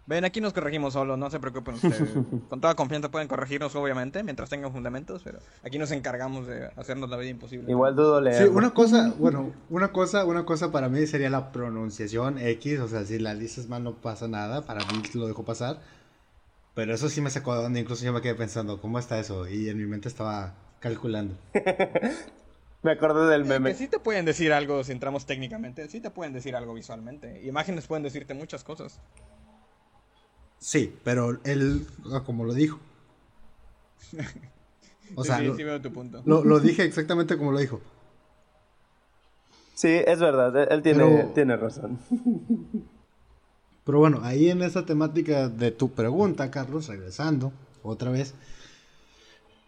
Ven, 0.06 0.26
aquí 0.26 0.42
nos 0.42 0.52
corregimos 0.52 0.94
solo, 0.94 1.16
no 1.16 1.30
se 1.30 1.40
preocupen 1.40 1.76
ustedes. 1.76 2.10
Con 2.50 2.60
toda 2.60 2.76
confianza 2.76 3.10
pueden 3.10 3.30
corregirnos, 3.30 3.74
obviamente, 3.76 4.22
mientras 4.22 4.50
tengan 4.50 4.74
fundamentos, 4.74 5.22
pero 5.24 5.40
aquí 5.64 5.80
nos 5.80 5.92
encargamos 5.92 6.46
de 6.46 6.66
hacernos 6.76 7.10
la 7.10 7.16
vida 7.16 7.30
imposible. 7.30 7.72
Igual 7.72 7.96
dudo 7.96 8.20
leer. 8.20 8.44
Sí, 8.44 8.50
una 8.50 8.74
cosa, 8.74 9.14
bueno, 9.18 9.54
una 9.70 9.94
cosa, 9.94 10.26
una 10.26 10.46
cosa 10.46 10.72
para 10.72 10.90
mí 10.90 11.06
sería 11.08 11.30
la 11.30 11.54
pronunciación 11.54 12.38
X, 12.38 12.80
o 12.82 12.88
sea, 12.90 13.06
si 13.06 13.18
la 13.18 13.34
dices 13.34 13.70
mal 13.70 13.84
no 13.84 13.94
pasa 13.96 14.28
nada, 14.28 14.66
para 14.66 14.82
mí 14.82 15.02
lo 15.14 15.28
dejo 15.28 15.46
pasar. 15.46 15.80
Pero 16.76 16.94
eso 16.94 17.08
sí 17.08 17.22
me 17.22 17.30
sacó 17.30 17.58
de 17.58 17.66
onda, 17.66 17.80
incluso 17.80 18.04
yo 18.04 18.12
me 18.12 18.22
quedé 18.22 18.36
pensando, 18.36 18.82
¿cómo 18.82 19.00
está 19.00 19.20
eso? 19.20 19.48
Y 19.48 19.70
en 19.70 19.78
mi 19.78 19.86
mente 19.86 20.10
estaba 20.10 20.56
calculando. 20.80 21.38
me 22.82 22.92
acordé 22.92 23.32
del 23.32 23.46
meme. 23.46 23.72
que 23.72 23.78
sí 23.78 23.88
te 23.88 24.00
pueden 24.00 24.26
decir 24.26 24.52
algo 24.52 24.84
si 24.84 24.92
entramos 24.92 25.26
técnicamente, 25.26 25.88
sí 25.88 26.02
te 26.02 26.10
pueden 26.10 26.34
decir 26.34 26.58
algo 26.58 26.74
visualmente. 26.74 27.42
Imágenes 27.46 27.88
pueden 27.88 28.04
decirte 28.04 28.34
muchas 28.34 28.66
cosas. 28.66 29.00
Sí, 30.64 30.96
pero 31.04 31.42
él, 31.44 31.86
ah, 32.14 32.24
como 32.26 32.46
lo 32.46 32.54
dijo. 32.54 32.80
O 35.16 35.24
sea, 35.24 35.40
lo, 35.42 35.80
tu 35.80 35.94
punto. 35.94 36.24
Lo, 36.26 36.60
dije 36.60 36.86
exactamente 36.86 37.38
como 37.38 37.52
lo 37.52 37.60
dijo. 37.60 37.82
Sí, 39.76 39.90
es 39.90 40.20
verdad, 40.20 40.72
él 40.72 40.82
tiene, 40.82 41.26
tiene 41.36 41.56
razón. 41.56 42.00
Pero 43.86 44.00
bueno, 44.00 44.22
ahí 44.24 44.50
en 44.50 44.64
esa 44.64 44.88
temática 44.88 45.50
de 45.50 45.70
tu 45.70 45.92
pregunta, 45.92 46.50
Carlos, 46.50 46.88
regresando 46.88 47.54
otra 47.84 48.10
vez. 48.10 48.34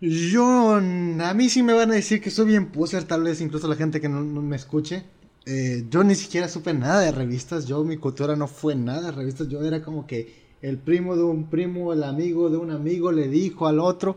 Yo, 0.01 0.75
a 0.77 1.33
mí 1.35 1.49
sí 1.49 1.61
me 1.61 1.73
van 1.73 1.91
a 1.91 1.95
decir 1.95 2.21
que 2.21 2.31
soy 2.31 2.47
bien 2.47 2.71
puser, 2.71 3.03
tal 3.03 3.21
vez 3.21 3.39
incluso 3.39 3.67
la 3.67 3.75
gente 3.75 4.01
que 4.01 4.09
no, 4.09 4.21
me 4.21 4.55
escuche. 4.55 5.05
Eh, 5.45 5.85
yo 5.91 6.03
ni 6.03 6.15
siquiera 6.15 6.47
supe 6.47 6.73
nada 6.73 7.01
de 7.01 7.11
revistas, 7.11 7.67
yo 7.67 7.83
mi 7.83 7.97
cultura 7.97 8.35
no 8.35 8.47
fue 8.47 8.73
nada 8.73 9.01
de 9.01 9.11
revistas, 9.11 9.47
yo 9.47 9.63
era 9.63 9.83
como 9.83 10.07
que 10.07 10.44
el 10.61 10.77
primo 10.77 11.15
de 11.15 11.23
un 11.23 11.49
primo, 11.49 11.93
el 11.93 12.03
amigo 12.03 12.49
de 12.49 12.57
un 12.57 12.71
amigo 12.71 13.11
le 13.11 13.27
dijo 13.27 13.67
al 13.67 13.79
otro 13.79 14.15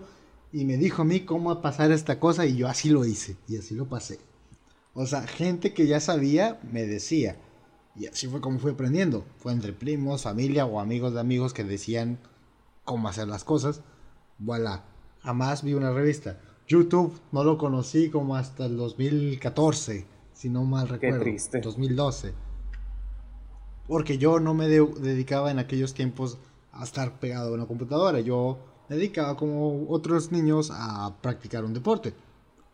y 0.53 0.65
me 0.65 0.77
dijo 0.77 1.03
a 1.03 1.05
mí 1.05 1.21
cómo 1.21 1.61
pasar 1.61 1.93
esta 1.93 2.19
cosa 2.19 2.47
y 2.47 2.57
yo 2.57 2.69
así 2.69 2.91
lo 2.91 3.05
hice 3.05 3.37
y 3.49 3.59
así 3.59 3.75
lo 3.75 3.87
pasé. 3.87 4.19
O 4.95 5.07
sea, 5.07 5.27
gente 5.27 5.75
que 5.75 5.87
ya 5.87 6.01
sabía 6.01 6.61
me 6.73 6.87
decía. 6.87 7.37
Y 7.95 8.07
así 8.07 8.29
fue 8.29 8.41
como 8.41 8.59
fui 8.59 8.73
aprendiendo. 8.73 9.25
Fue 9.39 9.53
entre 9.53 9.73
primos, 9.73 10.23
familia 10.23 10.67
o 10.67 10.81
amigos 10.81 11.15
de 11.15 11.21
amigos 11.21 11.53
que 11.53 11.65
decían 11.65 12.19
cómo 12.85 13.09
hacer 13.09 13.29
las 13.29 13.45
cosas. 13.45 13.83
Voilà. 14.39 14.85
Jamás 15.21 15.63
vi 15.63 15.75
una 15.75 15.93
revista. 15.93 16.41
YouTube 16.67 17.19
no 17.33 17.45
lo 17.45 17.59
conocí 17.59 18.09
como 18.09 18.37
hasta 18.37 18.67
el 18.67 18.77
2014, 18.77 20.07
si 20.33 20.49
no 20.49 20.65
mal 20.65 20.89
recuerdo. 20.89 21.19
Qué 21.19 21.25
triste. 21.25 21.61
2012 21.61 22.48
porque 23.89 24.19
yo 24.19 24.39
no 24.39 24.55
me 24.55 24.69
dedicaba 24.69 25.51
en 25.51 25.59
aquellos 25.59 25.95
tiempos 25.95 26.39
a 26.73 26.85
estar 26.85 27.19
pegado 27.19 27.51
a 27.51 27.55
una 27.55 27.67
computadora. 27.67 28.21
Yo 28.21 28.59
me 28.89 28.97
dedicaba 28.97 29.37
como 29.37 29.87
otros 29.89 30.31
niños 30.31 30.71
a 30.73 31.17
practicar 31.21 31.65
un 31.65 31.75
deporte 31.75 32.15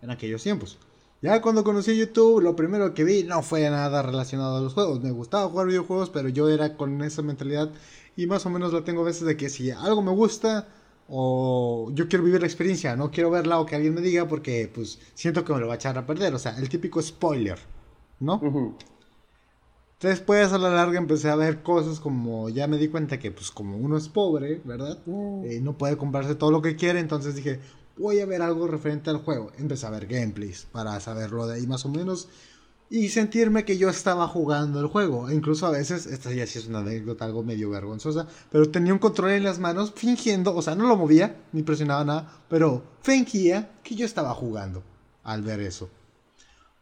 en 0.03 0.11
aquellos 0.11 0.43
tiempos. 0.43 0.79
Ya 1.23 1.41
cuando 1.41 1.65
conocí 1.65 1.97
YouTube, 1.97 2.43
lo 2.43 2.55
primero 2.55 2.93
que 2.93 3.05
vi 3.05 3.23
no 3.23 3.43
fue 3.43 3.71
nada 3.71 4.03
relacionado 4.03 4.59
a 4.59 4.61
los 4.61 4.75
juegos. 4.75 5.01
Me 5.03 5.11
gustaba 5.11 5.49
jugar 5.49 5.69
videojuegos, 5.69 6.11
pero 6.11 6.29
yo 6.29 6.51
era 6.51 6.77
con 6.77 7.01
esa 7.03 7.23
mentalidad 7.23 7.71
y 8.17 8.27
más 8.27 8.45
o 8.45 8.51
menos 8.51 8.73
la 8.73 8.85
tengo 8.85 9.03
a 9.03 9.07
veces 9.07 9.27
de 9.27 9.37
que 9.37 9.49
si 9.49 9.71
algo 9.71 10.03
me 10.03 10.12
gusta 10.12 10.69
o 11.09 11.91
yo 11.95 12.09
quiero 12.09 12.25
vivir 12.25 12.41
la 12.41 12.47
experiencia, 12.47 12.97
no 12.97 13.11
quiero 13.11 13.31
verla 13.31 13.59
o 13.59 13.67
que 13.67 13.77
alguien 13.77 13.95
me 13.95 14.01
diga 14.01 14.27
porque 14.29 14.71
pues 14.75 14.99
siento 15.15 15.45
que 15.45 15.55
me 15.55 15.61
lo 15.61 15.67
va 15.67 15.75
a 15.75 15.77
echar 15.77 15.97
a 15.97 16.07
perder. 16.07 16.35
O 16.35 16.39
sea, 16.39 16.59
el 16.59 16.69
típico 16.69 17.01
spoiler, 17.01 17.59
¿no? 18.21 18.77
Después 20.01 20.53
a 20.53 20.59
la 20.59 20.70
larga 20.70 20.99
empecé 20.99 21.30
a 21.30 21.36
ver 21.36 21.62
cosas 21.62 21.99
como 21.99 22.49
ya 22.51 22.66
me 22.66 22.76
di 22.76 22.88
cuenta 22.88 23.18
que 23.18 23.30
pues 23.30 23.51
como 23.51 23.76
uno 23.76 23.97
es 23.97 24.09
pobre, 24.09 24.61
¿verdad? 24.64 24.99
Mm. 25.07 25.45
Eh, 25.45 25.61
no 25.62 25.78
puede 25.78 25.97
comprarse 25.97 26.34
todo 26.34 26.51
lo 26.51 26.61
que 26.61 26.76
quiere, 26.76 27.01
entonces 27.01 27.34
dije, 27.34 27.61
voy 27.97 28.20
a 28.20 28.26
ver 28.26 28.42
algo 28.42 28.66
referente 28.66 29.11
al 29.11 29.18
juego. 29.18 29.53
Empecé 29.59 29.86
a 29.86 29.90
ver 29.90 30.07
gameplays 30.07 30.66
para 30.70 30.99
saberlo 31.01 31.47
de 31.47 31.57
ahí 31.57 31.66
más 31.66 31.84
o 31.86 31.88
menos 31.88 32.28
y 32.90 33.09
sentirme 33.09 33.64
que 33.64 33.78
yo 33.78 33.88
estaba 33.88 34.28
jugando 34.28 34.80
el 34.80 34.86
juego. 34.86 35.28
E 35.28 35.34
incluso 35.34 35.66
a 35.66 35.70
veces, 35.70 36.07
esta 36.07 36.32
ya 36.32 36.47
sí 36.47 36.59
es 36.59 36.66
una 36.66 36.80
anécdota 36.80 37.24
algo 37.24 37.42
medio 37.42 37.70
vergonzosa, 37.70 38.26
pero 38.51 38.70
tenía 38.70 38.92
un 38.92 38.99
control 38.99 39.30
en 39.30 39.45
las 39.45 39.59
manos 39.59 39.92
fingiendo, 39.97 40.55
o 40.55 40.62
sea, 40.62 40.74
no 40.74 40.86
lo 40.86 40.97
movía 40.97 41.36
ni 41.53 41.62
presionaba 41.62 42.05
nada, 42.05 42.42
pero 42.49 42.84
fingía 43.03 43.72
que 43.82 43.95
yo 43.95 44.07
estaba 44.07 44.34
jugando 44.34 44.82
al 45.22 45.42
ver 45.42 45.61
eso. 45.61 45.88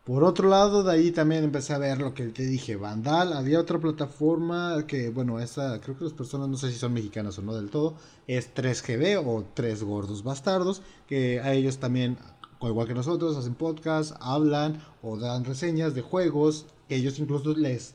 Por 0.04 0.24
otro 0.24 0.48
lado, 0.48 0.82
de 0.82 0.92
ahí 0.92 1.12
también 1.12 1.44
empecé 1.44 1.74
a 1.74 1.78
ver 1.78 1.98
lo 2.00 2.12
que 2.12 2.24
te 2.26 2.44
dije, 2.44 2.74
Vandal. 2.74 3.32
Había 3.32 3.60
otra 3.60 3.78
plataforma 3.78 4.84
que, 4.88 5.10
bueno, 5.10 5.38
esa, 5.38 5.80
creo 5.80 5.96
que 5.96 6.02
las 6.02 6.12
personas 6.12 6.48
no 6.48 6.56
sé 6.56 6.72
si 6.72 6.78
son 6.78 6.92
mexicanas 6.92 7.38
o 7.38 7.42
no 7.42 7.54
del 7.54 7.70
todo, 7.70 7.94
es 8.26 8.52
3GB 8.52 9.22
o 9.24 9.44
Tres 9.54 9.84
Gordos 9.84 10.24
Bastardos, 10.24 10.82
que 11.06 11.38
a 11.40 11.52
ellos 11.52 11.78
también, 11.78 12.18
igual 12.60 12.88
que 12.88 12.94
nosotros, 12.94 13.36
hacen 13.36 13.54
podcast, 13.54 14.16
hablan 14.18 14.82
o 15.02 15.16
dan 15.18 15.44
reseñas 15.44 15.94
de 15.94 16.02
juegos, 16.02 16.66
que 16.88 16.96
ellos 16.96 17.20
incluso 17.20 17.54
les 17.54 17.94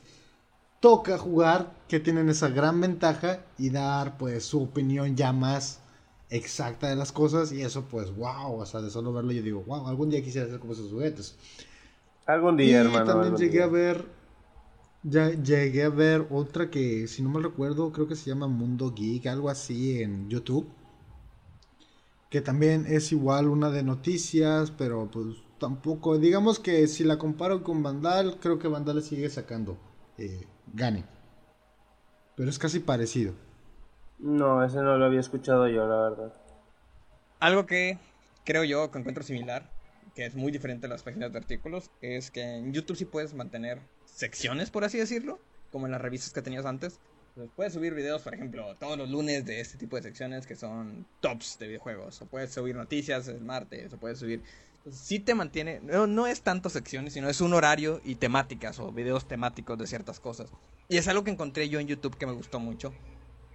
toca 0.80 1.18
jugar, 1.18 1.74
que 1.88 2.00
tienen 2.00 2.30
esa 2.30 2.48
gran 2.48 2.80
ventaja 2.80 3.44
y 3.58 3.68
dar 3.68 4.16
pues 4.16 4.46
su 4.46 4.62
opinión 4.62 5.14
ya 5.14 5.34
más 5.34 5.80
exacta 6.30 6.88
de 6.88 6.96
las 6.96 7.12
cosas 7.12 7.52
y 7.52 7.62
eso 7.62 7.84
pues 7.90 8.14
wow, 8.16 8.60
o 8.60 8.66
sea, 8.66 8.80
de 8.80 8.90
solo 8.90 9.12
verlo 9.12 9.32
yo 9.32 9.42
digo, 9.42 9.62
wow, 9.66 9.86
algún 9.86 10.08
día 10.08 10.22
quisiera 10.22 10.46
hacer 10.46 10.58
como 10.58 10.72
esos 10.72 10.90
juguetes. 10.90 11.36
Algún 12.28 12.58
día, 12.58 12.84
y 12.84 12.92
También 12.92 13.36
llegué 13.36 13.62
a 13.62 13.66
ver. 13.66 14.04
Ya 15.02 15.30
llegué 15.30 15.84
a 15.84 15.88
ver 15.88 16.26
otra 16.30 16.68
que, 16.68 17.08
si 17.08 17.22
no 17.22 17.30
me 17.30 17.40
recuerdo, 17.40 17.90
creo 17.90 18.06
que 18.06 18.16
se 18.16 18.28
llama 18.28 18.46
Mundo 18.48 18.92
Geek, 18.94 19.26
algo 19.26 19.48
así 19.48 20.02
en 20.02 20.28
YouTube. 20.28 20.68
Que 22.28 22.42
también 22.42 22.84
es 22.86 23.12
igual 23.12 23.48
una 23.48 23.70
de 23.70 23.82
noticias, 23.82 24.70
pero 24.70 25.08
pues 25.10 25.38
tampoco. 25.58 26.18
Digamos 26.18 26.58
que 26.58 26.86
si 26.86 27.02
la 27.02 27.16
comparo 27.16 27.62
con 27.62 27.82
Vandal, 27.82 28.36
creo 28.38 28.58
que 28.58 28.68
Vandal 28.68 29.02
sigue 29.02 29.30
sacando 29.30 29.78
eh, 30.18 30.46
Gane. 30.74 31.06
Pero 32.36 32.50
es 32.50 32.58
casi 32.58 32.80
parecido. 32.80 33.32
No, 34.18 34.62
ese 34.62 34.82
no 34.82 34.98
lo 34.98 35.06
había 35.06 35.20
escuchado 35.20 35.66
yo, 35.66 35.86
la 35.86 36.10
verdad. 36.10 36.34
Algo 37.40 37.64
que 37.64 37.98
creo 38.44 38.64
yo 38.64 38.90
que 38.90 38.98
encuentro 38.98 39.24
similar 39.24 39.77
que 40.18 40.26
es 40.26 40.34
muy 40.34 40.50
diferente 40.50 40.86
a 40.88 40.90
las 40.90 41.04
páginas 41.04 41.30
de 41.30 41.38
artículos, 41.38 41.92
es 42.00 42.32
que 42.32 42.42
en 42.42 42.72
YouTube 42.72 42.96
sí 42.96 43.04
puedes 43.04 43.34
mantener 43.34 43.78
secciones, 44.04 44.68
por 44.68 44.82
así 44.82 44.98
decirlo, 44.98 45.38
como 45.70 45.86
en 45.86 45.92
las 45.92 46.00
revistas 46.00 46.32
que 46.32 46.42
tenías 46.42 46.66
antes. 46.66 46.98
puedes 47.54 47.74
subir 47.74 47.94
videos, 47.94 48.22
por 48.22 48.34
ejemplo, 48.34 48.74
todos 48.80 48.98
los 48.98 49.08
lunes 49.08 49.46
de 49.46 49.60
este 49.60 49.78
tipo 49.78 49.94
de 49.94 50.02
secciones 50.02 50.44
que 50.44 50.56
son 50.56 51.06
tops 51.20 51.56
de 51.60 51.68
videojuegos. 51.68 52.20
O 52.20 52.26
puedes 52.26 52.52
subir 52.52 52.74
noticias 52.74 53.28
el 53.28 53.42
martes, 53.42 53.92
o 53.92 53.96
puedes 53.96 54.18
subir... 54.18 54.42
sí 54.90 55.20
te 55.20 55.36
mantiene... 55.36 55.78
No, 55.84 56.08
no 56.08 56.26
es 56.26 56.42
tanto 56.42 56.68
secciones, 56.68 57.12
sino 57.12 57.28
es 57.28 57.40
un 57.40 57.54
horario 57.54 58.00
y 58.04 58.16
temáticas 58.16 58.80
o 58.80 58.90
videos 58.90 59.28
temáticos 59.28 59.78
de 59.78 59.86
ciertas 59.86 60.18
cosas. 60.18 60.50
Y 60.88 60.96
es 60.96 61.06
algo 61.06 61.22
que 61.22 61.30
encontré 61.30 61.68
yo 61.68 61.78
en 61.78 61.86
YouTube 61.86 62.18
que 62.18 62.26
me 62.26 62.32
gustó 62.32 62.58
mucho. 62.58 62.92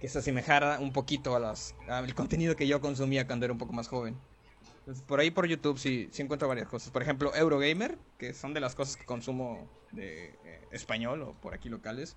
Que 0.00 0.08
se 0.08 0.20
asemejara 0.20 0.78
un 0.80 0.94
poquito 0.94 1.36
a 1.36 1.40
las, 1.40 1.74
al 1.88 2.14
contenido 2.14 2.56
que 2.56 2.66
yo 2.66 2.80
consumía 2.80 3.26
cuando 3.26 3.44
era 3.44 3.52
un 3.52 3.58
poco 3.58 3.74
más 3.74 3.88
joven 3.88 4.16
por 5.06 5.20
ahí 5.20 5.30
por 5.30 5.46
YouTube 5.46 5.78
sí, 5.78 6.08
sí 6.12 6.22
encuentro 6.22 6.48
varias 6.48 6.68
cosas. 6.68 6.90
Por 6.90 7.02
ejemplo, 7.02 7.34
Eurogamer, 7.34 7.98
que 8.18 8.34
son 8.34 8.52
de 8.52 8.60
las 8.60 8.74
cosas 8.74 8.96
que 8.96 9.04
consumo 9.04 9.68
de 9.92 10.26
eh, 10.44 10.68
español 10.72 11.22
o 11.22 11.32
por 11.34 11.54
aquí 11.54 11.68
locales. 11.68 12.16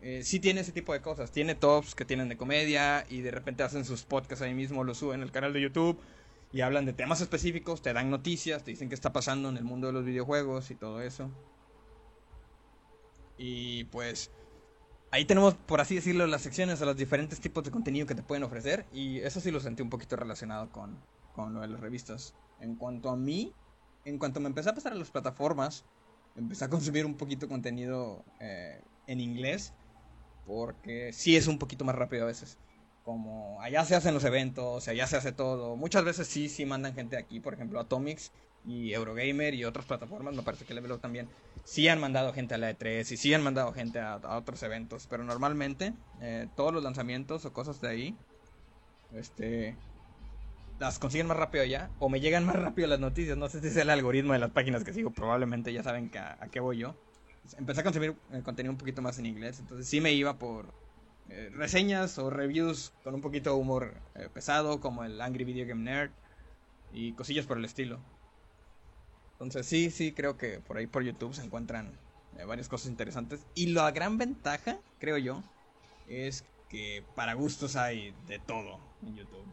Eh, 0.00 0.22
sí 0.22 0.38
tiene 0.38 0.60
ese 0.60 0.72
tipo 0.72 0.92
de 0.92 1.00
cosas. 1.00 1.32
Tiene 1.32 1.54
tops 1.54 1.94
que 1.94 2.04
tienen 2.04 2.28
de 2.28 2.36
comedia 2.36 3.06
y 3.08 3.22
de 3.22 3.30
repente 3.30 3.62
hacen 3.62 3.84
sus 3.84 4.04
podcasts 4.04 4.42
ahí 4.42 4.54
mismo, 4.54 4.84
lo 4.84 4.94
suben 4.94 5.22
al 5.22 5.32
canal 5.32 5.52
de 5.52 5.62
YouTube 5.62 5.98
y 6.52 6.60
hablan 6.60 6.84
de 6.84 6.92
temas 6.92 7.20
específicos, 7.20 7.82
te 7.82 7.92
dan 7.92 8.10
noticias, 8.10 8.62
te 8.62 8.70
dicen 8.70 8.88
qué 8.88 8.94
está 8.94 9.12
pasando 9.12 9.48
en 9.48 9.56
el 9.56 9.64
mundo 9.64 9.88
de 9.88 9.92
los 9.92 10.04
videojuegos 10.04 10.70
y 10.70 10.76
todo 10.76 11.02
eso. 11.02 11.28
Y 13.36 13.84
pues 13.84 14.30
ahí 15.10 15.24
tenemos, 15.24 15.54
por 15.54 15.80
así 15.80 15.96
decirlo, 15.96 16.28
las 16.28 16.42
secciones 16.42 16.78
de 16.78 16.86
los 16.86 16.96
diferentes 16.96 17.40
tipos 17.40 17.64
de 17.64 17.72
contenido 17.72 18.06
que 18.06 18.14
te 18.14 18.22
pueden 18.22 18.44
ofrecer 18.44 18.86
y 18.92 19.18
eso 19.18 19.40
sí 19.40 19.50
lo 19.50 19.58
sentí 19.58 19.82
un 19.82 19.90
poquito 19.90 20.14
relacionado 20.14 20.70
con, 20.70 20.96
con 21.34 21.52
lo 21.52 21.60
de 21.60 21.68
las 21.68 21.80
revistas. 21.80 22.34
En 22.60 22.76
cuanto 22.76 23.10
a 23.10 23.16
mí, 23.16 23.52
en 24.04 24.18
cuanto 24.18 24.40
me 24.40 24.48
empecé 24.48 24.70
a 24.70 24.74
pasar 24.74 24.92
a 24.92 24.96
las 24.96 25.10
plataformas, 25.10 25.84
empecé 26.36 26.64
a 26.64 26.70
consumir 26.70 27.04
un 27.04 27.16
poquito 27.16 27.48
contenido 27.48 28.24
eh, 28.40 28.82
en 29.06 29.20
inglés, 29.20 29.74
porque 30.46 31.12
sí 31.12 31.36
es 31.36 31.46
un 31.46 31.58
poquito 31.58 31.84
más 31.84 31.94
rápido 31.94 32.24
a 32.24 32.26
veces. 32.26 32.58
Como 33.02 33.60
allá 33.60 33.84
se 33.84 33.94
hacen 33.94 34.14
los 34.14 34.24
eventos, 34.24 34.88
allá 34.88 35.06
se 35.06 35.16
hace 35.16 35.32
todo. 35.32 35.76
Muchas 35.76 36.04
veces 36.04 36.26
sí, 36.26 36.48
sí 36.48 36.64
mandan 36.64 36.94
gente 36.94 37.18
aquí, 37.18 37.40
por 37.40 37.52
ejemplo, 37.52 37.78
Atomics 37.80 38.32
y 38.66 38.92
Eurogamer 38.92 39.54
y 39.54 39.64
otras 39.64 39.84
plataformas, 39.84 40.34
me 40.34 40.42
parece 40.42 40.64
que 40.64 40.72
Level 40.72 40.92
Up 40.92 41.00
también, 41.00 41.28
sí 41.64 41.86
han 41.88 42.00
mandado 42.00 42.32
gente 42.32 42.54
a 42.54 42.58
la 42.58 42.70
E3 42.70 43.12
y 43.12 43.16
sí 43.18 43.34
han 43.34 43.42
mandado 43.42 43.72
gente 43.72 44.00
a, 44.00 44.16
otros 44.38 44.62
eventos, 44.62 45.06
pero 45.06 45.22
normalmente 45.22 45.92
eh, 46.20 46.48
todos 46.56 46.72
los 46.72 46.82
lanzamientos 46.82 47.44
o 47.44 47.52
cosas 47.52 47.80
de 47.82 47.88
ahí, 47.88 48.16
este, 49.12 49.76
las 50.78 50.98
consiguen 50.98 51.26
más 51.26 51.36
rápido 51.36 51.64
ya, 51.64 51.90
o 51.98 52.08
me 52.08 52.20
llegan 52.20 52.44
más 52.44 52.56
rápido 52.60 52.88
las 52.88 53.00
noticias, 53.00 53.36
no 53.36 53.48
sé 53.48 53.60
si 53.60 53.68
es 53.68 53.76
el 53.76 53.90
algoritmo 53.90 54.32
de 54.32 54.38
las 54.38 54.50
páginas 54.50 54.84
que 54.84 54.92
sigo, 54.92 55.10
probablemente 55.10 55.72
ya 55.72 55.82
saben 55.82 56.10
a, 56.18 56.48
qué 56.48 56.60
voy 56.60 56.78
yo. 56.78 56.96
Empecé 57.58 57.80
a 57.80 57.84
consumir 57.84 58.16
el 58.32 58.42
contenido 58.42 58.72
un 58.72 58.78
poquito 58.78 59.02
más 59.02 59.18
en 59.18 59.26
inglés, 59.26 59.60
entonces 59.60 59.86
sí 59.86 60.00
me 60.00 60.12
iba 60.12 60.38
por 60.38 60.72
eh, 61.28 61.50
reseñas 61.52 62.18
o 62.18 62.30
reviews 62.30 62.92
con 63.02 63.14
un 63.14 63.20
poquito 63.20 63.50
de 63.50 63.56
humor 63.56 63.94
eh, 64.14 64.28
pesado, 64.32 64.80
como 64.80 65.04
el 65.04 65.20
Angry 65.20 65.44
Video 65.44 65.66
Game 65.66 65.82
Nerd 65.82 66.10
y 66.92 67.12
cosillas 67.12 67.46
por 67.46 67.58
el 67.58 67.64
estilo. 67.64 68.00
Entonces 69.32 69.66
sí, 69.66 69.90
sí, 69.90 70.12
creo 70.12 70.36
que 70.36 70.60
por 70.60 70.78
ahí 70.78 70.86
por 70.86 71.02
YouTube 71.02 71.34
se 71.34 71.42
encuentran 71.42 71.98
eh, 72.38 72.44
varias 72.44 72.68
cosas 72.68 72.88
interesantes. 72.88 73.46
Y 73.54 73.66
la 73.66 73.90
gran 73.90 74.16
ventaja, 74.16 74.78
creo 74.98 75.18
yo, 75.18 75.42
es 76.08 76.44
que 76.68 77.04
para 77.14 77.34
gustos 77.34 77.76
hay 77.76 78.14
de 78.26 78.38
todo 78.38 78.80
en 79.02 79.16
YouTube. 79.16 79.44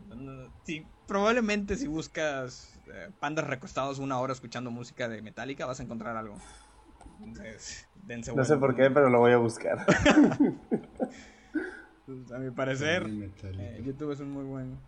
Sí, 0.64 0.86
probablemente 1.08 1.76
si 1.76 1.88
buscas 1.88 2.80
pandas 3.20 3.48
recostados 3.48 4.00
una 4.00 4.20
hora 4.20 4.34
escuchando 4.34 4.72
música 4.72 5.08
de 5.08 5.22
Metallica 5.22 5.66
vas 5.66 5.80
a 5.80 5.84
encontrar 5.84 6.18
algo. 6.18 6.38
Entonces, 7.24 7.88
dense 7.96 8.34
No 8.36 8.44
sé 8.44 8.58
por 8.58 8.76
qué, 8.76 8.90
pero 8.90 9.10
lo 9.10 9.20
voy 9.20 9.32
a 9.32 9.38
buscar. 9.38 9.86
a 12.34 12.40
mi 12.40 12.52
parecer, 12.52 13.08
eh, 13.08 13.82
YouTube 13.84 14.12
es 14.12 14.20
un 14.20 14.32
muy 14.32 14.44
buen, 14.44 14.80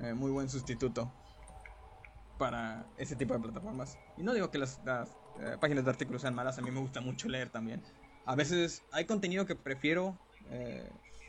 eh, 0.00 0.14
muy 0.14 0.30
buen 0.30 0.48
sustituto 0.48 1.12
para 2.38 2.86
ese 2.96 3.16
tipo 3.16 3.34
de 3.34 3.40
plataformas. 3.40 3.98
Y 4.16 4.22
no 4.22 4.32
digo 4.32 4.50
que 4.50 4.58
las, 4.58 4.80
eh, 5.40 5.56
páginas 5.60 5.84
de 5.84 5.90
artículos 5.90 6.22
sean 6.22 6.34
malas, 6.34 6.58
a 6.58 6.62
mí 6.62 6.70
me 6.70 6.80
gusta 6.80 7.00
mucho 7.00 7.28
leer 7.28 7.50
también. 7.50 7.82
A 8.24 8.34
veces 8.34 8.82
hay 8.92 9.04
contenido 9.04 9.46
que 9.46 9.54
prefiero 9.56 10.18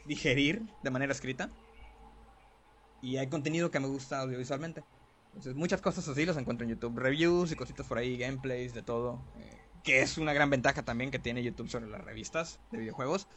digerir 0.05 0.63
de 0.83 0.89
manera 0.89 1.11
escrita 1.11 1.49
y 3.01 3.17
hay 3.17 3.27
contenido 3.27 3.71
que 3.71 3.79
me 3.79 3.87
gusta 3.87 4.19
audiovisualmente. 4.19 4.83
Entonces, 5.27 5.55
muchas 5.55 5.81
cosas 5.81 6.07
así 6.07 6.25
las 6.25 6.37
encuentro 6.37 6.65
en 6.65 6.71
YouTube. 6.71 6.97
Reviews 6.97 7.51
y 7.51 7.55
cositas 7.55 7.87
por 7.87 7.97
ahí, 7.97 8.17
gameplays, 8.17 8.73
de 8.73 8.81
todo. 8.81 9.21
que 9.83 10.01
es 10.01 10.17
una 10.17 10.33
gran 10.33 10.49
ventaja 10.49 10.83
también 10.83 11.09
que 11.09 11.19
tiene 11.19 11.41
YouTube 11.41 11.69
sobre 11.69 11.87
las 11.87 12.03
revistas 12.03 12.59
de 12.71 12.79
videojuegos. 12.79 13.27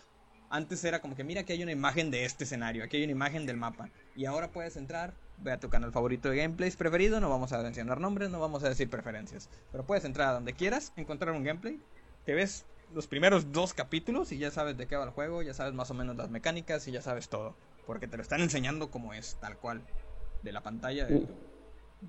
Antes 0.51 0.85
era 0.85 1.01
como 1.01 1.16
que 1.16 1.24
mira 1.24 1.45
que 1.45 1.55
hay 1.55 1.62
una 1.62 1.72
imagen 1.72 2.11
de 2.11 2.24
este 2.24 2.45
escenario, 2.45 2.85
aquí 2.85 2.99
hay 2.99 3.05
una 3.05 3.12
imagen 3.12 3.47
del 3.47 3.57
mapa. 3.57 3.89
Y 4.14 4.26
ahora 4.26 4.53
puedes 4.53 4.76
entrar, 4.76 5.14
ve 5.39 5.53
a 5.53 5.59
tu 5.59 5.70
canal 5.70 5.91
favorito 5.91 6.28
de 6.28 6.37
gameplays 6.37 6.76
preferido, 6.76 7.18
no 7.20 7.30
vamos 7.30 7.53
a 7.53 7.62
mencionar 7.62 7.99
nombres, 7.99 8.30
no 8.30 8.41
vamos 8.41 8.62
a 8.62 8.68
decir 8.68 8.91
preferencias. 8.91 9.49
Pero 9.72 9.85
puedes 9.85 10.05
entrar 10.05 10.28
a 10.28 10.32
donde 10.35 10.53
quieras, 10.53 10.93
encontrar 10.97 11.35
un 11.35 11.45
gameplay, 11.45 11.80
te 12.24 12.35
ves 12.35 12.66
los 12.95 13.07
primeros 13.07 13.53
dos 13.53 13.74
capítulos 13.74 14.32
y 14.32 14.38
ya 14.38 14.51
sabes 14.51 14.76
de 14.76 14.86
qué 14.86 14.97
va 14.97 15.05
el 15.05 15.11
juego, 15.11 15.42
ya 15.42 15.55
sabes 15.55 15.74
más 15.74 15.90
o 15.90 15.95
menos 15.95 16.16
las 16.16 16.30
mecánicas 16.30 16.86
y 16.88 16.92
ya 16.92 17.03
sabes 17.03 17.28
todo. 17.28 17.55
Porque 17.86 18.09
te 18.09 18.16
lo 18.16 18.22
están 18.22 18.40
enseñando 18.40 18.90
como 18.90 19.12
es, 19.12 19.36
tal 19.40 19.57
cual. 19.59 19.82
De 20.42 20.53
la 20.53 20.62
pantalla 20.62 21.07
de 21.07 21.26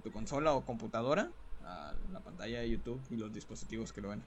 tu 0.03 0.11
consola 0.11 0.53
o 0.53 0.65
computadora 0.65 1.29
a 1.63 1.93
la 2.11 2.19
pantalla 2.19 2.59
de 2.59 2.69
YouTube 2.69 3.01
y 3.09 3.17
los 3.17 3.33
dispositivos 3.33 3.93
que 3.93 4.01
lo 4.01 4.09
ven. 4.09 4.23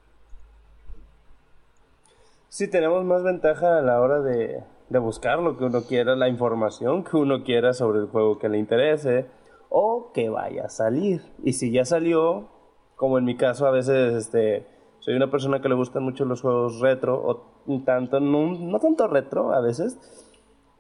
Sí, 2.48 2.68
tenemos 2.68 3.04
más 3.04 3.22
ventaja 3.22 3.78
a 3.78 3.82
la 3.82 4.00
hora 4.00 4.20
de, 4.20 4.62
buscar 4.88 5.38
lo 5.38 5.59
que 5.59 5.64
uno 5.64 5.82
quiera, 5.82 6.16
la 6.16 6.28
información 6.28 7.04
que 7.04 7.16
uno 7.16 7.44
quiera 7.44 7.74
sobre 7.74 8.00
el 8.00 8.06
juego 8.06 8.38
que 8.38 8.48
le 8.48 8.59
interese 8.59 9.26
o 9.68 10.12
que 10.14 10.30
vaya 10.30 10.64
a 10.64 10.70
salir. 10.70 11.22
Y 11.44 11.52
si 11.52 11.70
ya 11.70 11.84
salió, 11.84 12.48
como 12.96 13.18
en 13.18 13.26
mi 13.26 13.36
caso 13.36 13.66
a 13.66 13.70
veces 13.70 14.14
este, 14.14 14.66
soy 15.01 15.14
una 15.14 15.30
persona 15.30 15.61
que 15.61 15.68
le 15.68 15.74
gustan 15.74 16.03
mucho 16.03 16.24
los 16.24 16.40
juegos 16.40 16.80
retro 16.80 17.20
o 17.24 17.82
tanto, 17.84 18.20
no, 18.20 18.53
no 18.53 18.78
tanto 18.78 19.07
retro 19.07 19.53
a 19.53 19.61
veces. 19.61 19.99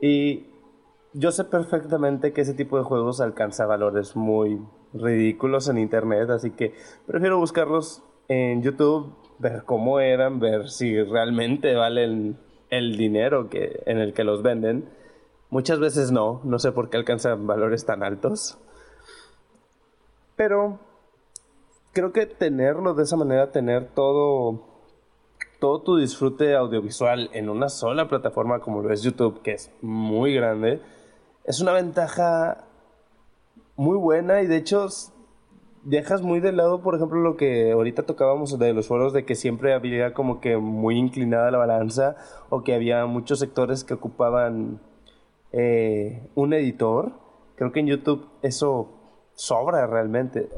Y 0.00 0.46
yo 1.12 1.32
sé 1.32 1.44
perfectamente 1.44 2.32
que 2.32 2.42
ese 2.42 2.54
tipo 2.54 2.78
de 2.78 2.84
juegos 2.84 3.20
alcanza 3.20 3.66
valores 3.66 4.16
muy 4.16 4.60
ridículos 4.92 5.68
en 5.68 5.78
internet, 5.78 6.30
así 6.30 6.50
que 6.50 6.74
prefiero 7.06 7.38
buscarlos 7.38 8.02
en 8.28 8.62
YouTube 8.62 9.14
ver 9.38 9.64
cómo 9.64 10.00
eran, 10.00 10.40
ver 10.40 10.68
si 10.68 11.02
realmente 11.02 11.74
valen 11.74 12.38
el 12.70 12.96
dinero 12.96 13.48
que, 13.48 13.82
en 13.86 13.98
el 13.98 14.12
que 14.12 14.24
los 14.24 14.42
venden. 14.42 14.88
Muchas 15.50 15.78
veces 15.78 16.12
no, 16.12 16.40
no 16.44 16.58
sé 16.58 16.72
por 16.72 16.90
qué 16.90 16.98
alcanzan 16.98 17.46
valores 17.46 17.86
tan 17.86 18.02
altos. 18.02 18.58
Pero 20.36 20.78
creo 21.98 22.12
que 22.12 22.26
tenerlo 22.26 22.94
de 22.94 23.02
esa 23.02 23.16
manera, 23.16 23.50
tener 23.50 23.88
todo, 23.88 24.68
todo 25.58 25.82
tu 25.82 25.96
disfrute 25.96 26.54
audiovisual 26.54 27.28
en 27.32 27.48
una 27.48 27.68
sola 27.68 28.08
plataforma 28.08 28.60
como 28.60 28.82
lo 28.82 28.92
es 28.92 29.02
YouTube, 29.02 29.42
que 29.42 29.54
es 29.54 29.72
muy 29.82 30.32
grande, 30.32 30.80
es 31.44 31.60
una 31.60 31.72
ventaja 31.72 32.68
muy 33.74 33.96
buena 33.96 34.42
y 34.42 34.46
de 34.46 34.58
hecho 34.58 34.86
dejas 35.82 36.22
muy 36.22 36.38
de 36.38 36.52
lado, 36.52 36.82
por 36.82 36.94
ejemplo, 36.94 37.18
lo 37.20 37.36
que 37.36 37.72
ahorita 37.72 38.04
tocábamos 38.04 38.56
de 38.56 38.72
los 38.72 38.86
foros, 38.86 39.12
de 39.12 39.24
que 39.24 39.34
siempre 39.34 39.74
había 39.74 40.14
como 40.14 40.40
que 40.40 40.56
muy 40.56 40.96
inclinada 40.96 41.50
la 41.50 41.58
balanza 41.58 42.14
o 42.48 42.62
que 42.62 42.74
había 42.74 43.06
muchos 43.06 43.40
sectores 43.40 43.82
que 43.82 43.94
ocupaban 43.94 44.80
eh, 45.50 46.30
un 46.36 46.52
editor. 46.52 47.10
Creo 47.56 47.72
que 47.72 47.80
en 47.80 47.88
YouTube 47.88 48.28
eso 48.42 48.94
sobra 49.34 49.84
realmente. 49.88 50.48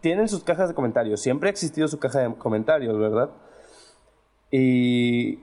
Tienen 0.00 0.28
sus 0.28 0.44
cajas 0.44 0.68
de 0.68 0.74
comentarios, 0.74 1.20
siempre 1.20 1.48
ha 1.48 1.52
existido 1.52 1.88
su 1.88 1.98
caja 1.98 2.20
de 2.20 2.34
comentarios, 2.34 2.98
¿verdad? 2.98 3.30
Y... 4.50 5.38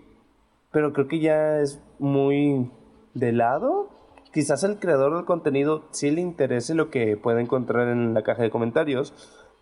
Pero 0.71 0.93
creo 0.93 1.07
que 1.07 1.19
ya 1.19 1.59
es 1.59 1.79
muy 1.97 2.69
de 3.13 3.31
lado 3.31 3.97
quizás 4.37 4.63
el 4.63 4.77
creador 4.77 5.15
del 5.15 5.25
contenido 5.25 5.85
sí 5.89 6.11
le 6.11 6.21
interese 6.21 6.75
lo 6.75 6.91
que 6.91 7.17
puede 7.17 7.41
encontrar 7.41 7.87
en 7.87 8.13
la 8.13 8.21
caja 8.21 8.43
de 8.43 8.51
comentarios, 8.51 9.11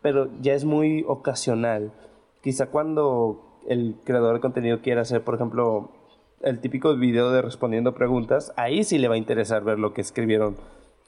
pero 0.02 0.30
ya 0.42 0.54
es 0.54 0.66
muy 0.66 1.06
ocasional. 1.08 1.94
Quizá 2.42 2.68
cuando 2.68 3.62
el 3.70 3.96
creador 4.04 4.36
de 4.36 4.42
contenido 4.42 4.82
quiera 4.82 5.04
hacer, 5.04 5.24
por 5.24 5.36
ejemplo, 5.36 5.92
el 6.42 6.60
típico 6.60 6.94
video 6.98 7.32
de 7.32 7.42
respondiendo 7.42 7.96
preguntas, 7.96 8.52
ahí 8.58 8.84
sí 8.84 8.98
le 8.98 9.08
va 9.08 9.16
a 9.16 9.18
interesar 9.18 9.64
ver 9.64 9.80
lo 9.80 9.94
que 9.94 10.02
escribieron 10.02 10.58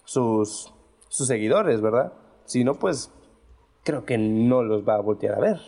sus, 0.06 0.74
sus 1.10 1.28
seguidores, 1.28 1.82
¿verdad? 1.82 2.14
Si 2.46 2.64
no, 2.64 2.76
pues 2.76 3.12
creo 3.88 4.04
que 4.04 4.18
no 4.18 4.64
los 4.64 4.86
va 4.86 4.96
a 4.96 5.02
voltear 5.02 5.36
a 5.36 5.40
ver. 5.40 5.62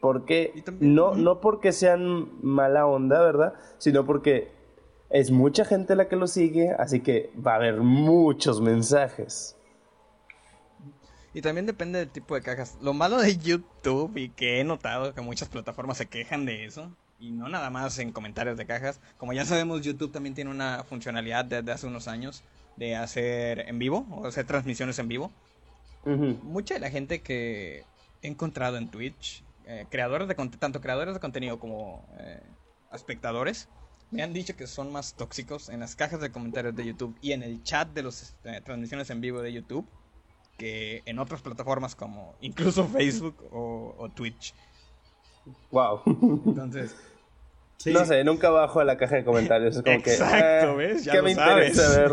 Porque 0.00 0.64
no, 0.80 1.14
no 1.14 1.42
porque 1.42 1.72
sean 1.72 2.30
mala 2.42 2.86
onda, 2.86 3.20
¿verdad? 3.20 3.52
Sino 3.76 4.06
porque 4.06 4.50
es 5.10 5.30
mucha 5.30 5.66
gente 5.66 5.94
la 5.94 6.08
que 6.08 6.16
lo 6.16 6.26
sigue, 6.26 6.70
así 6.70 7.00
que 7.00 7.30
va 7.46 7.52
a 7.52 7.56
haber 7.56 7.82
muchos 7.82 8.62
mensajes. 8.62 9.56
Y 11.34 11.42
también 11.42 11.66
depende 11.66 11.98
del 11.98 12.08
tipo 12.08 12.34
de 12.34 12.40
cajas. 12.40 12.78
Lo 12.80 12.94
malo 12.94 13.18
de 13.18 13.36
YouTube 13.36 14.16
y 14.16 14.30
que 14.30 14.60
he 14.60 14.64
notado 14.64 15.12
que 15.12 15.20
muchas 15.20 15.50
plataformas 15.50 15.98
se 15.98 16.06
quejan 16.06 16.46
de 16.46 16.64
eso, 16.64 16.90
y 17.18 17.30
no 17.30 17.50
nada 17.50 17.68
más 17.68 17.98
en 17.98 18.10
comentarios 18.10 18.56
de 18.56 18.64
cajas. 18.64 19.02
Como 19.18 19.34
ya 19.34 19.44
sabemos, 19.44 19.82
YouTube 19.82 20.12
también 20.12 20.34
tiene 20.34 20.50
una 20.50 20.82
funcionalidad 20.84 21.44
desde 21.44 21.72
hace 21.72 21.86
unos 21.86 22.08
años 22.08 22.42
de 22.76 22.96
hacer 22.96 23.68
en 23.68 23.78
vivo 23.78 24.06
o 24.10 24.26
hacer 24.26 24.46
transmisiones 24.46 24.98
en 24.98 25.08
vivo. 25.08 25.30
Mucha 26.04 26.74
de 26.74 26.80
la 26.80 26.90
gente 26.90 27.20
que 27.20 27.84
he 28.22 28.28
encontrado 28.28 28.76
en 28.76 28.88
Twitch, 28.90 29.44
eh, 29.66 29.86
creadores 29.90 30.28
de 30.28 30.34
tanto 30.34 30.80
creadores 30.80 31.14
de 31.14 31.20
contenido 31.20 31.58
como 31.58 32.06
eh, 32.18 32.40
espectadores, 32.92 33.68
me 34.10 34.22
han 34.22 34.32
dicho 34.32 34.56
que 34.56 34.66
son 34.66 34.90
más 34.90 35.14
tóxicos 35.14 35.68
en 35.68 35.80
las 35.80 35.94
cajas 35.94 36.20
de 36.20 36.32
comentarios 36.32 36.74
de 36.74 36.84
YouTube 36.84 37.16
y 37.20 37.32
en 37.32 37.42
el 37.42 37.62
chat 37.62 37.88
de 37.92 38.02
las 38.02 38.22
este, 38.22 38.60
transmisiones 38.62 39.08
en 39.10 39.20
vivo 39.20 39.40
de 39.40 39.52
YouTube 39.52 39.86
que 40.58 41.02
en 41.06 41.18
otras 41.18 41.40
plataformas 41.40 41.94
como 41.94 42.34
incluso 42.40 42.86
Facebook 42.88 43.36
o, 43.52 44.10
Twitch. 44.14 44.54
Wow. 45.70 46.02
Entonces. 46.46 46.96
No 47.86 48.04
sé, 48.04 48.22
nunca 48.24 48.50
bajo 48.50 48.80
a 48.80 48.84
la 48.84 48.98
caja 48.98 49.16
de 49.16 49.24
comentarios. 49.24 49.74
Es 49.74 49.82
como 49.82 49.96
Exacto, 49.96 50.76
que, 50.76 50.76
¿ves? 50.76 51.02
Ya 51.02 51.12
¿Qué 51.12 51.22
me 51.22 51.30
interesa 51.30 51.88
ver? 51.98 52.12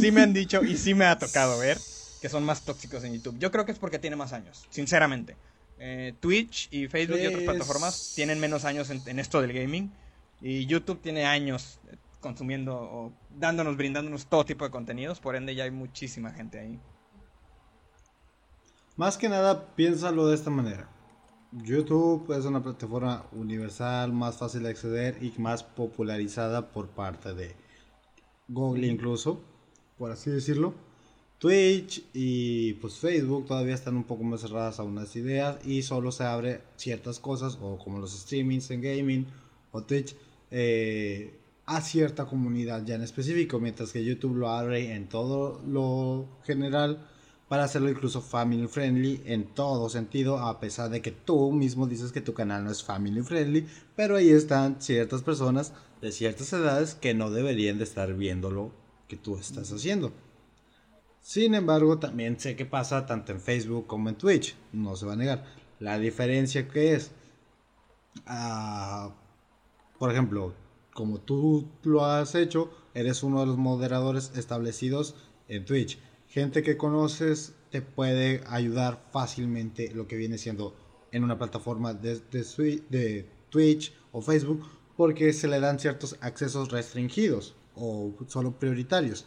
sí 0.00 0.12
me 0.12 0.20
han 0.20 0.32
dicho 0.32 0.62
y 0.62 0.76
sí 0.76 0.94
me 0.94 1.06
ha 1.06 1.18
tocado 1.18 1.58
ver 1.58 1.76
que 2.22 2.28
son 2.28 2.44
más 2.44 2.62
tóxicos 2.62 3.02
en 3.02 3.14
YouTube. 3.14 3.36
Yo 3.40 3.50
creo 3.50 3.66
que 3.66 3.72
es 3.72 3.80
porque 3.80 3.98
tiene 3.98 4.14
más 4.14 4.32
años, 4.32 4.64
sinceramente. 4.70 5.36
Eh, 5.80 6.14
Twitch 6.20 6.68
y 6.70 6.86
Facebook 6.86 7.18
y 7.18 7.26
otras 7.26 7.42
plataformas 7.42 8.12
tienen 8.14 8.38
menos 8.38 8.64
años 8.64 8.90
en, 8.90 9.18
esto 9.18 9.40
del 9.40 9.52
gaming 9.52 9.92
y 10.40 10.64
YouTube 10.66 11.00
tiene 11.00 11.26
años 11.26 11.80
eh, 11.90 11.96
consumiendo 12.20 12.76
o 12.76 13.12
dándonos, 13.36 13.76
brindándonos 13.76 14.26
todo 14.26 14.44
tipo 14.44 14.64
de 14.64 14.70
contenidos, 14.70 15.18
por 15.18 15.34
ende 15.34 15.56
ya 15.56 15.64
hay 15.64 15.72
muchísima 15.72 16.30
gente 16.30 16.60
ahí. 16.60 16.78
Más 18.96 19.18
que 19.18 19.28
nada, 19.28 19.74
piénsalo 19.74 20.28
de 20.28 20.36
esta 20.36 20.50
manera. 20.50 20.88
YouTube 21.50 22.32
es 22.38 22.44
una 22.44 22.62
plataforma 22.62 23.26
universal, 23.32 24.12
más 24.12 24.36
fácil 24.38 24.62
de 24.62 24.70
acceder 24.70 25.18
y 25.20 25.34
más 25.38 25.64
popularizada 25.64 26.70
por 26.70 26.86
parte 26.90 27.34
de 27.34 27.56
Google 28.46 28.86
incluso, 28.86 29.40
por 29.98 30.12
así 30.12 30.30
decirlo. 30.30 30.91
Twitch 31.42 32.04
y 32.14 32.74
pues 32.74 32.98
Facebook 32.98 33.46
todavía 33.46 33.74
están 33.74 33.96
un 33.96 34.04
poco 34.04 34.22
más 34.22 34.42
cerradas 34.42 34.78
a 34.78 34.84
unas 34.84 35.16
ideas 35.16 35.58
y 35.66 35.82
solo 35.82 36.12
se 36.12 36.22
abre 36.22 36.60
ciertas 36.76 37.18
cosas 37.18 37.58
o 37.60 37.78
como 37.78 37.98
los 37.98 38.16
streamings 38.16 38.70
en 38.70 38.80
gaming 38.80 39.26
o 39.72 39.82
Twitch 39.82 40.14
eh, 40.52 41.36
a 41.66 41.80
cierta 41.80 42.26
comunidad 42.26 42.84
ya 42.84 42.94
en 42.94 43.02
específico, 43.02 43.58
mientras 43.58 43.90
que 43.90 44.04
YouTube 44.04 44.36
lo 44.36 44.50
abre 44.50 44.94
en 44.94 45.08
todo 45.08 45.60
lo 45.66 46.28
general 46.44 47.08
para 47.48 47.64
hacerlo 47.64 47.90
incluso 47.90 48.22
family 48.22 48.68
friendly 48.68 49.20
en 49.24 49.52
todo 49.52 49.88
sentido, 49.88 50.38
a 50.38 50.60
pesar 50.60 50.90
de 50.90 51.02
que 51.02 51.10
tú 51.10 51.50
mismo 51.50 51.88
dices 51.88 52.12
que 52.12 52.20
tu 52.20 52.34
canal 52.34 52.62
no 52.62 52.70
es 52.70 52.84
family 52.84 53.20
friendly, 53.20 53.66
pero 53.96 54.14
ahí 54.14 54.30
están 54.30 54.80
ciertas 54.80 55.22
personas 55.22 55.72
de 56.00 56.12
ciertas 56.12 56.52
edades 56.52 56.94
que 56.94 57.14
no 57.14 57.32
deberían 57.32 57.78
de 57.78 57.84
estar 57.84 58.14
viendo 58.14 58.52
lo 58.52 58.70
que 59.08 59.16
tú 59.16 59.38
estás 59.38 59.72
haciendo. 59.72 60.12
Sin 61.22 61.54
embargo, 61.54 61.98
también 61.98 62.38
sé 62.38 62.56
que 62.56 62.66
pasa 62.66 63.06
tanto 63.06 63.32
en 63.32 63.40
Facebook 63.40 63.86
como 63.86 64.08
en 64.08 64.16
Twitch, 64.16 64.56
no 64.72 64.96
se 64.96 65.06
va 65.06 65.12
a 65.12 65.16
negar. 65.16 65.44
La 65.78 65.98
diferencia 65.98 66.68
que 66.68 66.94
es, 66.94 67.12
ah, 68.26 69.14
por 69.98 70.10
ejemplo, 70.10 70.52
como 70.92 71.20
tú 71.20 71.68
lo 71.84 72.04
has 72.04 72.34
hecho, 72.34 72.70
eres 72.92 73.22
uno 73.22 73.40
de 73.40 73.46
los 73.46 73.56
moderadores 73.56 74.32
establecidos 74.36 75.14
en 75.48 75.64
Twitch. 75.64 75.98
Gente 76.28 76.62
que 76.62 76.76
conoces 76.76 77.54
te 77.70 77.82
puede 77.82 78.42
ayudar 78.48 79.08
fácilmente 79.12 79.92
lo 79.94 80.06
que 80.06 80.16
viene 80.16 80.38
siendo 80.38 80.74
en 81.12 81.24
una 81.24 81.38
plataforma 81.38 81.94
de, 81.94 82.20
de, 82.90 83.28
Twitch 83.48 83.94
o 84.12 84.22
Facebook 84.22 84.66
porque 84.96 85.32
se 85.32 85.46
le 85.46 85.60
dan 85.60 85.78
ciertos 85.78 86.16
accesos 86.20 86.72
restringidos 86.72 87.54
o 87.74 88.14
solo 88.26 88.58
prioritarios. 88.58 89.26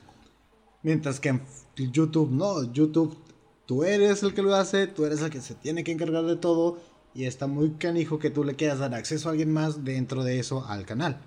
Mientras 0.86 1.20
que 1.20 1.30
en 1.30 1.42
YouTube 1.76 2.30
no, 2.30 2.72
YouTube 2.72 3.18
tú 3.66 3.84
eres 3.84 4.22
el 4.22 4.36
que 4.36 4.44
lo 4.44 4.54
hace, 4.54 4.86
tú 4.86 5.04
eres 5.04 5.20
el 5.24 5.32
que 5.32 5.42
se 5.42 5.56
tiene 5.56 5.84
que 5.84 5.92
encargar 5.92 6.24
de 6.26 6.36
todo 6.36 6.78
y 7.16 7.26
está 7.26 7.48
muy 7.48 7.72
canijo 7.72 8.20
que 8.20 8.30
tú 8.30 8.44
le 8.44 8.56
quieras 8.56 8.78
dar 8.78 8.94
acceso 8.94 9.28
a 9.28 9.32
alguien 9.32 9.52
más 9.52 9.84
dentro 9.84 10.24
de 10.24 10.38
eso 10.38 10.64
al 10.68 10.86
canal. 10.86 11.20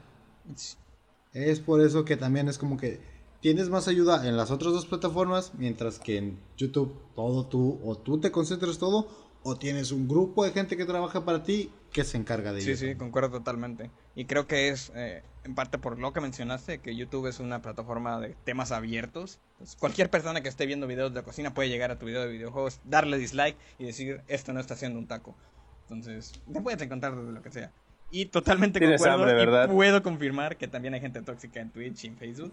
Es 1.32 1.59
por 1.59 1.80
eso 1.80 2.04
que 2.04 2.16
también 2.16 2.46
es 2.46 2.56
como 2.56 2.76
que 2.76 3.00
tienes 3.40 3.68
más 3.68 3.88
ayuda 3.88 4.28
en 4.28 4.36
las 4.36 4.52
otras 4.52 4.72
dos 4.72 4.86
plataformas, 4.86 5.50
mientras 5.59 5.98
que 5.98 6.18
en 6.18 6.38
YouTube 6.56 6.94
todo 7.16 7.46
tú 7.46 7.80
o 7.82 7.96
tú 7.96 8.20
te 8.20 8.30
concentras 8.30 8.78
todo 8.78 9.09
o 9.42 9.56
tienes 9.56 9.90
un 9.90 10.06
grupo 10.06 10.44
de 10.44 10.52
gente 10.52 10.76
que 10.76 10.84
trabaja 10.84 11.24
para 11.24 11.42
ti 11.42 11.72
que 11.93 12.05
se 12.05 12.16
encarga 12.16 12.53
de 12.53 12.61
ello. 12.61 12.76
Sí, 12.76 12.89
sí, 12.89 12.95
concuerdo 12.95 13.30
totalmente. 13.30 13.91
Y 14.14 14.26
creo 14.26 14.47
que 14.47 14.68
es 14.68 14.93
eh, 14.95 15.22
en 15.45 15.55
parte 15.55 15.78
por 15.78 15.99
lo 15.99 16.12
que 16.12 16.20
mencionaste, 16.20 16.78
que 16.78 16.95
YouTube 16.95 17.26
es 17.26 17.41
una 17.41 17.62
plataforma 17.62 18.20
de 18.20 18.36
temas 18.45 18.72
abiertos. 18.72 19.41
cualquier 19.78 20.11
persona 20.11 20.43
que 20.43 20.49
esté 20.49 20.66
viendo 20.66 20.86
videos 20.86 21.14
de 21.14 21.22
cocina 21.22 21.55
puede 21.55 21.68
llegar 21.68 21.91
a 21.91 21.99
tu 21.99 22.07
video 22.07 22.22
de 22.22 22.28
videojuegos, 22.28 22.80
darle 22.84 23.18
dislike 23.18 23.57
y 23.78 23.84
decir, 23.84 24.22
esto 24.28 24.53
no 24.53 24.61
está 24.61 24.74
haciendo 24.74 24.99
un 24.99 25.07
taco. 25.07 25.36
Entonces, 25.82 26.32
te 26.53 26.61
puedes 26.61 26.80
encontrar 26.82 27.16
desde 27.16 27.32
lo 27.32 27.43
que 27.43 27.51
sea. 27.51 27.72
Y 28.11 28.26
totalmente 28.26 28.80
concuerdo. 28.80 29.64
y 29.64 29.68
puedo 29.68 30.03
confirmar 30.03 30.57
que 30.57 30.68
también 30.68 30.95
hay 30.95 31.01
gente 31.01 31.22
tóxica 31.22 31.61
en 31.61 31.70
Twitch 31.70 32.05
y 32.05 32.09
en 32.09 32.16
Facebook. 32.16 32.53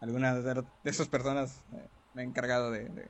Algunas 0.00 0.44
de, 0.44 0.64
esas 0.84 1.08
personas 1.08 1.64
eh, 1.72 1.88
me 2.14 2.22
he 2.22 2.24
encargado 2.24 2.70
de, 2.70 3.08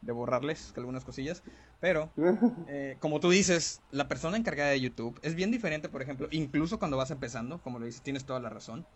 de, 0.00 0.12
borrarles 0.12 0.72
algunas 0.76 1.04
cosillas. 1.04 1.42
Pero, 1.80 2.10
eh, 2.68 2.96
como 3.00 3.20
tú 3.20 3.30
dices, 3.30 3.82
la 3.90 4.08
persona 4.08 4.36
encargada 4.36 4.70
de 4.70 4.80
YouTube 4.80 5.18
es 5.22 5.34
bien 5.34 5.50
diferente, 5.50 5.88
por 5.88 6.02
ejemplo, 6.02 6.28
incluso 6.30 6.78
cuando 6.78 6.96
vas 6.96 7.10
empezando, 7.10 7.60
como 7.62 7.78
lo 7.78 7.86
dices, 7.86 8.02
tienes 8.02 8.24
toda 8.24 8.40
la 8.40 8.50
razón. 8.50 8.86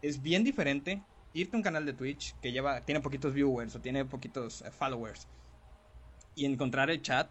Es 0.00 0.22
bien 0.22 0.42
diferente 0.44 1.02
irte 1.34 1.56
a 1.56 1.58
un 1.58 1.62
canal 1.62 1.86
de 1.86 1.92
Twitch 1.92 2.34
que 2.40 2.52
lleva, 2.52 2.84
tiene 2.84 3.00
poquitos 3.00 3.32
viewers 3.32 3.74
o 3.74 3.80
tiene 3.80 4.04
poquitos 4.04 4.62
eh, 4.62 4.70
followers 4.70 5.28
y 6.34 6.46
encontrar 6.46 6.90
el 6.90 7.02
chat 7.02 7.30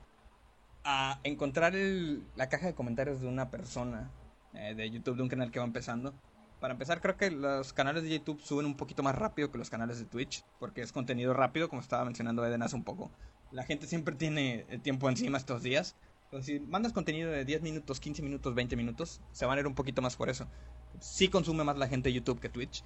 a 0.84 1.20
encontrar 1.24 1.74
la 1.74 2.49
caja 2.49 2.68
de 2.68 2.74
comentarios 2.74 3.22
de 3.22 3.28
una 3.28 3.51
persona 3.51 4.09
eh, 4.53 4.74
de 4.76 4.89
YouTube, 4.89 5.18
de 5.18 5.24
un 5.24 5.30
canal 5.30 5.51
que 5.51 5.59
va 5.59 5.66
empezando. 5.66 6.14
Para 6.59 6.74
empezar, 6.74 7.01
creo 7.01 7.18
que 7.18 7.32
los 7.32 7.74
canales 7.74 8.03
de 8.03 8.09
YouTube 8.09 8.39
suben 8.41 8.66
un 8.66 8.78
poquito 8.78 9.03
más 9.03 9.16
rápido 9.16 9.51
que 9.51 9.57
los 9.57 9.70
canales 9.70 9.99
de 9.99 10.05
Twitch, 10.05 10.43
porque 10.59 10.82
es 10.82 10.91
contenido 10.91 11.34
rápido, 11.34 11.70
como 11.70 11.82
estaba 11.82 12.05
mencionando 12.05 12.45
Eden 12.45 12.62
hace 12.62 12.76
un 12.76 12.84
poco. 12.84 13.12
La 13.52 13.64
gente 13.64 13.88
siempre 13.88 14.16
tiene 14.16 14.66
el 14.70 14.82
tiempo 14.82 15.10
encima 15.10 15.38
estos 15.38 15.64
días. 15.64 15.95
Entonces, 16.26 16.45
si 16.45 16.60
mandas 16.62 16.93
contenido 16.93 17.30
de 17.30 17.43
10 17.43 17.62
minutos, 17.62 17.99
15 17.99 18.22
minutos, 18.22 18.56
20 18.56 18.78
minutos, 18.78 19.20
se 19.32 19.45
van 19.45 19.58
a 19.58 19.62
ir 19.62 19.68
un 19.68 19.76
poquito 19.76 20.02
más 20.02 20.16
por 20.16 20.30
eso. 20.30 20.47
Sí 20.99 21.28
consume 21.28 21.66
más 21.66 21.78
la 21.78 21.89
gente 21.89 22.14
YouTube 22.14 22.39
que 22.39 22.47
Twitch. 22.47 22.84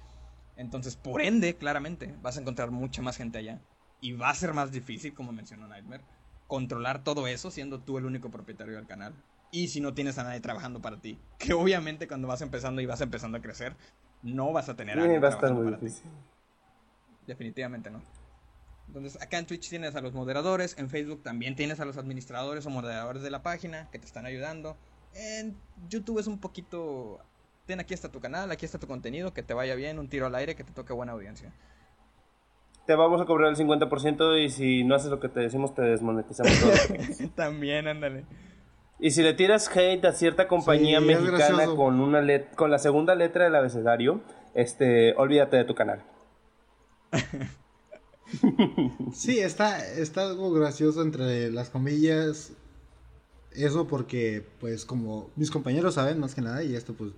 Entonces, 0.56 0.96
por 0.96 1.22
ende, 1.22 1.54
claramente, 1.54 2.14
vas 2.22 2.36
a 2.36 2.40
encontrar 2.40 2.70
mucha 2.70 3.02
más 3.02 3.16
gente 3.16 3.38
allá. 3.38 3.60
Y 4.00 4.12
va 4.12 4.30
a 4.30 4.34
ser 4.34 4.52
más 4.52 4.72
difícil, 4.72 5.14
como 5.14 5.32
mencionó 5.32 5.68
Nightmare, 5.68 6.02
controlar 6.48 7.04
todo 7.04 7.26
eso 7.28 7.50
siendo 7.50 7.80
tú 7.80 7.98
el 7.98 8.04
único 8.04 8.30
propietario 8.30 8.74
del 8.74 8.86
canal. 8.86 9.14
Y 9.52 9.68
si 9.68 9.80
no 9.80 9.94
tienes 9.94 10.18
a 10.18 10.24
nadie 10.24 10.40
trabajando 10.40 10.82
para 10.82 11.00
ti. 11.00 11.18
Que 11.38 11.54
obviamente 11.54 12.08
cuando 12.08 12.26
vas 12.26 12.42
empezando 12.42 12.80
y 12.80 12.86
vas 12.86 13.00
empezando 13.00 13.38
a 13.38 13.42
crecer, 13.42 13.76
no 14.22 14.52
vas 14.52 14.68
a 14.68 14.74
tener 14.74 14.98
a 14.98 15.06
nadie. 15.06 15.20
va 15.20 15.28
a 15.28 15.30
estar 15.30 15.52
muy 15.52 15.72
difícil. 15.72 16.10
Definitivamente 17.26 17.90
no. 17.90 18.02
Entonces, 18.88 19.20
acá 19.20 19.38
en 19.38 19.46
Twitch 19.46 19.68
tienes 19.68 19.94
a 19.96 20.00
los 20.00 20.14
moderadores, 20.14 20.76
en 20.78 20.88
Facebook 20.88 21.22
también 21.22 21.56
tienes 21.56 21.80
a 21.80 21.84
los 21.84 21.96
administradores 21.96 22.64
o 22.66 22.70
moderadores 22.70 23.22
de 23.22 23.30
la 23.30 23.42
página 23.42 23.88
que 23.90 23.98
te 23.98 24.06
están 24.06 24.26
ayudando. 24.26 24.76
En 25.14 25.56
YouTube 25.88 26.18
es 26.18 26.26
un 26.26 26.38
poquito. 26.38 27.20
Ten 27.66 27.80
aquí 27.80 27.94
está 27.94 28.10
tu 28.10 28.20
canal, 28.20 28.50
aquí 28.50 28.64
está 28.64 28.78
tu 28.78 28.86
contenido, 28.86 29.34
que 29.34 29.42
te 29.42 29.54
vaya 29.54 29.74
bien, 29.74 29.98
un 29.98 30.08
tiro 30.08 30.26
al 30.26 30.34
aire, 30.34 30.54
que 30.54 30.64
te 30.64 30.72
toque 30.72 30.92
buena 30.92 31.12
audiencia 31.12 31.52
te 32.86 32.94
vamos 32.94 33.20
a 33.20 33.24
cobrar 33.24 33.50
el 33.50 33.56
50% 33.56 34.44
y 34.44 34.48
si 34.48 34.84
no 34.84 34.94
haces 34.94 35.10
lo 35.10 35.20
que 35.20 35.28
te 35.28 35.40
decimos 35.40 35.74
te 35.74 35.82
desmonetizamos 35.82 36.58
todo. 36.60 37.28
También, 37.34 37.88
ándale. 37.88 38.24
Y 38.98 39.10
si 39.10 39.22
le 39.22 39.34
tiras 39.34 39.68
hate 39.76 40.04
a 40.06 40.12
cierta 40.12 40.48
compañía 40.48 41.00
mexicana 41.00 41.66
con 41.66 42.00
una 42.00 42.24
con 42.54 42.70
la 42.70 42.78
segunda 42.78 43.14
letra 43.14 43.44
del 43.44 43.56
abecedario, 43.56 44.22
este, 44.54 45.14
olvídate 45.16 45.56
de 45.58 45.64
tu 45.64 45.74
canal. 45.74 46.02
sí, 49.12 49.38
está, 49.38 49.86
está 49.94 50.28
algo 50.28 50.52
gracioso 50.52 51.02
entre 51.02 51.50
las 51.50 51.70
comillas. 51.70 52.52
Eso 53.52 53.86
porque, 53.86 54.44
pues, 54.60 54.84
como 54.84 55.30
mis 55.36 55.50
compañeros 55.50 55.94
saben 55.94 56.20
más 56.20 56.34
que 56.34 56.42
nada, 56.42 56.62
y 56.62 56.74
esto 56.74 56.92
pues 56.94 57.12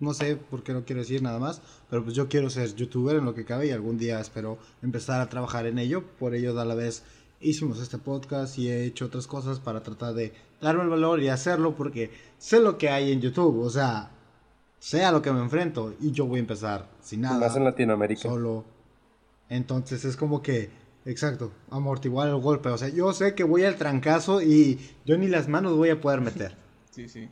no 0.00 0.12
sé 0.12 0.36
por 0.36 0.62
qué 0.62 0.72
no 0.72 0.84
quiero 0.84 1.00
decir 1.00 1.22
nada 1.22 1.38
más, 1.38 1.62
pero 1.88 2.02
pues 2.04 2.14
yo 2.14 2.28
quiero 2.28 2.50
ser 2.50 2.74
youtuber 2.74 3.16
en 3.16 3.24
lo 3.24 3.34
que 3.34 3.44
cabe 3.44 3.68
y 3.68 3.70
algún 3.70 3.96
día 3.96 4.20
espero 4.20 4.58
empezar 4.82 5.20
a 5.20 5.28
trabajar 5.28 5.66
en 5.66 5.78
ello. 5.78 6.04
Por 6.18 6.34
ello, 6.34 6.58
a 6.60 6.64
la 6.64 6.74
vez 6.74 7.02
hicimos 7.40 7.80
este 7.80 7.98
podcast 7.98 8.58
y 8.58 8.68
he 8.68 8.84
hecho 8.84 9.06
otras 9.06 9.26
cosas 9.26 9.60
para 9.60 9.82
tratar 9.82 10.14
de 10.14 10.32
darme 10.60 10.82
el 10.82 10.88
valor 10.88 11.22
y 11.22 11.28
hacerlo 11.28 11.74
porque 11.74 12.10
sé 12.38 12.60
lo 12.60 12.78
que 12.78 12.88
hay 12.88 13.12
en 13.12 13.20
YouTube, 13.20 13.60
o 13.60 13.70
sea, 13.70 14.10
sé 14.78 15.04
a 15.04 15.12
lo 15.12 15.22
que 15.22 15.32
me 15.32 15.40
enfrento 15.40 15.94
y 16.00 16.10
yo 16.10 16.26
voy 16.26 16.38
a 16.38 16.40
empezar 16.40 16.88
sin 17.00 17.22
nada. 17.22 17.38
Más 17.38 17.56
en 17.56 17.64
Latinoamérica. 17.64 18.22
Solo. 18.22 18.73
Entonces 19.54 20.04
es 20.04 20.16
como 20.16 20.42
que, 20.42 20.68
exacto, 21.04 21.52
amortiguar 21.70 22.28
el 22.28 22.40
golpe. 22.40 22.70
O 22.70 22.78
sea, 22.78 22.88
yo 22.88 23.12
sé 23.12 23.36
que 23.36 23.44
voy 23.44 23.62
al 23.62 23.76
trancazo 23.76 24.42
y 24.42 24.80
yo 25.04 25.16
ni 25.16 25.28
las 25.28 25.46
manos 25.46 25.76
voy 25.76 25.90
a 25.90 26.00
poder 26.00 26.20
meter. 26.20 26.56
Sí, 26.90 27.08
sí. 27.08 27.28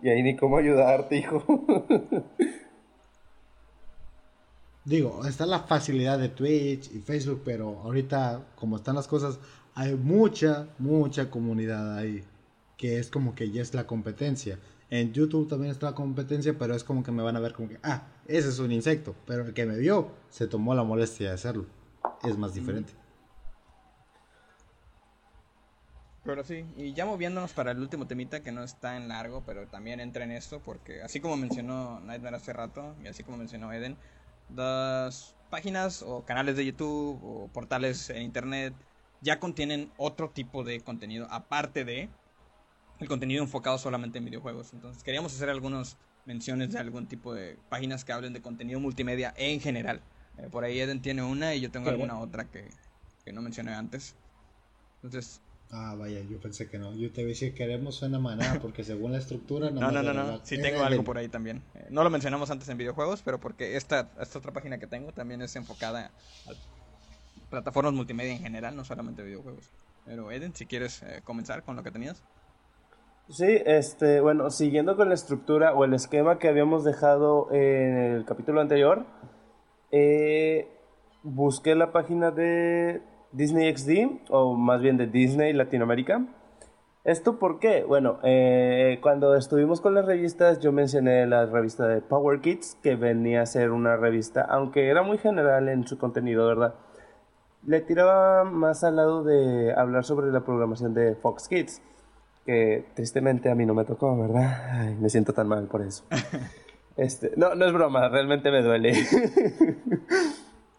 Y 0.00 0.08
ahí 0.08 0.22
ni 0.22 0.36
cómo 0.36 0.58
ayudarte, 0.58 1.16
hijo. 1.16 1.42
Digo, 4.84 5.26
está 5.26 5.44
la 5.44 5.64
facilidad 5.64 6.20
de 6.20 6.28
Twitch 6.28 6.88
y 6.94 7.00
Facebook, 7.00 7.42
pero 7.44 7.80
ahorita, 7.80 8.46
como 8.54 8.76
están 8.76 8.94
las 8.94 9.08
cosas, 9.08 9.40
hay 9.74 9.96
mucha, 9.96 10.68
mucha 10.78 11.28
comunidad 11.30 11.98
ahí. 11.98 12.22
Que 12.76 13.00
es 13.00 13.10
como 13.10 13.34
que 13.34 13.50
ya 13.50 13.60
es 13.60 13.74
la 13.74 13.88
competencia. 13.88 14.60
En 14.88 15.12
YouTube 15.12 15.48
también 15.48 15.72
está 15.72 15.86
la 15.86 15.96
competencia, 15.96 16.56
pero 16.56 16.76
es 16.76 16.84
como 16.84 17.02
que 17.02 17.10
me 17.10 17.24
van 17.24 17.34
a 17.34 17.40
ver 17.40 17.54
como 17.54 17.68
que, 17.68 17.80
ah, 17.82 18.06
ese 18.28 18.50
es 18.50 18.58
un 18.60 18.70
insecto. 18.70 19.16
Pero 19.26 19.44
el 19.44 19.54
que 19.54 19.66
me 19.66 19.76
vio 19.76 20.12
se 20.30 20.46
tomó 20.46 20.74
la 20.74 20.84
molestia 20.84 21.28
de 21.28 21.34
hacerlo. 21.34 21.66
Es 22.22 22.38
más 22.38 22.54
diferente. 22.54 22.92
Pero 26.24 26.44
sí, 26.44 26.66
y 26.76 26.92
ya 26.92 27.06
moviéndonos 27.06 27.54
para 27.54 27.70
el 27.70 27.78
último 27.78 28.06
temita 28.06 28.42
que 28.42 28.52
no 28.52 28.62
está 28.62 28.96
en 28.98 29.08
largo, 29.08 29.42
pero 29.46 29.66
también 29.66 29.98
entra 29.98 30.24
en 30.24 30.32
esto, 30.32 30.60
porque 30.60 31.00
así 31.00 31.20
como 31.20 31.38
mencionó 31.38 32.00
Nightmare 32.00 32.36
hace 32.36 32.52
rato, 32.52 32.94
y 33.02 33.06
así 33.06 33.24
como 33.24 33.38
mencionó 33.38 33.72
Eden, 33.72 33.96
las 34.54 35.34
páginas 35.48 36.02
o 36.02 36.26
canales 36.26 36.56
de 36.56 36.66
YouTube 36.66 37.18
o 37.22 37.48
portales 37.48 38.10
en 38.10 38.22
internet 38.22 38.74
ya 39.22 39.40
contienen 39.40 39.90
otro 39.96 40.28
tipo 40.28 40.64
de 40.64 40.80
contenido, 40.80 41.26
aparte 41.30 41.86
de 41.86 42.10
el 42.98 43.08
contenido 43.08 43.42
enfocado 43.42 43.78
solamente 43.78 44.18
en 44.18 44.26
videojuegos. 44.26 44.72
Entonces 44.74 45.02
queríamos 45.02 45.34
hacer 45.34 45.48
algunas 45.48 45.96
menciones 46.28 46.70
de 46.70 46.78
algún 46.78 47.06
tipo 47.06 47.34
de 47.34 47.56
páginas 47.70 48.04
que 48.04 48.12
hablen 48.12 48.34
de 48.34 48.42
contenido 48.42 48.78
multimedia 48.78 49.32
en 49.36 49.60
general. 49.60 50.02
Eh, 50.36 50.48
por 50.50 50.62
ahí 50.62 50.78
Eden 50.78 51.00
tiene 51.00 51.22
una 51.22 51.54
y 51.54 51.60
yo 51.60 51.70
tengo 51.70 51.88
alguna 51.88 52.20
otra 52.20 52.44
que, 52.44 52.68
que 53.24 53.32
no 53.32 53.40
mencioné 53.40 53.72
antes. 53.72 54.14
Entonces, 55.02 55.40
Ah, 55.70 55.94
vaya, 55.98 56.20
yo 56.22 56.40
pensé 56.40 56.66
que 56.66 56.78
no. 56.78 56.94
Yo 56.94 57.12
te 57.12 57.26
decía, 57.26 57.54
queremos 57.54 57.96
suena 57.96 58.18
manada 58.18 58.58
porque 58.62 58.84
según 58.84 59.12
la 59.12 59.18
estructura... 59.18 59.70
No, 59.70 59.90
no, 59.90 60.02
no, 60.02 60.14
no. 60.14 60.40
Sí 60.42 60.60
tengo 60.60 60.82
algo 60.82 61.04
por 61.04 61.18
ahí 61.18 61.28
también. 61.28 61.62
Eh, 61.74 61.88
no 61.90 62.02
lo 62.04 62.10
mencionamos 62.10 62.50
antes 62.50 62.68
en 62.70 62.78
videojuegos, 62.78 63.22
pero 63.22 63.38
porque 63.38 63.76
esta, 63.76 64.10
esta 64.20 64.38
otra 64.38 64.52
página 64.52 64.78
que 64.78 64.86
tengo 64.86 65.12
también 65.12 65.42
es 65.42 65.56
enfocada 65.56 66.10
plataformas 67.50 67.92
multimedia 67.92 68.32
en 68.32 68.40
general, 68.40 68.76
no 68.76 68.84
solamente 68.84 69.22
videojuegos. 69.22 69.66
Pero 70.06 70.30
Eden, 70.30 70.54
si 70.54 70.64
quieres 70.64 71.02
eh, 71.02 71.20
comenzar 71.22 71.62
con 71.64 71.76
lo 71.76 71.82
que 71.82 71.90
tenías. 71.90 72.22
Sí, 73.30 73.44
este, 73.66 74.22
bueno, 74.22 74.48
siguiendo 74.48 74.96
con 74.96 75.08
la 75.08 75.14
estructura 75.14 75.74
o 75.74 75.84
el 75.84 75.92
esquema 75.92 76.38
que 76.38 76.48
habíamos 76.48 76.82
dejado 76.82 77.52
en 77.52 77.94
el 77.98 78.24
capítulo 78.24 78.62
anterior, 78.62 79.04
eh, 79.90 80.66
busqué 81.22 81.74
la 81.74 81.92
página 81.92 82.30
de 82.30 83.02
Disney 83.32 83.76
XD, 83.76 84.30
o 84.30 84.54
más 84.54 84.80
bien 84.80 84.96
de 84.96 85.08
Disney 85.08 85.52
Latinoamérica. 85.52 86.26
¿Esto 87.04 87.38
por 87.38 87.58
qué? 87.58 87.84
Bueno, 87.84 88.18
eh, 88.22 88.98
cuando 89.02 89.34
estuvimos 89.34 89.82
con 89.82 89.94
las 89.94 90.06
revistas, 90.06 90.60
yo 90.60 90.72
mencioné 90.72 91.26
la 91.26 91.44
revista 91.44 91.86
de 91.86 92.00
Power 92.00 92.40
Kids, 92.40 92.78
que 92.82 92.96
venía 92.96 93.42
a 93.42 93.46
ser 93.46 93.72
una 93.72 93.96
revista, 93.98 94.40
aunque 94.48 94.88
era 94.88 95.02
muy 95.02 95.18
general 95.18 95.68
en 95.68 95.86
su 95.86 95.98
contenido, 95.98 96.46
¿verdad? 96.46 96.76
Le 97.66 97.82
tiraba 97.82 98.44
más 98.44 98.84
al 98.84 98.96
lado 98.96 99.22
de 99.22 99.74
hablar 99.74 100.04
sobre 100.04 100.32
la 100.32 100.40
programación 100.46 100.94
de 100.94 101.14
Fox 101.14 101.46
Kids, 101.48 101.82
que 102.48 102.86
tristemente 102.94 103.50
a 103.50 103.54
mí 103.54 103.66
no 103.66 103.74
me 103.74 103.84
tocó, 103.84 104.16
¿verdad? 104.16 104.70
Ay, 104.70 104.96
me 104.98 105.10
siento 105.10 105.34
tan 105.34 105.48
mal 105.48 105.66
por 105.66 105.82
eso. 105.82 106.04
Este, 106.96 107.30
no, 107.36 107.54
no 107.54 107.64
es 107.64 107.72
broma, 107.72 108.08
realmente 108.08 108.50
me 108.50 108.60
duele. 108.60 108.92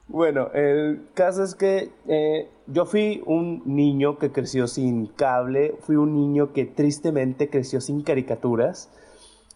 Bueno, 0.10 0.50
el 0.54 1.04
caso 1.14 1.44
es 1.44 1.54
que 1.54 1.92
eh, 2.08 2.50
yo 2.66 2.86
fui 2.88 3.22
un 3.28 3.62
niño 3.66 4.18
que 4.18 4.32
creció 4.32 4.66
sin 4.66 5.06
cable, 5.06 5.76
fui 5.82 5.98
un 5.98 6.16
niño 6.16 6.52
que 6.52 6.66
tristemente 6.66 7.48
creció 7.48 7.80
sin 7.80 8.02
caricaturas, 8.02 8.90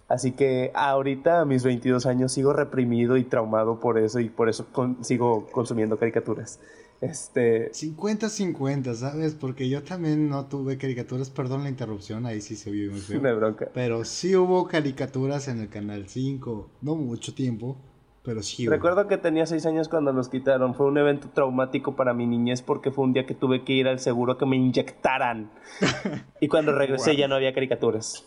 así 0.07 0.31
que 0.33 0.71
ahorita 0.75 1.41
a 1.41 1.45
mis 1.45 1.63
22 1.63 2.05
años 2.05 2.31
sigo 2.31 2.53
reprimido 2.53 3.17
y 3.17 3.23
traumado 3.23 3.79
por 3.79 3.97
eso 3.97 4.19
y 4.19 4.29
por 4.29 4.47
eso 4.47 4.67
sigo 5.01 5.47
consumiendo 5.51 5.97
caricaturas. 5.97 6.59
Este... 7.03 7.71
50-50, 7.71 8.93
¿sabes? 8.93 9.35
Porque 9.35 9.67
yo 9.69 9.83
también 9.83 10.29
no 10.29 10.45
tuve 10.45 10.77
caricaturas, 10.77 11.29
perdón 11.29 11.63
la 11.63 11.69
interrupción, 11.69 12.25
ahí 12.25 12.41
sí 12.41 12.55
se 12.55 12.71
vio 12.71 12.91
muy 12.91 12.99
feo. 13.01 13.19
bronca. 13.19 13.69
Pero 13.73 14.05
sí 14.05 14.35
hubo 14.35 14.67
caricaturas 14.67 15.47
en 15.47 15.59
el 15.59 15.69
Canal 15.69 16.07
5, 16.07 16.69
no 16.81 16.95
mucho 16.95 17.33
tiempo 17.33 17.77
pero 18.23 18.41
sí. 18.41 18.67
Recuerdo 18.67 19.07
que 19.07 19.17
tenía 19.17 19.45
seis 19.45 19.65
años 19.65 19.89
cuando 19.89 20.13
los 20.13 20.29
quitaron. 20.29 20.73
Fue 20.75 20.85
un 20.85 20.97
evento 20.97 21.27
traumático 21.33 21.95
para 21.95 22.13
mi 22.13 22.25
niñez 22.25 22.61
porque 22.61 22.89
fue 22.89 23.03
un 23.03 23.11
día 23.11 23.25
que 23.25 23.35
tuve 23.35 23.65
que 23.65 23.73
ir 23.73 23.87
al 23.87 23.99
seguro 23.99 24.37
que 24.37 24.45
me 24.45 24.55
inyectaran. 24.55 25.51
y 26.39 26.47
cuando 26.47 26.71
regresé 26.71 27.17
ya 27.17 27.27
no 27.27 27.35
había 27.35 27.53
caricaturas. 27.53 28.23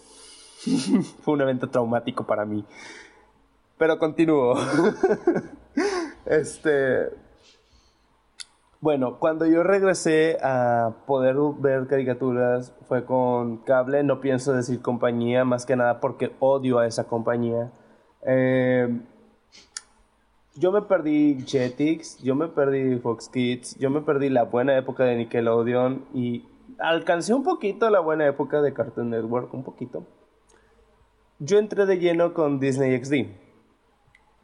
fue 1.22 1.34
un 1.34 1.40
evento 1.40 1.70
traumático 1.70 2.26
para 2.26 2.44
mí. 2.44 2.64
Pero 3.78 3.98
continúo. 3.98 4.54
este. 6.26 7.25
Bueno, 8.80 9.18
cuando 9.18 9.46
yo 9.46 9.62
regresé 9.62 10.38
a 10.42 10.92
poder 11.06 11.36
ver 11.58 11.86
caricaturas 11.86 12.74
fue 12.88 13.04
con 13.04 13.58
cable. 13.58 14.02
No 14.02 14.20
pienso 14.20 14.52
decir 14.52 14.82
compañía, 14.82 15.44
más 15.44 15.66
que 15.66 15.76
nada 15.76 16.00
porque 16.00 16.32
odio 16.40 16.78
a 16.78 16.86
esa 16.86 17.04
compañía. 17.04 17.72
Eh 18.22 18.88
yo 20.58 20.72
me 20.72 20.82
perdí 20.82 21.44
Jetix, 21.46 22.18
yo 22.22 22.34
me 22.34 22.48
perdí 22.48 22.98
Fox 22.98 23.28
Kids, 23.28 23.78
yo 23.78 23.90
me 23.90 24.00
perdí 24.00 24.30
la 24.30 24.44
buena 24.44 24.76
época 24.76 25.04
de 25.04 25.16
Nickelodeon 25.16 26.06
y 26.14 26.44
alcancé 26.78 27.34
un 27.34 27.42
poquito 27.42 27.90
la 27.90 28.00
buena 28.00 28.26
época 28.26 28.62
de 28.62 28.72
Cartoon 28.72 29.10
Network, 29.10 29.52
un 29.52 29.64
poquito. 29.64 30.06
Yo 31.38 31.58
entré 31.58 31.84
de 31.84 31.98
lleno 31.98 32.32
con 32.32 32.58
Disney 32.58 32.98
XD. 33.04 33.26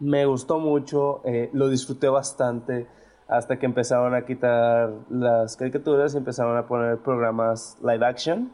Me 0.00 0.26
gustó 0.26 0.58
mucho, 0.58 1.22
eh, 1.24 1.48
lo 1.54 1.68
disfruté 1.68 2.08
bastante 2.08 2.86
hasta 3.28 3.58
que 3.58 3.66
empezaron 3.66 4.14
a 4.14 4.24
quitar 4.24 4.90
las 5.10 5.56
caricaturas 5.56 6.14
y 6.14 6.18
empezaron 6.18 6.56
a 6.56 6.66
poner 6.66 6.98
programas 6.98 7.78
live 7.82 8.04
action 8.04 8.52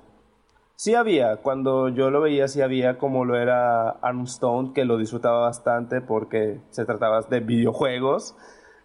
Sí 0.80 0.94
había, 0.94 1.38
cuando 1.38 1.88
yo 1.88 2.08
lo 2.08 2.20
veía 2.20 2.46
sí 2.46 2.62
había 2.62 2.98
como 2.98 3.24
lo 3.24 3.36
era 3.36 3.90
Armstone, 3.90 4.72
que 4.72 4.84
lo 4.84 4.96
disfrutaba 4.96 5.40
bastante 5.40 6.00
porque 6.00 6.60
se 6.70 6.84
trataba 6.84 7.20
de 7.22 7.40
videojuegos. 7.40 8.36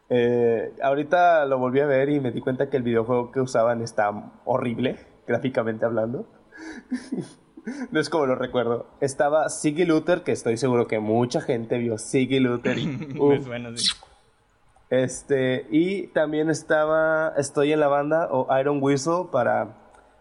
Eh, 0.09 0.73
ahorita 0.81 1.45
lo 1.45 1.59
volví 1.59 1.81
a 1.81 1.86
ver 1.86 2.09
y 2.09 2.19
me 2.19 2.31
di 2.31 2.41
cuenta 2.41 2.71
que 2.71 2.77
el 2.77 2.84
videojuego 2.84 3.31
que 3.31 3.41
usaban 3.41 3.84
está 3.84 4.09
horrible, 4.43 4.97
gráficamente 5.27 5.86
hablando. 5.86 6.25
no 7.91 7.99
es 7.99 8.09
como 8.09 8.25
lo 8.25 8.34
recuerdo. 8.34 8.88
Estaba 8.99 9.47
Siggy 9.49 9.86
Luther, 9.86 10.23
que 10.23 10.31
estoy 10.31 10.57
seguro 10.57 10.88
que 10.88 10.97
mucha 10.97 11.41
gente 11.41 11.77
vio 11.77 11.99
Siggy 11.99 12.39
Luther. 12.39 12.75
Este, 14.94 15.66
y 15.72 16.06
también 16.10 16.52
estaba 16.52 17.34
Estoy 17.36 17.74
en 17.74 17.80
la 17.80 17.88
banda 17.88 18.28
o 18.30 18.48
Iron 18.60 18.78
Whistle 18.80 19.30
para 19.32 19.76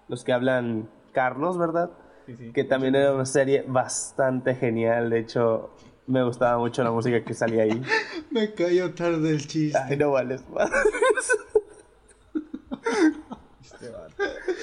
los 0.08 0.24
que 0.24 0.32
hablan 0.32 0.88
Carlos, 1.12 1.58
¿verdad? 1.58 1.90
Sí, 2.24 2.36
sí. 2.36 2.52
Que 2.54 2.64
también 2.64 2.94
era 2.94 3.12
una 3.12 3.26
serie 3.26 3.66
bastante 3.68 4.54
genial. 4.54 5.10
De 5.10 5.18
hecho, 5.18 5.76
me 6.06 6.24
gustaba 6.24 6.56
mucho 6.56 6.82
la 6.82 6.90
música 6.90 7.22
que 7.22 7.34
salía 7.34 7.64
ahí. 7.64 7.82
me 8.30 8.54
cayó 8.54 8.94
tarde 8.94 9.32
el 9.32 9.46
chiste. 9.46 9.78
Ay, 9.78 9.98
no 9.98 10.12
vales 10.12 10.42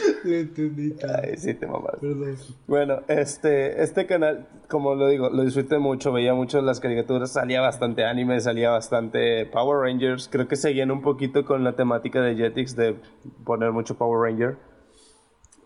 Le 0.23 0.41
entendí. 0.41 0.95
Ay, 1.03 1.37
sí, 1.37 1.53
te 1.53 1.67
mamas. 1.67 1.95
Perdón. 1.99 2.35
Bueno, 2.67 2.99
este, 3.07 3.81
este 3.83 4.05
canal, 4.05 4.47
como 4.67 4.95
lo 4.95 5.07
digo, 5.07 5.29
lo 5.29 5.43
disfruté 5.43 5.79
mucho, 5.79 6.11
veía 6.11 6.33
mucho 6.33 6.61
las 6.61 6.79
caricaturas, 6.79 7.31
salía 7.31 7.61
bastante 7.61 8.05
anime, 8.05 8.39
salía 8.39 8.71
bastante 8.71 9.45
Power 9.45 9.79
Rangers. 9.79 10.29
Creo 10.31 10.47
que 10.47 10.55
seguían 10.55 10.91
un 10.91 11.01
poquito 11.01 11.45
con 11.45 11.63
la 11.63 11.75
temática 11.75 12.21
de 12.21 12.35
Jetix 12.35 12.75
de 12.75 12.95
poner 13.43 13.71
mucho 13.71 13.95
Power 13.95 14.31
Ranger 14.31 14.69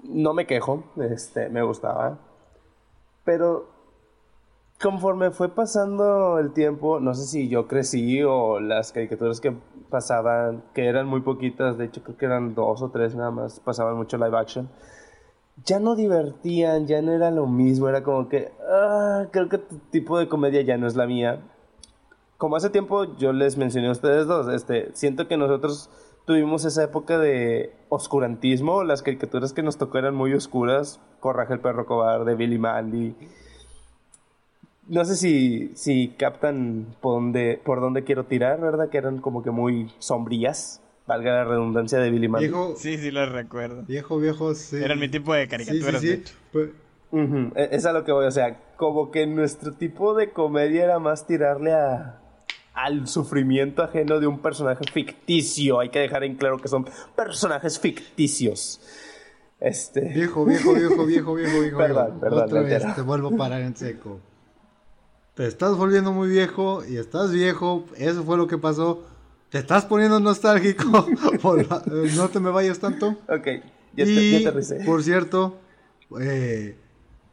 no 0.03 0.33
me 0.33 0.45
quejo, 0.45 0.83
este, 1.09 1.49
me 1.49 1.63
gustaba. 1.63 2.19
Pero 3.23 3.69
conforme 4.81 5.31
fue 5.31 5.49
pasando 5.49 6.39
el 6.39 6.51
tiempo, 6.53 6.99
no 6.99 7.13
sé 7.13 7.25
si 7.25 7.47
yo 7.47 7.67
crecí 7.67 8.21
o 8.23 8.59
las 8.59 8.91
caricaturas 8.91 9.39
que 9.39 9.55
pasaban, 9.93 10.63
que 10.73 10.87
eran 10.87 11.05
muy 11.05 11.21
poquitas, 11.21 11.77
de 11.77 11.85
hecho 11.85 12.01
creo 12.01 12.17
que 12.17 12.25
eran 12.25 12.55
dos 12.55 12.81
o 12.81 12.89
tres 12.89 13.13
nada 13.13 13.29
más, 13.29 13.59
pasaban 13.59 13.95
mucho 13.95 14.17
live 14.17 14.35
action, 14.35 14.67
ya 15.63 15.79
no 15.79 15.95
divertían, 15.95 16.87
ya 16.87 17.03
no 17.03 17.11
era 17.11 17.29
lo 17.29 17.45
mismo, 17.45 17.87
era 17.87 18.01
como 18.01 18.27
que, 18.27 18.51
ah, 18.67 19.27
creo 19.29 19.49
que 19.49 19.59
tu 19.59 19.77
tipo 19.91 20.17
de 20.17 20.27
comedia 20.27 20.63
ya 20.63 20.77
no 20.77 20.87
es 20.87 20.95
la 20.95 21.05
mía. 21.05 21.43
Como 22.39 22.55
hace 22.55 22.71
tiempo 22.71 23.15
yo 23.17 23.33
les 23.33 23.55
mencioné 23.55 23.89
a 23.89 23.91
ustedes 23.91 24.25
dos, 24.25 24.47
este, 24.51 24.89
siento 24.95 25.27
que 25.27 25.37
nosotros 25.37 25.91
tuvimos 26.25 26.65
esa 26.65 26.83
época 26.83 27.19
de 27.19 27.71
oscurantismo, 27.89 28.83
las 28.83 29.03
caricaturas 29.03 29.53
que 29.53 29.61
nos 29.61 29.77
tocó 29.77 29.99
eran 29.99 30.15
muy 30.15 30.33
oscuras, 30.33 30.99
Corraje 31.19 31.53
el 31.53 31.59
perro 31.59 31.85
cobarde, 31.85 32.33
Billy 32.33 32.57
Mandy. 32.57 33.15
No 34.87 35.05
sé 35.05 35.15
si, 35.15 35.71
si 35.75 36.09
captan 36.09 36.95
por 37.01 37.13
dónde, 37.13 37.61
por 37.63 37.79
dónde 37.79 38.03
quiero 38.03 38.25
tirar, 38.25 38.59
¿verdad? 38.59 38.89
Que 38.89 38.97
eran 38.97 39.19
como 39.19 39.43
que 39.43 39.51
muy 39.51 39.91
sombrías. 39.99 40.81
Valga 41.05 41.31
la 41.31 41.43
redundancia 41.43 41.99
de 41.99 42.09
Billy 42.09 42.27
Mandy. 42.27 42.49
sí, 42.77 42.97
sí, 42.97 43.11
lo 43.11 43.25
recuerdo. 43.25 43.83
Viejo, 43.83 44.17
viejo, 44.19 44.55
sí. 44.55 44.77
Eran 44.77 44.99
mi 44.99 45.09
tipo 45.09 45.33
de 45.33 45.47
caricaturas, 45.47 46.01
de 46.01 46.13
hecho. 46.13 46.33
Pues... 46.51 46.69
E, 47.55 47.69
es 47.71 47.85
a 47.85 47.93
lo 47.93 48.03
que 48.03 48.11
voy, 48.11 48.25
o 48.25 48.31
sea, 48.31 48.57
como 48.75 49.11
que 49.11 49.27
nuestro 49.27 49.73
tipo 49.73 50.15
de 50.15 50.31
comedia 50.31 50.83
era 50.85 50.99
más 50.99 51.27
tirarle 51.27 51.73
a, 51.73 52.21
al 52.73 53.07
sufrimiento 53.07 53.83
ajeno 53.83 54.19
de 54.19 54.27
un 54.27 54.39
personaje 54.39 54.83
ficticio. 54.91 55.79
Hay 55.79 55.89
que 55.89 55.99
dejar 55.99 56.23
en 56.23 56.35
claro 56.35 56.57
que 56.57 56.67
son 56.67 56.87
personajes 57.15 57.79
ficticios. 57.79 58.81
Este... 59.59 60.01
Viejo, 60.01 60.45
viejo, 60.45 60.73
viejo, 60.73 61.05
viejo, 61.05 61.35
viejo, 61.35 61.59
viejo. 61.61 61.77
perdón, 61.79 62.19
perdón. 62.19 62.43
Otra 62.43 62.61
vez 62.61 62.95
te 62.95 63.01
vuelvo 63.01 63.29
a 63.29 63.37
parar 63.37 63.61
en 63.61 63.75
seco. 63.75 64.19
Te 65.35 65.47
estás 65.47 65.75
volviendo 65.75 66.11
muy 66.11 66.29
viejo 66.29 66.83
y 66.85 66.97
estás 66.97 67.31
viejo. 67.31 67.85
Eso 67.97 68.23
fue 68.23 68.37
lo 68.37 68.47
que 68.47 68.57
pasó. 68.57 69.03
Te 69.49 69.59
estás 69.59 69.85
poniendo 69.85 70.19
nostálgico. 70.19 71.07
no 72.15 72.29
te 72.29 72.39
me 72.39 72.51
vayas 72.51 72.79
tanto. 72.79 73.17
Ok, 73.27 73.47
ya, 73.93 74.05
te, 74.05 74.43
ya 74.43 74.85
Por 74.85 75.03
cierto, 75.03 75.57
eh, 76.19 76.77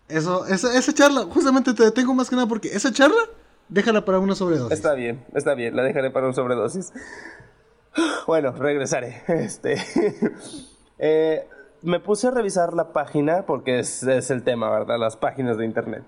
eso, 0.09 0.47
esa, 0.47 0.77
esa 0.79 0.93
charla, 0.93 1.23
justamente 1.25 1.75
te 1.75 1.85
detengo 1.85 2.15
más 2.15 2.29
que 2.29 2.37
nada 2.37 2.49
porque 2.49 2.69
esa 2.69 2.93
charla 2.93 3.21
Déjala 3.71 4.05
para 4.05 4.19
una 4.19 4.35
sobredosis. 4.35 4.73
Está 4.73 4.95
bien, 4.95 5.25
está 5.33 5.55
bien, 5.55 5.77
la 5.77 5.85
dejaré 5.85 6.11
para 6.11 6.27
una 6.27 6.35
sobredosis. 6.35 6.93
Bueno, 8.27 8.53
regresaré. 8.53 9.23
Este, 9.29 9.77
eh, 10.99 11.47
me 11.83 12.01
puse 12.01 12.27
a 12.27 12.31
revisar 12.33 12.75
la 12.75 12.93
página, 12.93 13.47
porque 13.47 13.79
es, 13.79 14.03
es, 14.03 14.31
el 14.31 14.43
tema, 14.43 14.71
¿verdad? 14.71 14.99
Las 14.99 15.17
páginas 15.17 15.57
de 15.57 15.65
internet. 15.65 16.03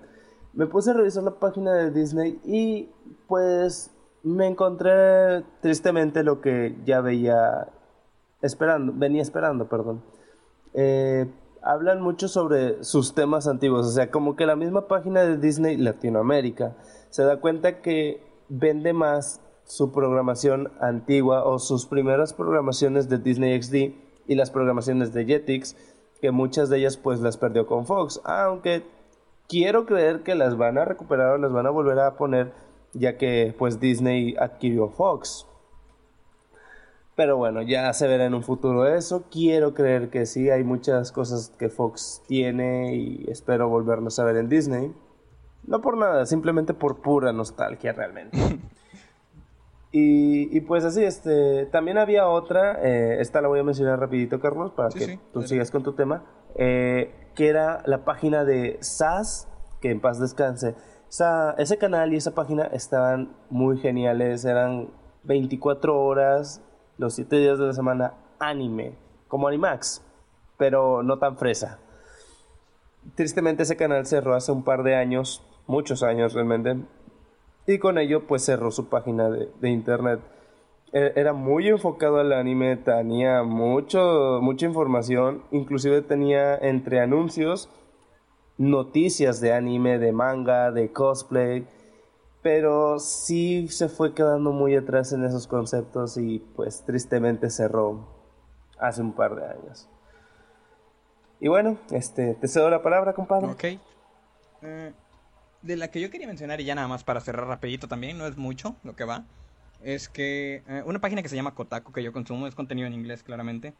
Me 0.53 0.67
puse 0.67 0.91
a 0.91 0.93
revisar 0.93 1.23
la 1.23 1.39
página 1.39 1.73
de 1.73 1.91
Disney 1.91 2.39
y 2.45 2.89
pues 3.27 3.91
me 4.23 4.47
encontré 4.47 5.43
tristemente 5.61 6.23
lo 6.23 6.41
que 6.41 6.77
ya 6.85 7.01
veía 7.01 7.67
esperando, 8.41 8.93
venía 8.95 9.21
esperando, 9.21 9.67
perdón. 9.67 10.03
Eh, 10.73 11.27
hablan 11.63 12.01
mucho 12.01 12.27
sobre 12.27 12.83
sus 12.83 13.15
temas 13.15 13.47
antiguos, 13.47 13.87
o 13.87 13.91
sea, 13.91 14.11
como 14.11 14.35
que 14.35 14.45
la 14.45 14.55
misma 14.55 14.87
página 14.87 15.21
de 15.21 15.37
Disney 15.37 15.77
Latinoamérica 15.77 16.75
se 17.09 17.23
da 17.23 17.39
cuenta 17.39 17.81
que 17.81 18.23
vende 18.49 18.93
más 18.93 19.41
su 19.65 19.91
programación 19.91 20.71
antigua 20.79 21.45
o 21.45 21.57
sus 21.57 21.85
primeras 21.85 22.33
programaciones 22.33 23.09
de 23.09 23.17
Disney 23.17 23.61
XD 23.61 23.75
y 24.27 24.35
las 24.35 24.51
programaciones 24.51 25.13
de 25.13 25.25
Jetix, 25.25 25.75
que 26.21 26.31
muchas 26.31 26.69
de 26.69 26.77
ellas 26.77 26.97
pues 26.97 27.21
las 27.21 27.37
perdió 27.37 27.65
con 27.65 27.85
Fox, 27.85 28.21
aunque 28.23 28.83
quiero 29.47 29.85
creer 29.85 30.23
que 30.23 30.35
las 30.35 30.57
van 30.57 30.77
a 30.77 30.85
recuperar 30.85 31.31
o 31.31 31.37
las 31.37 31.51
van 31.51 31.65
a 31.65 31.69
volver 31.69 31.99
a 31.99 32.15
poner 32.15 32.51
ya 32.93 33.17
que 33.17 33.53
pues 33.57 33.79
Disney 33.79 34.35
adquirió 34.39 34.89
Fox. 34.89 35.47
Pero 37.15 37.37
bueno, 37.37 37.61
ya 37.61 37.93
se 37.93 38.07
verá 38.07 38.25
en 38.25 38.33
un 38.33 38.43
futuro 38.43 38.87
eso. 38.87 39.25
Quiero 39.29 39.73
creer 39.73 40.09
que 40.09 40.25
sí, 40.25 40.49
hay 40.49 40.63
muchas 40.63 41.11
cosas 41.11 41.51
que 41.59 41.69
Fox 41.69 42.23
tiene 42.27 42.95
y 42.95 43.25
espero 43.29 43.69
volverlos 43.69 44.17
a 44.17 44.23
ver 44.23 44.37
en 44.37 44.49
Disney. 44.49 44.93
No 45.65 45.81
por 45.81 45.97
nada, 45.97 46.25
simplemente 46.25 46.73
por 46.73 47.01
pura 47.01 47.31
nostalgia 47.31 47.93
realmente. 47.93 48.37
y, 49.91 50.59
pues 50.61 50.83
así, 50.85 51.03
este, 51.03 51.67
también 51.67 51.99
había 51.99 52.27
otra, 52.27 52.79
eh, 52.81 53.21
esta 53.21 53.41
la 53.41 53.47
voy 53.47 53.59
a 53.59 53.63
mencionar 53.63 53.99
rapidito 53.99 54.39
Carlos, 54.39 54.71
para 54.71 54.89
que 54.89 55.19
tú 55.31 55.43
sigas 55.43 55.69
con 55.69 55.83
tu 55.83 55.93
tema, 55.93 56.23
eh, 56.55 57.29
que 57.35 57.47
era 57.47 57.81
la 57.85 58.05
página 58.05 58.45
de 58.45 58.77
SAS, 58.81 59.47
que 59.81 59.91
en 59.91 60.01
paz 60.01 60.19
descanse. 60.19 60.75
ese 61.57 61.77
canal 61.77 62.13
y 62.13 62.17
esa 62.17 62.35
página 62.35 62.63
estaban 62.65 63.35
muy 63.49 63.77
geniales, 63.77 64.45
eran 64.45 64.89
24 65.23 65.99
horas 65.99 66.61
los 66.97 67.15
7 67.15 67.35
días 67.37 67.59
de 67.59 67.67
la 67.67 67.73
semana 67.73 68.13
anime, 68.39 68.95
como 69.27 69.47
Animax, 69.47 70.01
pero 70.57 71.03
no 71.03 71.17
tan 71.19 71.37
fresa. 71.37 71.79
Tristemente 73.15 73.63
ese 73.63 73.75
canal 73.75 74.05
cerró 74.05 74.35
hace 74.35 74.51
un 74.51 74.63
par 74.63 74.83
de 74.83 74.95
años, 74.95 75.43
muchos 75.67 76.03
años 76.03 76.33
realmente, 76.33 76.77
y 77.65 77.79
con 77.79 77.97
ello 77.97 78.27
pues 78.27 78.45
cerró 78.45 78.71
su 78.71 78.89
página 78.89 79.29
de, 79.29 79.69
internet. 79.69 80.19
E, 80.93 81.13
era 81.15 81.33
muy 81.33 81.67
enfocado 81.67 82.19
al 82.19 82.31
anime, 82.31 82.77
tenía 82.77 83.43
mucho, 83.43 84.39
mucha 84.41 84.67
información, 84.67 85.43
inclusive 85.51 86.01
tenía 86.03 86.55
entre 86.55 87.01
anuncios 87.01 87.69
noticias 88.57 89.41
de 89.41 89.53
anime, 89.53 89.97
de 89.97 90.11
manga, 90.11 90.71
de 90.71 90.91
cosplay, 90.91 91.67
pero 92.43 92.99
sí 92.99 93.67
se 93.69 93.89
fue 93.89 94.13
quedando 94.13 94.51
muy 94.51 94.75
atrás 94.75 95.11
en 95.13 95.25
esos 95.25 95.47
conceptos 95.47 96.17
y 96.17 96.39
pues 96.55 96.83
tristemente 96.85 97.49
cerró 97.49 98.07
hace 98.77 99.01
un 99.01 99.13
par 99.13 99.35
de 99.35 99.45
años. 99.47 99.89
Y 101.39 101.47
bueno, 101.47 101.77
este, 101.91 102.35
te 102.35 102.47
cedo 102.47 102.69
la 102.69 102.83
palabra, 102.83 103.13
compadre. 103.13 103.47
Ok. 103.47 103.63
Eh, 104.61 104.93
de 105.61 105.75
la 105.75 105.89
que 105.89 105.99
yo 105.99 106.11
quería 106.11 106.27
mencionar, 106.27 106.61
y 106.61 106.65
ya 106.65 106.75
nada 106.75 106.87
más 106.87 107.03
para 107.03 107.19
cerrar 107.21 107.47
rapidito 107.47 107.87
también, 107.87 108.17
no 108.17 108.27
es 108.27 108.37
mucho 108.37 108.75
lo 108.83 108.95
que 108.95 109.05
va, 109.05 109.25
es 109.83 110.09
que 110.09 110.63
eh, 110.67 110.83
una 110.85 110.99
página 110.99 111.21
que 111.21 111.29
se 111.29 111.35
llama 111.35 111.55
Kotaku 111.55 111.91
que 111.91 112.03
yo 112.03 112.11
consumo, 112.11 112.47
es 112.47 112.55
contenido 112.55 112.87
en 112.87 112.93
inglés 112.93 113.23
claramente, 113.23 113.73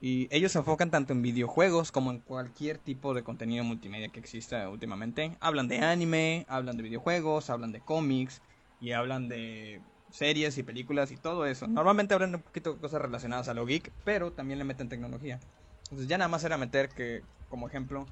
y 0.00 0.28
ellos 0.34 0.52
se 0.52 0.58
enfocan 0.58 0.90
tanto 0.90 1.12
en 1.12 1.20
videojuegos 1.20 1.92
como 1.92 2.10
en 2.10 2.20
cualquier 2.20 2.78
tipo 2.78 3.12
de 3.12 3.22
contenido 3.22 3.64
multimedia 3.64 4.08
que 4.08 4.18
exista 4.18 4.68
últimamente. 4.70 5.36
Hablan 5.40 5.68
de 5.68 5.80
anime, 5.80 6.46
hablan 6.48 6.78
de 6.78 6.82
videojuegos, 6.82 7.50
hablan 7.50 7.72
de 7.72 7.80
cómics 7.80 8.40
y 8.80 8.92
hablan 8.92 9.28
de 9.28 9.82
series 10.10 10.56
y 10.56 10.62
películas 10.62 11.12
y 11.12 11.16
todo 11.16 11.44
eso. 11.44 11.66
Normalmente 11.66 12.14
hablan 12.14 12.34
un 12.34 12.42
poquito 12.42 12.72
de 12.72 12.80
cosas 12.80 13.02
relacionadas 13.02 13.48
a 13.48 13.54
lo 13.54 13.66
geek, 13.66 13.92
pero 14.04 14.32
también 14.32 14.58
le 14.58 14.64
meten 14.64 14.88
tecnología. 14.88 15.38
Entonces 15.84 16.08
ya 16.08 16.16
nada 16.16 16.28
más 16.28 16.44
era 16.44 16.56
meter 16.56 16.88
que, 16.88 17.22
como 17.48 17.68
ejemplo, 17.68 18.06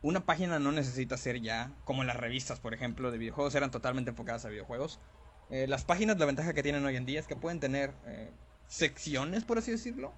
una 0.00 0.24
página 0.24 0.58
no 0.58 0.72
necesita 0.72 1.16
ser 1.16 1.40
ya 1.42 1.72
como 1.84 2.04
las 2.04 2.16
revistas, 2.16 2.58
por 2.60 2.72
ejemplo, 2.72 3.10
de 3.10 3.18
videojuegos, 3.18 3.54
eran 3.54 3.70
totalmente 3.70 4.10
enfocadas 4.10 4.44
a 4.44 4.48
videojuegos. 4.48 4.98
Eh, 5.50 5.66
las 5.66 5.84
páginas, 5.84 6.18
la 6.18 6.26
ventaja 6.26 6.52
que 6.52 6.62
tienen 6.62 6.84
hoy 6.84 6.96
en 6.96 7.06
día 7.06 7.20
es 7.20 7.26
que 7.26 7.36
pueden 7.36 7.60
tener 7.60 7.94
eh, 8.06 8.30
secciones, 8.66 9.44
por 9.44 9.58
así 9.58 9.70
decirlo, 9.70 10.12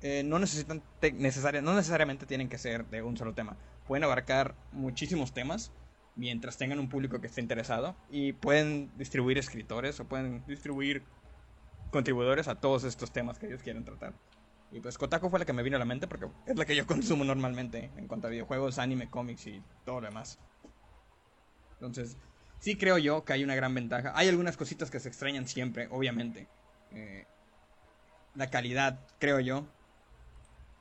eh, 0.00 0.24
no 0.24 0.40
necesitan 0.40 0.82
no 1.62 1.74
necesariamente 1.74 2.26
tienen 2.26 2.48
que 2.48 2.58
ser 2.58 2.86
de 2.86 3.02
un 3.02 3.16
solo 3.16 3.34
tema. 3.34 3.56
Pueden 3.86 4.02
abarcar 4.02 4.56
muchísimos 4.72 5.32
temas 5.32 5.72
mientras 6.16 6.58
tengan 6.58 6.80
un 6.80 6.88
público 6.88 7.20
que 7.20 7.28
esté 7.28 7.40
interesado 7.40 7.96
y 8.10 8.32
pueden 8.32 8.90
distribuir 8.98 9.38
escritores 9.38 10.00
o 10.00 10.04
pueden 10.04 10.44
distribuir 10.46 11.04
contribuidores 11.92 12.48
a 12.48 12.56
todos 12.56 12.84
estos 12.84 13.12
temas 13.12 13.38
que 13.38 13.46
ellos 13.46 13.62
quieren 13.62 13.84
tratar. 13.84 14.14
Y 14.72 14.80
pues 14.80 14.98
Kotaku 14.98 15.28
fue 15.28 15.38
la 15.38 15.44
que 15.44 15.52
me 15.52 15.62
vino 15.62 15.76
a 15.76 15.78
la 15.78 15.84
mente 15.84 16.08
porque 16.08 16.26
es 16.46 16.56
la 16.56 16.64
que 16.64 16.74
yo 16.74 16.86
consumo 16.88 17.22
normalmente 17.24 17.90
en 17.96 18.08
cuanto 18.08 18.26
a 18.26 18.30
videojuegos, 18.30 18.78
anime, 18.78 19.08
cómics 19.08 19.46
y 19.46 19.62
todo 19.84 20.00
lo 20.00 20.08
demás. 20.08 20.40
Entonces, 21.74 22.16
sí 22.62 22.76
creo 22.76 22.96
yo 22.96 23.24
que 23.24 23.32
hay 23.32 23.42
una 23.42 23.56
gran 23.56 23.74
ventaja. 23.74 24.12
Hay 24.14 24.28
algunas 24.28 24.56
cositas 24.56 24.90
que 24.90 25.00
se 25.00 25.08
extrañan 25.08 25.48
siempre, 25.48 25.88
obviamente. 25.90 26.46
Eh, 26.92 27.26
la 28.36 28.50
calidad, 28.50 29.00
creo 29.18 29.40
yo, 29.40 29.66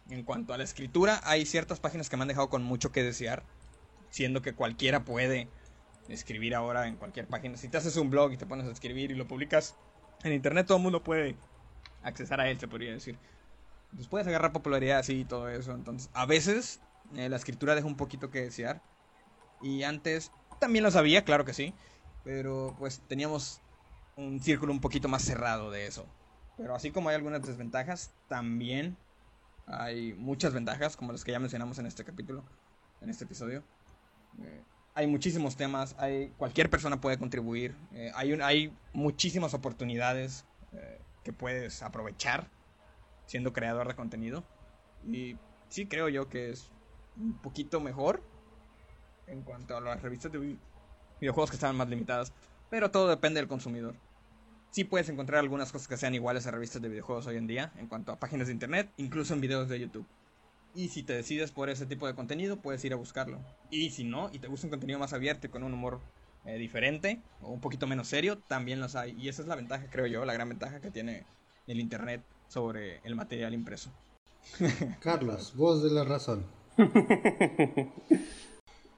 en 0.09 0.23
cuanto 0.23 0.53
a 0.53 0.59
la 0.59 0.63
escritura, 0.63 1.19
hay 1.23 1.45
ciertas 1.45 1.79
páginas 1.79 2.07
que 2.07 2.17
me 2.17 2.21
han 2.21 2.27
dejado 2.27 2.49
con 2.49 2.61
mucho 2.61 2.91
que 2.91 3.01
desear, 3.01 3.43
siendo 4.11 4.43
que 4.43 4.53
cualquiera 4.53 5.03
puede 5.03 5.49
escribir 6.07 6.53
ahora 6.53 6.87
en 6.87 6.97
cualquier 6.97 7.25
página. 7.25 7.57
Si 7.57 7.67
te 7.67 7.77
haces 7.77 7.97
un 7.97 8.11
blog 8.11 8.31
y 8.31 8.37
te 8.37 8.45
pones 8.45 8.67
a 8.67 8.71
escribir 8.71 9.09
y 9.09 9.15
lo 9.15 9.27
publicas 9.27 9.75
en 10.23 10.33
internet, 10.33 10.67
todo 10.67 10.77
el 10.77 10.83
mundo 10.83 11.03
puede 11.03 11.35
accesar 12.03 12.41
a 12.41 12.49
él, 12.49 12.59
se 12.59 12.67
podría 12.67 12.91
decir. 12.91 13.17
Entonces 13.85 14.07
puedes 14.07 14.27
agarrar 14.27 14.53
popularidad 14.53 14.99
así 14.99 15.21
y 15.21 15.25
todo 15.25 15.49
eso. 15.49 15.73
Entonces, 15.73 16.11
a 16.13 16.27
veces 16.27 16.79
eh, 17.15 17.27
la 17.27 17.37
escritura 17.37 17.73
deja 17.73 17.87
un 17.87 17.97
poquito 17.97 18.29
que 18.29 18.41
desear. 18.41 18.83
Y 19.63 19.81
antes 19.81 20.31
también 20.61 20.83
lo 20.83 20.91
sabía, 20.91 21.25
claro 21.25 21.43
que 21.43 21.53
sí. 21.53 21.73
Pero 22.23 22.75
pues 22.77 23.01
teníamos 23.07 23.59
un 24.15 24.39
círculo 24.39 24.71
un 24.71 24.79
poquito 24.79 25.09
más 25.09 25.23
cerrado 25.23 25.71
de 25.71 25.87
eso. 25.87 26.05
Pero 26.55 26.75
así 26.75 26.91
como 26.91 27.09
hay 27.09 27.15
algunas 27.15 27.41
desventajas, 27.41 28.13
también 28.29 28.95
hay 29.65 30.13
muchas 30.13 30.53
ventajas, 30.53 30.95
como 30.95 31.11
las 31.11 31.23
que 31.23 31.31
ya 31.31 31.39
mencionamos 31.39 31.79
en 31.79 31.87
este 31.87 32.05
capítulo, 32.05 32.43
en 33.01 33.09
este 33.09 33.25
episodio. 33.25 33.63
Eh, 34.43 34.61
hay 34.93 35.07
muchísimos 35.07 35.55
temas, 35.55 35.95
hay, 35.97 36.29
cualquier 36.37 36.69
persona 36.69 37.01
puede 37.01 37.17
contribuir, 37.17 37.75
eh, 37.93 38.11
hay, 38.13 38.33
hay 38.33 38.77
muchísimas 38.93 39.55
oportunidades 39.55 40.45
eh, 40.73 41.01
que 41.23 41.33
puedes 41.33 41.81
aprovechar 41.81 42.47
siendo 43.25 43.51
creador 43.51 43.87
de 43.87 43.95
contenido. 43.95 44.43
Y 45.07 45.37
sí 45.69 45.87
creo 45.87 46.07
yo 46.07 46.29
que 46.29 46.51
es 46.51 46.69
un 47.17 47.33
poquito 47.33 47.79
mejor 47.79 48.21
en 49.31 49.41
cuanto 49.41 49.75
a 49.75 49.81
las 49.81 50.01
revistas 50.01 50.31
de 50.31 50.57
videojuegos 51.19 51.49
que 51.49 51.55
estaban 51.55 51.75
más 51.75 51.89
limitadas, 51.89 52.31
pero 52.69 52.91
todo 52.91 53.09
depende 53.09 53.39
del 53.39 53.47
consumidor 53.47 53.95
sí 54.71 54.85
puedes 54.85 55.09
encontrar 55.09 55.39
algunas 55.39 55.71
cosas 55.71 55.87
que 55.87 55.97
sean 55.97 56.15
iguales 56.15 56.47
a 56.47 56.51
revistas 56.51 56.81
de 56.81 56.89
videojuegos 56.89 57.27
hoy 57.27 57.37
en 57.37 57.45
día, 57.47 57.71
en 57.77 57.87
cuanto 57.87 58.11
a 58.11 58.19
páginas 58.19 58.47
de 58.47 58.53
internet, 58.53 58.89
incluso 58.97 59.33
en 59.33 59.41
videos 59.41 59.69
de 59.69 59.79
YouTube. 59.79 60.07
Y 60.73 60.87
si 60.87 61.03
te 61.03 61.13
decides 61.13 61.51
por 61.51 61.69
ese 61.69 61.85
tipo 61.85 62.07
de 62.07 62.15
contenido, 62.15 62.55
puedes 62.57 62.83
ir 62.85 62.93
a 62.93 62.95
buscarlo. 62.95 63.39
Y 63.69 63.89
si 63.91 64.05
no, 64.05 64.29
y 64.31 64.39
te 64.39 64.47
gusta 64.47 64.67
un 64.67 64.71
contenido 64.71 64.99
más 64.99 65.11
abierto 65.11 65.47
y 65.47 65.49
con 65.49 65.63
un 65.63 65.73
humor 65.73 65.99
eh, 66.45 66.57
diferente, 66.57 67.21
o 67.41 67.51
un 67.51 67.59
poquito 67.59 67.87
menos 67.87 68.07
serio, 68.07 68.37
también 68.47 68.79
los 68.79 68.95
hay. 68.95 69.11
Y 69.19 69.27
esa 69.27 69.41
es 69.41 69.49
la 69.49 69.55
ventaja, 69.55 69.87
creo 69.91 70.07
yo, 70.07 70.23
la 70.23 70.33
gran 70.33 70.47
ventaja 70.47 70.79
que 70.79 70.89
tiene 70.89 71.25
el 71.67 71.81
internet 71.81 72.23
sobre 72.47 72.99
el 73.03 73.15
material 73.15 73.53
impreso. 73.53 73.91
Carlos, 75.01 75.53
voz 75.55 75.83
de 75.83 75.91
la 75.91 76.05
razón. 76.05 76.45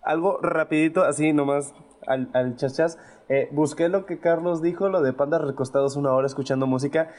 Algo 0.04 0.40
rapidito, 0.42 1.04
así 1.04 1.34
nomás 1.34 1.74
al, 2.08 2.30
al 2.34 2.56
chas 2.56 2.98
eh, 3.30 3.48
busqué 3.52 3.90
lo 3.90 4.06
que 4.06 4.20
Carlos 4.20 4.62
dijo, 4.62 4.90
lo 4.90 5.02
de 5.02 5.14
pandas 5.14 5.42
recostados 5.42 5.96
una 5.96 6.12
hora 6.12 6.28
escuchando 6.28 6.68
música. 6.68 7.10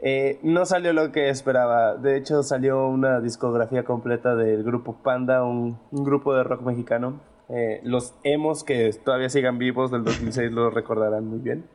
Eh, 0.00 0.38
no 0.42 0.64
salió 0.64 0.92
lo 0.92 1.10
que 1.10 1.28
esperaba. 1.30 1.96
De 1.96 2.16
hecho, 2.16 2.42
salió 2.42 2.86
una 2.86 3.20
discografía 3.20 3.84
completa 3.84 4.36
del 4.36 4.62
grupo 4.62 5.02
Panda, 5.02 5.44
un, 5.44 5.78
grupo 5.90 6.34
de 6.34 6.44
rock 6.44 6.62
mexicano. 6.62 7.20
Eh, 7.48 7.80
los 7.82 8.14
emos 8.22 8.62
que 8.62 8.92
todavía 9.04 9.28
sigan 9.30 9.58
vivos 9.58 9.90
del 9.90 10.04
2006 10.04 10.52
lo 10.52 10.70
recordarán 10.70 11.26
muy 11.26 11.40
bien. 11.40 11.68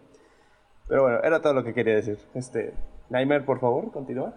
Pero 0.87 1.03
bueno, 1.03 1.19
era 1.23 1.41
todo 1.41 1.53
lo 1.53 1.63
que 1.63 1.73
quería 1.73 1.95
decir. 1.95 2.17
Este, 2.33 2.73
Nightmare, 3.09 3.43
por 3.43 3.59
favor, 3.59 3.91
continúa. 3.91 4.33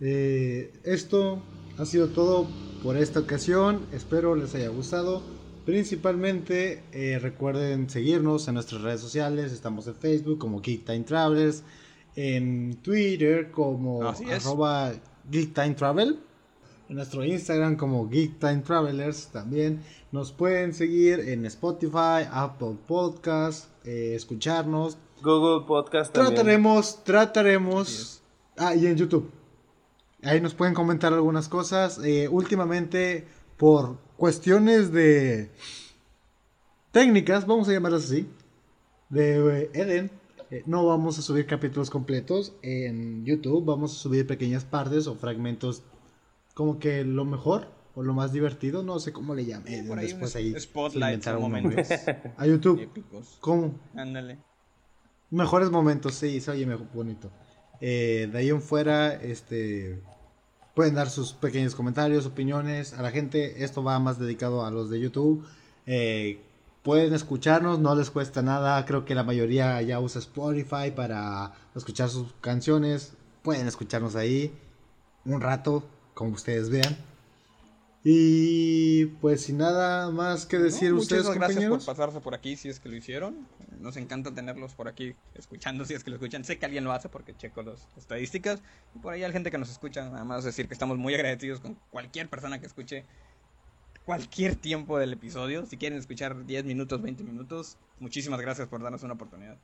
esto 0.00 1.42
ha 1.78 1.84
sido 1.84 2.08
todo 2.08 2.46
por 2.82 2.96
esta 2.96 3.20
ocasión. 3.20 3.86
Espero 3.92 4.34
les 4.34 4.54
haya 4.54 4.68
gustado. 4.68 5.41
Principalmente 5.64 6.82
eh, 6.90 7.20
recuerden 7.20 7.88
seguirnos 7.88 8.48
en 8.48 8.54
nuestras 8.54 8.82
redes 8.82 9.00
sociales. 9.00 9.52
Estamos 9.52 9.86
en 9.86 9.94
Facebook 9.94 10.38
como 10.38 10.60
Geek 10.60 10.84
Time 10.84 11.04
Travelers, 11.04 11.62
en 12.16 12.76
Twitter 12.82 13.52
como 13.52 14.02
arroba 14.02 14.92
Geek 15.30 15.54
Time 15.54 15.74
Travel, 15.74 16.18
en 16.88 16.96
nuestro 16.96 17.24
Instagram 17.24 17.76
como 17.76 18.08
Geek 18.08 18.40
Time 18.40 18.62
Travelers 18.62 19.28
también. 19.28 19.80
Nos 20.10 20.32
pueden 20.32 20.74
seguir 20.74 21.20
en 21.20 21.46
Spotify, 21.46 22.26
Apple 22.32 22.76
Podcast, 22.88 23.68
eh, 23.84 24.14
escucharnos. 24.16 24.98
Google 25.22 25.64
Podcast 25.64 26.12
también. 26.12 26.34
Trataremos, 26.34 27.04
trataremos. 27.04 28.20
Ah, 28.56 28.74
y 28.74 28.86
en 28.86 28.96
YouTube. 28.96 29.30
Ahí 30.24 30.40
nos 30.40 30.54
pueden 30.54 30.74
comentar 30.74 31.12
algunas 31.12 31.48
cosas. 31.48 32.00
Eh, 32.04 32.26
últimamente, 32.28 33.28
por 33.56 33.96
cuestiones 34.22 34.92
de 34.92 35.50
técnicas, 36.92 37.44
vamos 37.44 37.68
a 37.68 37.72
llamarlas 37.72 38.04
así, 38.04 38.28
de 39.08 39.62
eh, 39.64 39.70
Eden, 39.74 40.12
Eh, 40.48 40.62
no 40.64 40.86
vamos 40.86 41.18
a 41.18 41.22
subir 41.22 41.44
capítulos 41.44 41.90
completos 41.90 42.52
en 42.62 43.24
YouTube, 43.24 43.64
vamos 43.64 43.90
a 43.90 43.98
subir 43.98 44.24
pequeñas 44.24 44.64
partes 44.64 45.08
o 45.08 45.16
fragmentos 45.16 45.82
como 46.54 46.78
que 46.78 47.02
lo 47.02 47.24
mejor 47.24 47.66
o 47.96 48.04
lo 48.04 48.14
más 48.14 48.32
divertido, 48.32 48.84
no 48.84 49.00
sé 49.00 49.12
cómo 49.12 49.34
le 49.34 49.44
llamen. 49.44 49.88
Por 49.88 49.98
ahí 49.98 50.06
Después 50.06 50.36
ahí 50.36 50.54
spotlight 50.56 51.26
momentos. 51.40 51.88
A 52.36 52.46
YouTube. 52.46 52.80
épicos. 52.80 53.38
¿Cómo? 53.40 53.74
Ándale. 53.96 54.38
Mejores 55.30 55.68
momentos, 55.72 56.14
sí, 56.14 56.40
se 56.40 56.52
oye 56.52 56.64
mejor, 56.64 56.86
bonito. 56.94 57.32
Eh, 57.80 58.28
de 58.30 58.38
ahí 58.38 58.50
en 58.50 58.62
fuera, 58.62 59.14
este, 59.14 60.00
pueden 60.74 60.94
dar 60.94 61.10
sus 61.10 61.32
pequeños 61.32 61.74
comentarios, 61.74 62.26
opiniones 62.26 62.94
a 62.94 63.02
la 63.02 63.10
gente. 63.10 63.64
Esto 63.64 63.82
va 63.82 63.98
más 63.98 64.18
dedicado 64.18 64.64
a 64.64 64.70
los 64.70 64.90
de 64.90 65.00
YouTube. 65.00 65.44
Eh, 65.86 66.40
pueden 66.82 67.14
escucharnos, 67.14 67.78
no 67.78 67.94
les 67.94 68.10
cuesta 68.10 68.42
nada. 68.42 68.84
Creo 68.84 69.04
que 69.04 69.14
la 69.14 69.24
mayoría 69.24 69.80
ya 69.82 70.00
usa 70.00 70.20
Spotify 70.20 70.90
para 70.94 71.52
escuchar 71.74 72.08
sus 72.08 72.32
canciones. 72.40 73.14
Pueden 73.42 73.66
escucharnos 73.66 74.16
ahí 74.16 74.54
un 75.24 75.40
rato, 75.40 75.84
como 76.14 76.32
ustedes 76.32 76.70
vean. 76.70 76.96
Y 78.04 79.06
pues 79.20 79.42
sin 79.42 79.58
nada 79.58 80.10
más 80.10 80.44
que 80.46 80.58
decir 80.58 80.90
No, 80.90 80.98
ustedes, 80.98 81.22
Muchísimas 81.24 81.36
gracias 81.36 81.54
compañeros. 81.54 81.84
por 81.84 81.96
pasarse 81.96 82.20
por 82.20 82.34
aquí 82.34 82.56
si 82.56 82.68
es 82.68 82.80
que 82.80 82.88
lo 82.88 82.96
hicieron. 82.96 83.46
Nos 83.78 83.96
encanta 83.96 84.34
tenerlos 84.34 84.74
por 84.74 84.88
aquí 84.88 85.14
escuchando 85.34 85.84
si 85.84 85.94
es 85.94 86.02
que 86.02 86.10
lo 86.10 86.16
escuchan. 86.16 86.44
Sé 86.44 86.58
que 86.58 86.66
alguien 86.66 86.82
lo 86.82 86.92
hace 86.92 87.08
porque 87.08 87.36
checo 87.36 87.62
las 87.62 87.86
estadísticas. 87.96 88.60
Y 88.94 88.98
por 88.98 89.12
ahí 89.12 89.22
hay 89.22 89.32
gente 89.32 89.52
que 89.52 89.58
nos 89.58 89.70
escucha. 89.70 90.08
Nada 90.10 90.24
más 90.24 90.42
decir 90.42 90.66
que 90.66 90.74
estamos 90.74 90.98
muy 90.98 91.14
agradecidos 91.14 91.60
con 91.60 91.76
cualquier 91.90 92.28
persona 92.28 92.60
que 92.60 92.66
escuche 92.66 93.04
cualquier 94.04 94.56
tiempo 94.56 94.98
del 94.98 95.12
episodio. 95.12 95.64
Si 95.66 95.76
quieren 95.76 95.98
escuchar 95.98 96.44
10 96.44 96.64
minutos, 96.64 97.00
20 97.02 97.22
minutos, 97.22 97.76
muchísimas 98.00 98.40
gracias 98.40 98.66
por 98.66 98.82
darnos 98.82 99.04
una 99.04 99.14
oportunidad. 99.14 99.58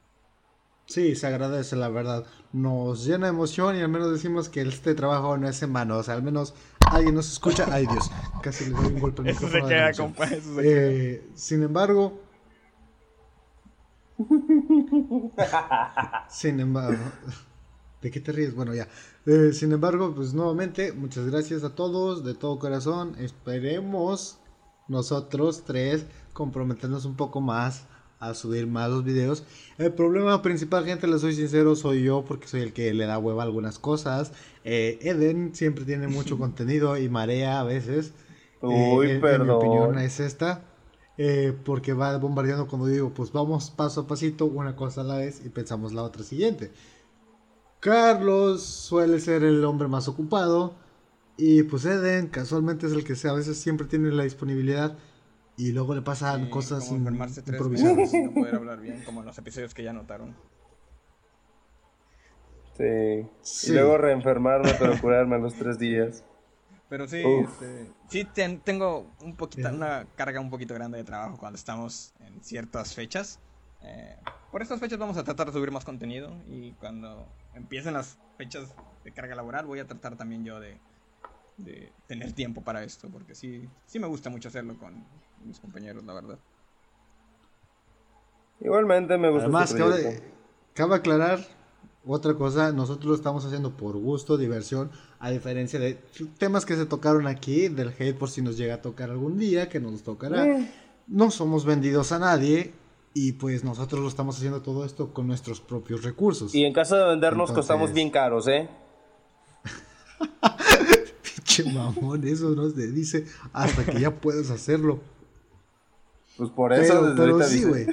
Sí, 0.89 1.15
se 1.15 1.27
agradece, 1.27 1.77
la 1.77 1.91
verdad. 1.91 2.25
Nos 2.51 3.05
llena 3.05 3.27
de 3.27 3.33
emoción 3.33 3.77
y 3.77 3.83
al 3.83 3.91
menos 3.91 4.11
decimos 4.11 4.49
que 4.49 4.63
este 4.63 4.95
trabajo 4.95 5.37
no 5.37 5.47
es 5.47 5.63
en 5.63 5.71
vano. 5.75 5.99
O 5.99 6.03
sea, 6.03 6.15
al 6.15 6.23
menos 6.23 6.55
alguien 6.81 7.15
nos 7.15 7.31
escucha. 7.31 7.67
Ay, 7.71 7.87
Dios. 7.87 8.11
Casi 8.43 8.65
le 8.65 8.71
doy 8.71 8.87
un 8.87 9.01
golpe 9.01 9.21
al 9.21 9.29
Eso 9.29 9.41
se 9.41 9.47
micrófono 9.47 9.69
queda, 9.69 9.93
compa. 9.93 10.25
Eso 10.25 10.55
se 10.57 10.63
queda. 10.63 10.65
Eh, 10.65 11.29
sin 11.35 11.63
embargo. 11.63 12.23
sin 16.31 16.59
embargo. 16.59 17.05
¿De 18.01 18.11
qué 18.11 18.21
te 18.21 18.33
ríes? 18.33 18.55
Bueno, 18.55 18.75
ya. 18.75 18.89
Eh, 19.27 19.53
sin 19.53 19.73
embargo, 19.73 20.15
pues 20.15 20.33
nuevamente, 20.33 20.93
muchas 20.93 21.27
gracias 21.27 21.65
a 21.65 21.75
todos, 21.75 22.25
de 22.25 22.33
todo 22.33 22.59
corazón. 22.59 23.15
Esperemos 23.19 24.39
nosotros 24.89 25.65
tres 25.67 26.07
comprometernos 26.33 27.05
un 27.05 27.15
poco 27.15 27.43
más 27.43 27.85
a 28.19 28.35
subir 28.35 28.67
más 28.67 28.91
los 28.91 29.05
videos. 29.05 29.45
El 29.79 29.95
problema 29.95 30.43
principal, 30.43 30.85
gente, 30.85 31.07
les 31.07 31.21
soy 31.21 31.35
sincero, 31.35 31.77
soy 31.77 32.03
yo 32.05 32.25
porque 32.25 32.49
soy 32.49 32.63
el 32.63 32.73
que 32.73 32.93
le 32.95 33.07
da 33.07 33.19
hueva 33.19 33.43
a 33.43 33.47
algunas 33.47 33.79
cosas. 33.79 34.33
Eh, 34.65 34.99
Eden 35.03 35.55
siempre 35.55 35.85
tiene 35.85 36.09
mucho 36.09 36.39
contenido 36.39 36.97
y 36.99 37.09
marea 37.09 37.61
a 37.61 37.65
veces. 37.65 38.15
Uy, 38.61 39.09
Eh, 39.09 39.21
mi 39.23 39.49
opinión 39.49 39.99
es 39.99 40.21
esta. 40.21 40.65
eh, 41.17 41.53
porque 41.65 41.93
va 41.95 42.17
bombardeando 42.19 42.67
cuando 42.69 42.87
digo, 42.89 43.13
pues 43.15 43.33
vamos 43.33 43.71
paso 43.71 44.03
a 44.03 44.07
pasito, 44.07 44.47
una 44.47 44.77
cosa 44.77 45.01
a 45.03 45.05
la 45.05 45.17
vez 45.19 45.43
y 45.45 45.49
pensamos 45.51 45.93
la 45.93 46.03
otra 46.05 46.23
siguiente. 46.25 46.73
Carlos 47.81 48.63
suele 48.65 49.21
ser 49.21 49.45
el 49.45 49.65
hombre 49.65 49.89
más 49.89 50.09
ocupado. 50.09 50.75
Y 51.37 51.63
pues 51.65 51.85
Eden 51.87 52.29
casualmente 52.29 52.87
es 52.87 52.93
el 52.93 53.05
que 53.05 53.15
a 53.29 53.33
veces 53.33 53.59
siempre 53.59 53.87
tiene 53.87 54.11
la 54.13 54.25
disponibilidad. 54.25 54.99
Y 55.59 55.73
luego 55.73 55.95
le 55.95 56.03
pasan 56.03 56.45
Sí, 56.45 56.51
cosas 56.51 56.85
como 56.85 56.99
enfermarse 56.99 57.43
tres 57.43 57.57
improvisadas. 57.61 57.97
veces 57.97 58.15
y 58.15 58.23
no 58.23 58.33
poder 58.33 58.55
hablar 58.55 58.81
bien, 58.81 59.03
como 59.05 59.21
en 59.21 59.27
los 59.27 59.37
episodios 59.39 59.75
que 59.75 59.83
ya 59.83 59.93
notaron. 59.93 60.35
Sí. 62.77 63.27
Sí. 63.43 63.71
Y 63.71 63.75
luego 63.75 63.99
reenfermarme, 63.99 64.71
pero 64.79 64.99
curarme 65.01 65.35
a 65.35 65.39
los 65.39 65.55
tres 65.55 65.79
días. 65.79 66.25
Pero 66.89 67.09
sí, 67.09 67.23
este, 67.23 67.93
sí 68.09 68.25
ten- 68.25 68.61
tengo 68.61 69.11
un 69.21 69.37
poquito, 69.37 69.69
una 69.69 70.07
carga 70.15 70.41
un 70.41 70.49
poquito 70.49 70.75
grande 70.75 70.97
de 70.99 71.05
trabajo 71.05 71.37
cuando 71.37 71.57
estamos 71.57 72.15
en 72.21 72.43
ciertas 72.43 72.95
fechas. 72.95 73.41
Eh, 73.83 74.17
por 74.53 74.63
estas 74.63 74.79
fechas 74.81 74.99
vamos 74.99 75.17
a 75.17 75.25
tratar 75.25 75.49
de 75.49 75.53
subir 75.53 75.71
más 75.73 75.85
contenido 75.85 76.33
y 76.47 76.73
cuando 76.75 77.27
empiecen 77.55 77.95
las 77.95 78.17
fechas 78.37 78.73
de 79.05 79.13
carga 79.13 79.35
laboral 79.35 79.67
voy 79.67 79.81
a 79.81 79.87
tratar 79.87 80.17
también 80.17 80.45
yo 80.45 80.61
de, 80.61 80.79
de 81.59 81.93
tener 82.07 82.33
tiempo 82.33 82.63
para 82.63 82.83
esto, 82.85 83.09
porque 83.11 83.35
sí, 83.35 83.69
sí 83.87 83.99
me 83.99 84.07
gusta 84.07 84.31
mucho 84.31 84.49
hacerlo 84.49 84.79
con 84.79 85.05
mis 85.45 85.59
compañeros, 85.61 86.05
la 86.05 86.15
verdad. 86.15 86.39
Igualmente 88.61 89.17
me 89.19 89.31
gusta 89.31 89.45
Además, 89.45 89.71
este 89.71 90.23
cabe, 90.75 90.97
aclarar 90.97 91.47
otra 92.05 92.35
cosa, 92.35 92.73
nosotros 92.73 93.07
lo 93.07 93.15
estamos 93.15 93.45
haciendo 93.45 93.77
por 93.77 93.97
gusto, 93.97 94.37
diversión, 94.37 94.91
a 95.19 95.31
diferencia 95.31 95.79
de 95.79 95.95
temas 96.39 96.65
que 96.65 96.75
se 96.75 96.87
tocaron 96.87 97.27
aquí, 97.27 97.69
del 97.69 97.89
hate 97.89 98.15
por 98.17 98.31
si 98.31 98.41
nos 98.43 98.57
llega 98.57 98.75
a 98.75 98.83
tocar 98.83 99.11
algún 99.11 99.39
día, 99.39 99.69
que 99.69 99.79
nos 99.79 100.03
tocará. 100.03 100.47
Eh. 100.47 100.73
No 101.07 101.31
somos 101.31 101.65
vendidos 101.65 102.13
a 102.13 102.19
nadie 102.19 102.73
y 103.15 103.33
pues 103.33 103.65
nosotros 103.65 104.01
lo 104.01 104.09
estamos 104.09 104.37
haciendo 104.37 104.63
todo 104.63 104.85
esto 104.85 105.13
con 105.13 105.27
nuestros 105.27 105.61
propios 105.61 106.03
recursos. 106.03 106.55
Y 106.55 106.65
en 106.65 106.73
caso 106.73 106.97
de 106.97 107.05
vendernos 107.05 107.51
Entonces- 107.51 107.69
costamos 107.69 107.93
bien 107.93 108.11
caros, 108.11 108.49
¿eh? 108.49 108.69
Pinche 111.23 111.65
mamón, 111.73 112.27
eso 112.27 112.51
no 112.51 112.71
se 112.71 112.91
dice 112.91 113.27
hasta 113.53 113.85
que 113.85 114.01
ya 114.01 114.15
puedes 114.15 114.51
hacerlo. 114.51 115.01
Pues 116.39 116.51
por 116.51 116.73
eso 116.73 116.95
Pero, 116.95 117.03
desde 117.03 117.17
pero 117.17 117.43
sí, 117.43 117.65
güey. 117.65 117.87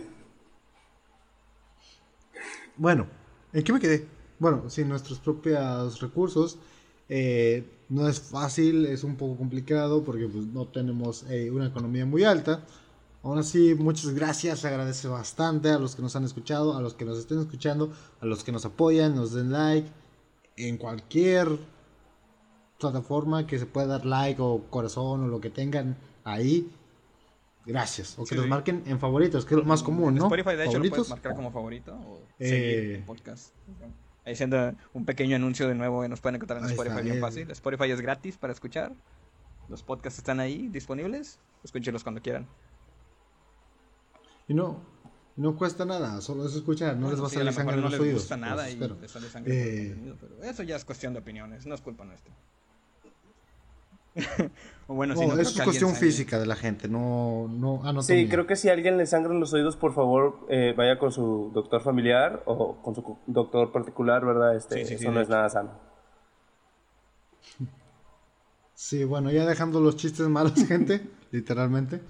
Bueno, 2.77 3.07
¿en 3.51 3.63
qué 3.63 3.73
me 3.73 3.79
quedé? 3.79 4.07
Bueno, 4.37 4.69
sin 4.69 4.87
nuestros 4.87 5.19
propios 5.19 5.99
recursos, 5.99 6.59
eh, 7.09 7.65
no 7.89 8.07
es 8.07 8.19
fácil, 8.19 8.85
es 8.85 9.03
un 9.03 9.15
poco 9.15 9.37
complicado 9.37 10.03
porque 10.03 10.27
pues, 10.27 10.45
no 10.45 10.67
tenemos 10.67 11.25
eh, 11.29 11.49
una 11.49 11.67
economía 11.67 12.05
muy 12.05 12.23
alta. 12.23 12.63
Aún 13.23 13.39
así, 13.39 13.73
muchas 13.73 14.13
gracias, 14.13 14.59
se 14.59 14.67
agradece 14.67 15.07
bastante 15.07 15.69
a 15.69 15.79
los 15.79 15.95
que 15.95 16.03
nos 16.03 16.15
han 16.15 16.25
escuchado, 16.25 16.77
a 16.77 16.81
los 16.81 16.93
que 16.93 17.05
nos 17.05 17.17
estén 17.17 17.39
escuchando, 17.39 17.91
a 18.21 18.25
los 18.25 18.43
que 18.43 18.51
nos 18.51 18.65
apoyan, 18.65 19.15
nos 19.15 19.33
den 19.33 19.51
like 19.51 19.89
en 20.57 20.77
cualquier 20.77 21.47
plataforma 22.79 23.47
que 23.47 23.57
se 23.57 23.65
pueda 23.65 23.87
dar 23.87 24.05
like 24.05 24.39
o 24.39 24.65
corazón 24.69 25.23
o 25.23 25.27
lo 25.27 25.41
que 25.41 25.49
tengan 25.49 25.97
ahí. 26.23 26.69
Gracias. 27.66 28.18
O 28.20 28.24
que 28.24 28.30
Sí, 28.30 28.36
los 28.36 28.43
sí. 28.45 28.49
marquen 28.49 28.84
en 28.86 28.99
favoritos, 28.99 29.45
que 29.45 29.55
es 29.55 29.59
lo 29.59 29.66
más 29.66 29.82
común, 29.82 30.09
En 30.09 30.16
¿no? 30.16 30.24
Spotify, 30.26 30.55
de 30.55 30.66
hecho, 30.66 30.80
lo 30.80 30.89
puedes 30.89 31.09
marcar 31.09 31.36
como 31.36 31.51
favorito 31.51 31.93
o 31.95 32.28
Eh. 32.39 32.47
seguir 32.49 32.95
el 32.97 33.03
podcast. 33.03 33.53
Ahí 34.24 34.34
haciendo 34.34 34.74
un 34.93 35.05
pequeño 35.05 35.36
anuncio 35.36 35.68
de 35.68 35.76
nuevo, 35.76 36.07
nos 36.07 36.20
pueden 36.22 36.36
encontrar 36.36 36.59
en 36.59 36.66
Ahí 36.66 36.72
Spotify 36.72 36.95
bien 37.01 37.05
bien. 37.16 37.22
fácil. 37.22 37.49
Spotify 37.51 37.91
es 37.91 38.01
gratis 38.01 38.38
para 38.38 38.53
escuchar. 38.53 38.93
Los 39.68 39.84
podcasts 39.84 40.20
están 40.20 40.39
ahí 40.39 40.68
disponibles. 40.68 41.39
Escúchenlos 41.63 42.03
cuando 42.03 42.22
quieran. 42.22 42.47
Y 44.47 44.53
no, 44.53 44.80
no 45.36 45.55
cuesta 45.55 45.86
nada, 45.86 46.22
solo 46.22 46.45
es 46.45 46.53
escuchar, 46.55 46.95
no 46.95 47.07
Bueno, 47.07 47.11
les 47.11 47.24
va 47.24 47.28
a 47.28 47.30
salir 47.32 47.51
sangre 47.53 47.74
en 47.76 47.80
no 47.82 47.84
los 47.86 47.91
les 47.93 47.99
oídos. 48.01 48.20
gusta 48.22 48.36
pues, 48.36 48.41
nada 48.49 48.70
y 48.70 48.76
les 48.78 49.11
sale 49.11 49.28
sangre 49.30 49.53
por 49.53 49.63
el 49.68 49.78
Eh, 49.78 49.88
contenido, 49.89 50.18
pero 50.22 50.43
eso 50.43 50.63
ya 50.63 50.76
es 50.76 50.86
cuestión 50.86 51.13
de 51.13 51.20
opiniones, 51.20 51.66
no 51.66 51.74
es 51.74 51.82
culpa 51.82 52.05
nuestra. 52.05 52.34
o 54.88 54.93
bueno, 54.95 55.16
si 55.16 55.26
No, 55.26 55.34
eso 55.38 55.49
es 55.49 55.61
cuestión 55.61 55.89
sangre. 55.89 55.95
física 55.95 56.38
de 56.39 56.45
la 56.45 56.55
gente, 56.55 56.88
no, 56.88 57.47
no 57.49 57.84
Sí, 57.97 58.28
anatomía. 58.28 58.30
creo 58.30 58.47
que 58.47 58.55
si 58.55 58.70
a 58.70 58.74
alguien 58.74 58.97
le 58.97 59.05
sangran 59.05 59.39
los 59.39 59.53
oídos, 59.53 59.76
por 59.76 59.93
favor, 59.93 60.45
eh, 60.49 60.74
vaya 60.78 60.97
con 60.99 61.11
su 61.11 61.51
doctor 61.53 61.82
familiar 61.82 62.41
o 62.45 62.82
con 62.82 62.95
su 62.95 63.18
doctor 63.28 63.72
particular, 63.74 64.26
¿verdad? 64.26 64.55
Este, 64.55 64.76
Sí, 64.76 64.86
sí, 64.86 64.97
sí, 64.97 65.07
eso 65.07 65.11
no 65.11 65.20
es 65.22 65.30
nada 65.30 65.49
sano. 65.49 65.72
Sí, 68.74 69.03
bueno, 69.05 69.32
ya 69.32 69.45
dejando 69.45 69.80
los 69.80 69.95
chistes 69.95 70.28
malos, 70.28 70.53
gente, 70.68 71.01
literalmente. 71.32 72.01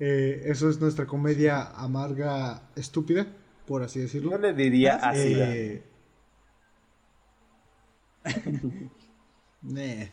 eh, 0.00 0.42
eso 0.46 0.68
es 0.68 0.80
nuestra 0.80 1.06
comedia 1.06 1.62
amarga, 1.76 2.70
estúpida, 2.76 3.26
por 3.66 3.82
así 3.82 4.00
decirlo. 4.00 4.30
Yo 4.30 4.38
le 4.38 4.52
diría 4.54 4.96
así. 4.96 5.34
Eh, 5.36 5.84
Nah, 9.62 10.06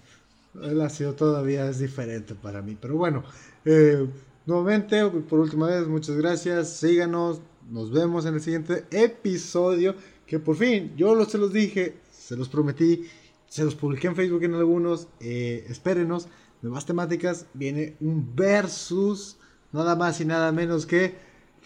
el 0.61 0.81
ácido 0.81 1.13
todavía 1.13 1.67
es 1.69 1.79
diferente 1.79 2.35
para 2.35 2.61
mí. 2.61 2.77
Pero 2.79 2.97
bueno, 2.97 3.23
eh, 3.65 4.07
nuevamente, 4.45 5.05
por 5.05 5.39
última 5.39 5.67
vez, 5.67 5.87
muchas 5.87 6.17
gracias. 6.17 6.69
Síganos. 6.77 7.41
Nos 7.69 7.91
vemos 7.91 8.25
en 8.25 8.35
el 8.35 8.41
siguiente 8.41 8.85
episodio. 8.91 9.95
Que 10.25 10.39
por 10.39 10.55
fin, 10.55 10.93
yo 10.97 11.15
lo, 11.15 11.25
se 11.25 11.37
los 11.37 11.53
dije, 11.53 11.97
se 12.11 12.35
los 12.35 12.49
prometí. 12.49 13.05
Se 13.47 13.63
los 13.65 13.75
publiqué 13.75 14.07
en 14.07 14.15
Facebook 14.15 14.43
en 14.43 14.55
algunos. 14.55 15.07
eh, 15.19 15.65
espérenos. 15.69 16.27
Nuevas 16.61 16.85
temáticas. 16.85 17.45
Viene 17.53 17.95
un 18.01 18.35
versus. 18.35 19.37
Nada 19.71 19.95
más 19.95 20.19
y 20.19 20.25
nada 20.25 20.51
menos 20.51 20.85
que 20.85 21.15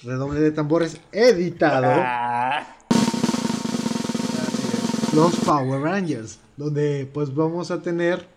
redoble 0.04 0.40
de 0.42 0.52
tambores 0.52 1.00
editado 1.12 1.88
Ah, 1.90 2.68
los 5.16 5.36
Power 5.38 5.82
Rangers, 5.82 6.38
donde 6.58 7.10
pues 7.12 7.34
vamos 7.34 7.72
a 7.72 7.82
tener 7.82 8.28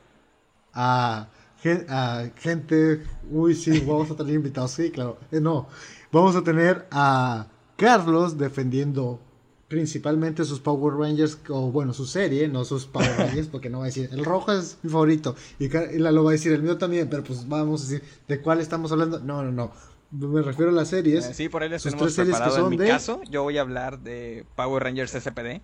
a, 0.80 1.28
gen- 1.60 1.86
a 1.88 2.30
gente, 2.36 3.02
uy 3.30 3.54
sí, 3.56 3.80
vamos 3.80 4.10
a 4.12 4.16
tener 4.16 4.34
invitados, 4.34 4.70
sí, 4.70 4.90
claro, 4.92 5.18
Eh, 5.32 5.40
no, 5.40 5.66
vamos 6.12 6.36
a 6.36 6.42
tener 6.44 6.86
a 6.92 7.48
Carlos 7.76 8.38
defendiendo 8.38 9.20
principalmente 9.66 10.44
sus 10.44 10.60
Power 10.60 10.94
Rangers, 10.94 11.36
o 11.48 11.70
bueno, 11.72 11.92
su 11.92 12.06
serie, 12.06 12.46
no 12.48 12.64
sus 12.64 12.86
Power 12.86 13.10
Rangers, 13.18 13.48
porque 13.48 13.68
no 13.68 13.78
va 13.80 13.84
a 13.84 13.86
decir, 13.88 14.08
el 14.12 14.24
rojo 14.24 14.52
es 14.52 14.78
mi 14.82 14.90
favorito, 14.90 15.34
y, 15.58 15.68
la 15.98 16.12
lo 16.12 16.22
va 16.22 16.30
a 16.30 16.32
decir, 16.32 16.52
el 16.52 16.62
mío 16.62 16.78
también, 16.78 17.10
pero 17.10 17.24
pues 17.24 17.48
vamos 17.48 17.82
a 17.82 17.90
decir, 17.90 18.08
¿de 18.28 18.40
cuál 18.40 18.60
estamos 18.60 18.92
hablando? 18.92 19.18
No, 19.18 19.42
no, 19.42 19.50
no. 19.50 19.72
Me 20.10 20.40
refiero 20.40 20.70
a 20.70 20.74
las 20.74 20.88
series. 20.88 21.26
Eh, 21.26 21.34
sí, 21.34 21.48
por 21.50 21.62
ahí 21.62 21.68
les 21.68 21.82
tenemos 21.82 22.14
preparado. 22.14 22.58
en 22.64 22.70
mi 22.70 22.78
caso, 22.78 23.20
yo 23.28 23.42
voy 23.42 23.58
a 23.58 23.60
hablar 23.60 23.98
de 23.98 24.46
Power 24.56 24.84
Rangers 24.84 25.14
SPD, 25.14 25.60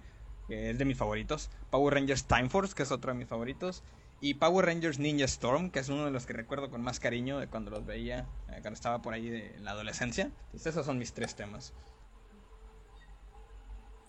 que 0.49 0.71
es 0.71 0.77
de 0.77 0.85
mis 0.85 0.99
favoritos. 0.99 1.49
Power 1.71 1.95
Rangers 1.95 2.27
Time 2.27 2.51
Force, 2.51 2.75
que 2.75 2.83
es 2.83 2.93
otro 2.93 3.13
de 3.13 3.19
mis 3.19 3.29
favoritos. 3.29 3.83
Y 4.21 4.35
Power 4.35 4.67
Rangers 4.67 4.99
Ninja 4.99 5.27
Storm, 5.27 5.71
que 5.71 5.81
es 5.81 5.89
uno 5.89 6.05
de 6.05 6.11
los 6.11 6.25
que 6.27 6.33
recuerdo 6.33 6.71
con 6.71 6.83
más 6.83 6.99
cariño 6.99 7.39
de 7.39 7.49
cuando 7.49 7.71
los 7.71 7.85
veía, 7.85 8.27
eh, 8.49 8.61
cuando 8.63 8.73
estaba 8.73 9.03
por 9.03 9.13
ahí 9.13 9.29
de 9.29 9.55
la 9.61 9.73
adolescencia. 9.73 10.31
Entonces 10.47 10.69
esos 10.69 10.87
son 10.87 10.99
mis 10.99 11.13
tres 11.13 11.35
temas. 11.35 11.75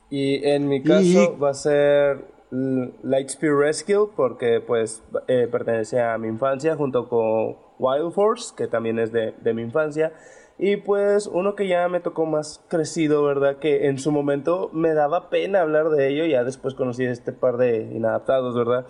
Y 0.10 0.46
en 0.48 0.68
mi 0.68 0.82
caso 0.84 1.38
va 1.38 1.50
a 1.50 1.54
ser 1.54 2.36
Lightspeed 2.52 3.52
Rescue 3.52 4.10
porque 4.16 4.62
pues 4.62 5.04
eh, 5.28 5.48
pertenece 5.52 6.00
a 6.00 6.18
mi 6.18 6.28
infancia 6.28 6.76
junto 6.76 7.10
con 7.10 7.58
Wild 7.80 8.14
Force 8.14 8.54
que 8.56 8.68
también 8.68 9.00
es 9.00 9.12
de, 9.12 9.34
de, 9.42 9.54
mi 9.54 9.64
infancia 9.64 10.14
y 10.58 10.78
pues 10.78 11.28
uno 11.28 11.56
que 11.56 11.68
ya 11.68 11.90
me 11.90 12.00
tocó 12.00 12.26
más 12.26 12.64
crecido 12.70 13.24
verdad 13.24 13.58
que 13.58 13.88
en 13.88 13.98
su 13.98 14.12
momento 14.12 14.70
me 14.72 14.94
daba 14.94 15.30
pena 15.30 15.62
hablar 15.62 15.90
de 15.90 16.08
ello 16.08 16.26
ya 16.26 16.44
después 16.44 16.76
conocí 16.76 17.04
este 17.04 17.34
par 17.34 17.58
de 17.58 17.82
inadaptados 17.94 18.56
verdad 18.56 18.86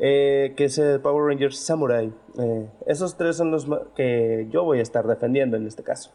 eh, 0.00 0.54
que 0.56 0.64
es 0.64 0.78
el 0.78 1.00
Power 1.00 1.28
Rangers 1.28 1.58
Samurai 1.58 2.12
eh, 2.38 2.70
esos 2.86 3.16
tres 3.16 3.36
son 3.36 3.50
los 3.50 3.66
que 3.94 4.48
yo 4.50 4.64
voy 4.64 4.78
a 4.78 4.82
estar 4.82 5.06
defendiendo 5.06 5.56
en 5.56 5.66
este 5.66 5.82
caso 5.82 6.10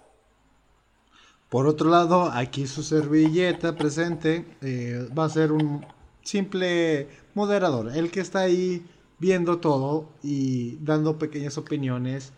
por 1.49 1.67
otro 1.67 1.89
lado, 1.89 2.31
aquí 2.33 2.67
su 2.67 2.83
servilleta 2.83 3.75
presente 3.75 4.45
eh, 4.61 5.07
va 5.17 5.25
a 5.25 5.29
ser 5.29 5.51
un 5.51 5.85
simple 6.21 7.07
moderador, 7.33 7.95
el 7.95 8.11
que 8.11 8.19
está 8.19 8.39
ahí 8.39 8.85
viendo 9.19 9.59
todo 9.59 10.09
y 10.23 10.77
dando 10.77 11.17
pequeñas 11.19 11.57
opiniones. 11.57 12.33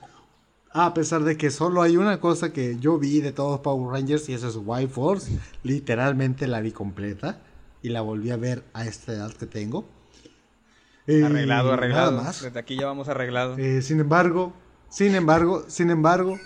A 0.72 0.93
pesar 0.93 1.24
de 1.24 1.38
que 1.38 1.50
solo 1.50 1.82
hay 1.82 1.98
una 1.98 2.20
cosa 2.20 2.54
que 2.54 2.78
yo 2.80 3.00
vi 3.00 3.22
de 3.22 3.32
todos 3.32 3.62
Power 3.62 3.93
Rangers 3.93 4.28
y 4.30 4.34
eso 4.34 4.50
es 4.50 4.60
White 4.64 4.93
Force. 4.93 5.32
Literalmente 5.64 6.45
la 6.45 6.60
vi 6.60 6.72
completa 6.72 7.41
y 7.82 7.89
la 7.89 8.02
volví 8.02 8.30
a 8.30 8.38
ver 8.38 8.66
a 8.74 8.86
esta 8.86 9.14
edad 9.14 9.32
que 9.32 9.48
tengo. 9.48 9.86
Eh, 11.08 11.24
arreglado, 11.24 11.74
arreglado. 11.74 12.12
Nada 12.12 12.24
más. 12.24 12.41
Desde 12.41 12.60
aquí 12.60 12.78
ya 12.78 12.86
vamos 12.86 13.08
arreglado. 13.10 13.58
Eh, 13.58 13.82
sin 13.82 13.99
embargo, 13.99 14.53
sin 14.89 15.16
embargo, 15.16 15.64
sin 15.68 15.89
embargo, 15.89 16.38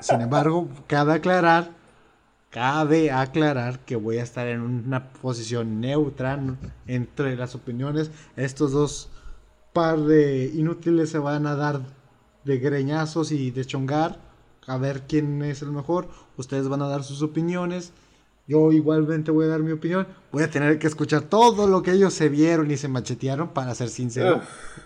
sin 0.00 0.20
embargo, 0.20 0.68
cabe 0.86 1.12
aclarar 1.12 1.70
Cabe 2.52 3.10
aclarar 3.10 3.78
que 3.80 3.96
voy 3.96 4.18
a 4.18 4.22
estar 4.22 4.46
en 4.46 4.60
una 4.60 5.10
posición 5.10 5.80
neutra 5.80 6.38
entre 6.86 7.34
las 7.34 7.54
opiniones. 7.54 8.10
Estos 8.36 8.72
dos 8.72 9.08
par 9.72 9.98
de 10.00 10.52
inútiles 10.52 11.08
se 11.08 11.16
van 11.16 11.46
a 11.46 11.56
dar 11.56 11.80
de 12.44 12.58
greñazos 12.58 13.32
y 13.32 13.52
de 13.52 13.64
chongar 13.64 14.20
a 14.66 14.76
ver 14.76 15.04
quién 15.08 15.42
es 15.42 15.62
el 15.62 15.72
mejor. 15.72 16.10
Ustedes 16.36 16.68
van 16.68 16.82
a 16.82 16.88
dar 16.88 17.04
sus 17.04 17.22
opiniones. 17.22 17.94
Yo 18.46 18.72
igualmente 18.72 19.30
voy 19.30 19.46
a 19.46 19.48
dar 19.48 19.60
mi 19.60 19.72
opinión. 19.72 20.06
Voy 20.32 20.42
a 20.42 20.50
tener 20.50 20.78
que 20.78 20.86
escuchar 20.86 21.22
todo 21.22 21.66
lo 21.66 21.82
que 21.82 21.92
ellos 21.92 22.12
se 22.12 22.28
vieron 22.28 22.70
y 22.70 22.76
se 22.76 22.88
machetearon, 22.88 23.50
para 23.50 23.74
ser 23.74 23.88
sincero. 23.88 24.40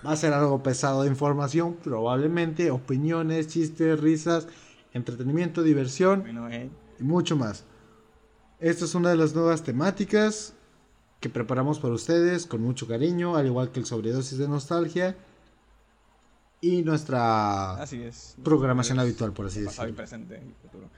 Va 0.04 0.12
a 0.12 0.16
ser 0.16 0.32
algo 0.32 0.62
pesado 0.62 1.02
de 1.02 1.08
información, 1.08 1.76
probablemente. 1.82 2.70
Opiniones, 2.70 3.48
chistes, 3.48 3.98
risas, 3.98 4.46
entretenimiento, 4.92 5.62
diversión. 5.62 6.24
Eh 6.50 6.70
y 6.98 7.04
mucho 7.04 7.36
más. 7.36 7.64
Esta 8.58 8.84
es 8.84 8.94
una 8.94 9.10
de 9.10 9.16
las 9.16 9.34
nuevas 9.34 9.62
temáticas 9.62 10.54
que 11.20 11.28
preparamos 11.28 11.78
para 11.78 11.94
ustedes 11.94 12.46
con 12.46 12.62
mucho 12.62 12.86
cariño, 12.86 13.36
al 13.36 13.46
igual 13.46 13.70
que 13.70 13.80
el 13.80 13.86
sobredosis 13.86 14.38
de 14.38 14.48
nostalgia 14.48 15.16
y 16.60 16.82
nuestra 16.82 17.84
programación 18.42 18.98
habitual, 18.98 19.32
por 19.32 19.46
así 19.46 19.60
decirlo. 19.60 19.94
presente 19.94 20.40
futuro. 20.62 20.88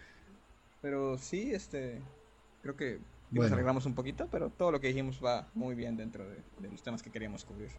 Pero 0.80 1.18
sí, 1.18 1.52
este, 1.52 2.00
creo 2.74 2.76
que 2.76 3.00
nos 3.30 3.50
arreglamos 3.50 3.86
un 3.86 3.94
poquito, 3.94 4.28
pero 4.30 4.50
todo 4.50 4.72
lo 4.72 4.80
que 4.80 4.88
dijimos 4.88 5.20
va 5.24 5.48
muy 5.54 5.74
bien 5.74 5.96
dentro 5.96 6.28
de, 6.28 6.68
los 6.70 6.82
temas 6.82 7.02
que 7.02 7.10
queríamos 7.10 7.44
cubrir. 7.44 7.70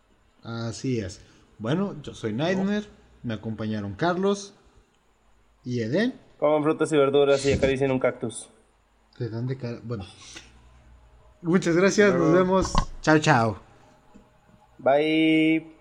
Así 0.43 0.99
es. 0.99 1.21
Bueno, 1.57 2.01
yo 2.01 2.13
soy 2.13 2.33
Nightmare, 2.33 2.85
me 3.23 3.33
acompañaron 3.33 3.93
Carlos 3.95 4.53
y 5.63 5.81
Eden. 5.81 6.13
Coman 6.37 6.63
frutas 6.63 6.91
y 6.91 6.97
verduras 6.97 7.45
y 7.45 7.51
acaricien 7.51 7.91
un 7.91 7.99
cactus. 7.99 8.49
¿De 9.17 9.29
dónde 9.29 9.57
cara? 9.57 9.79
Bueno. 9.83 10.05
Muchas 11.41 11.75
gracias, 11.75 12.13
nos 12.13 12.33
vemos. 12.33 12.73
Chao, 13.01 13.19
chao. 13.19 13.59
Bye. 14.77 15.78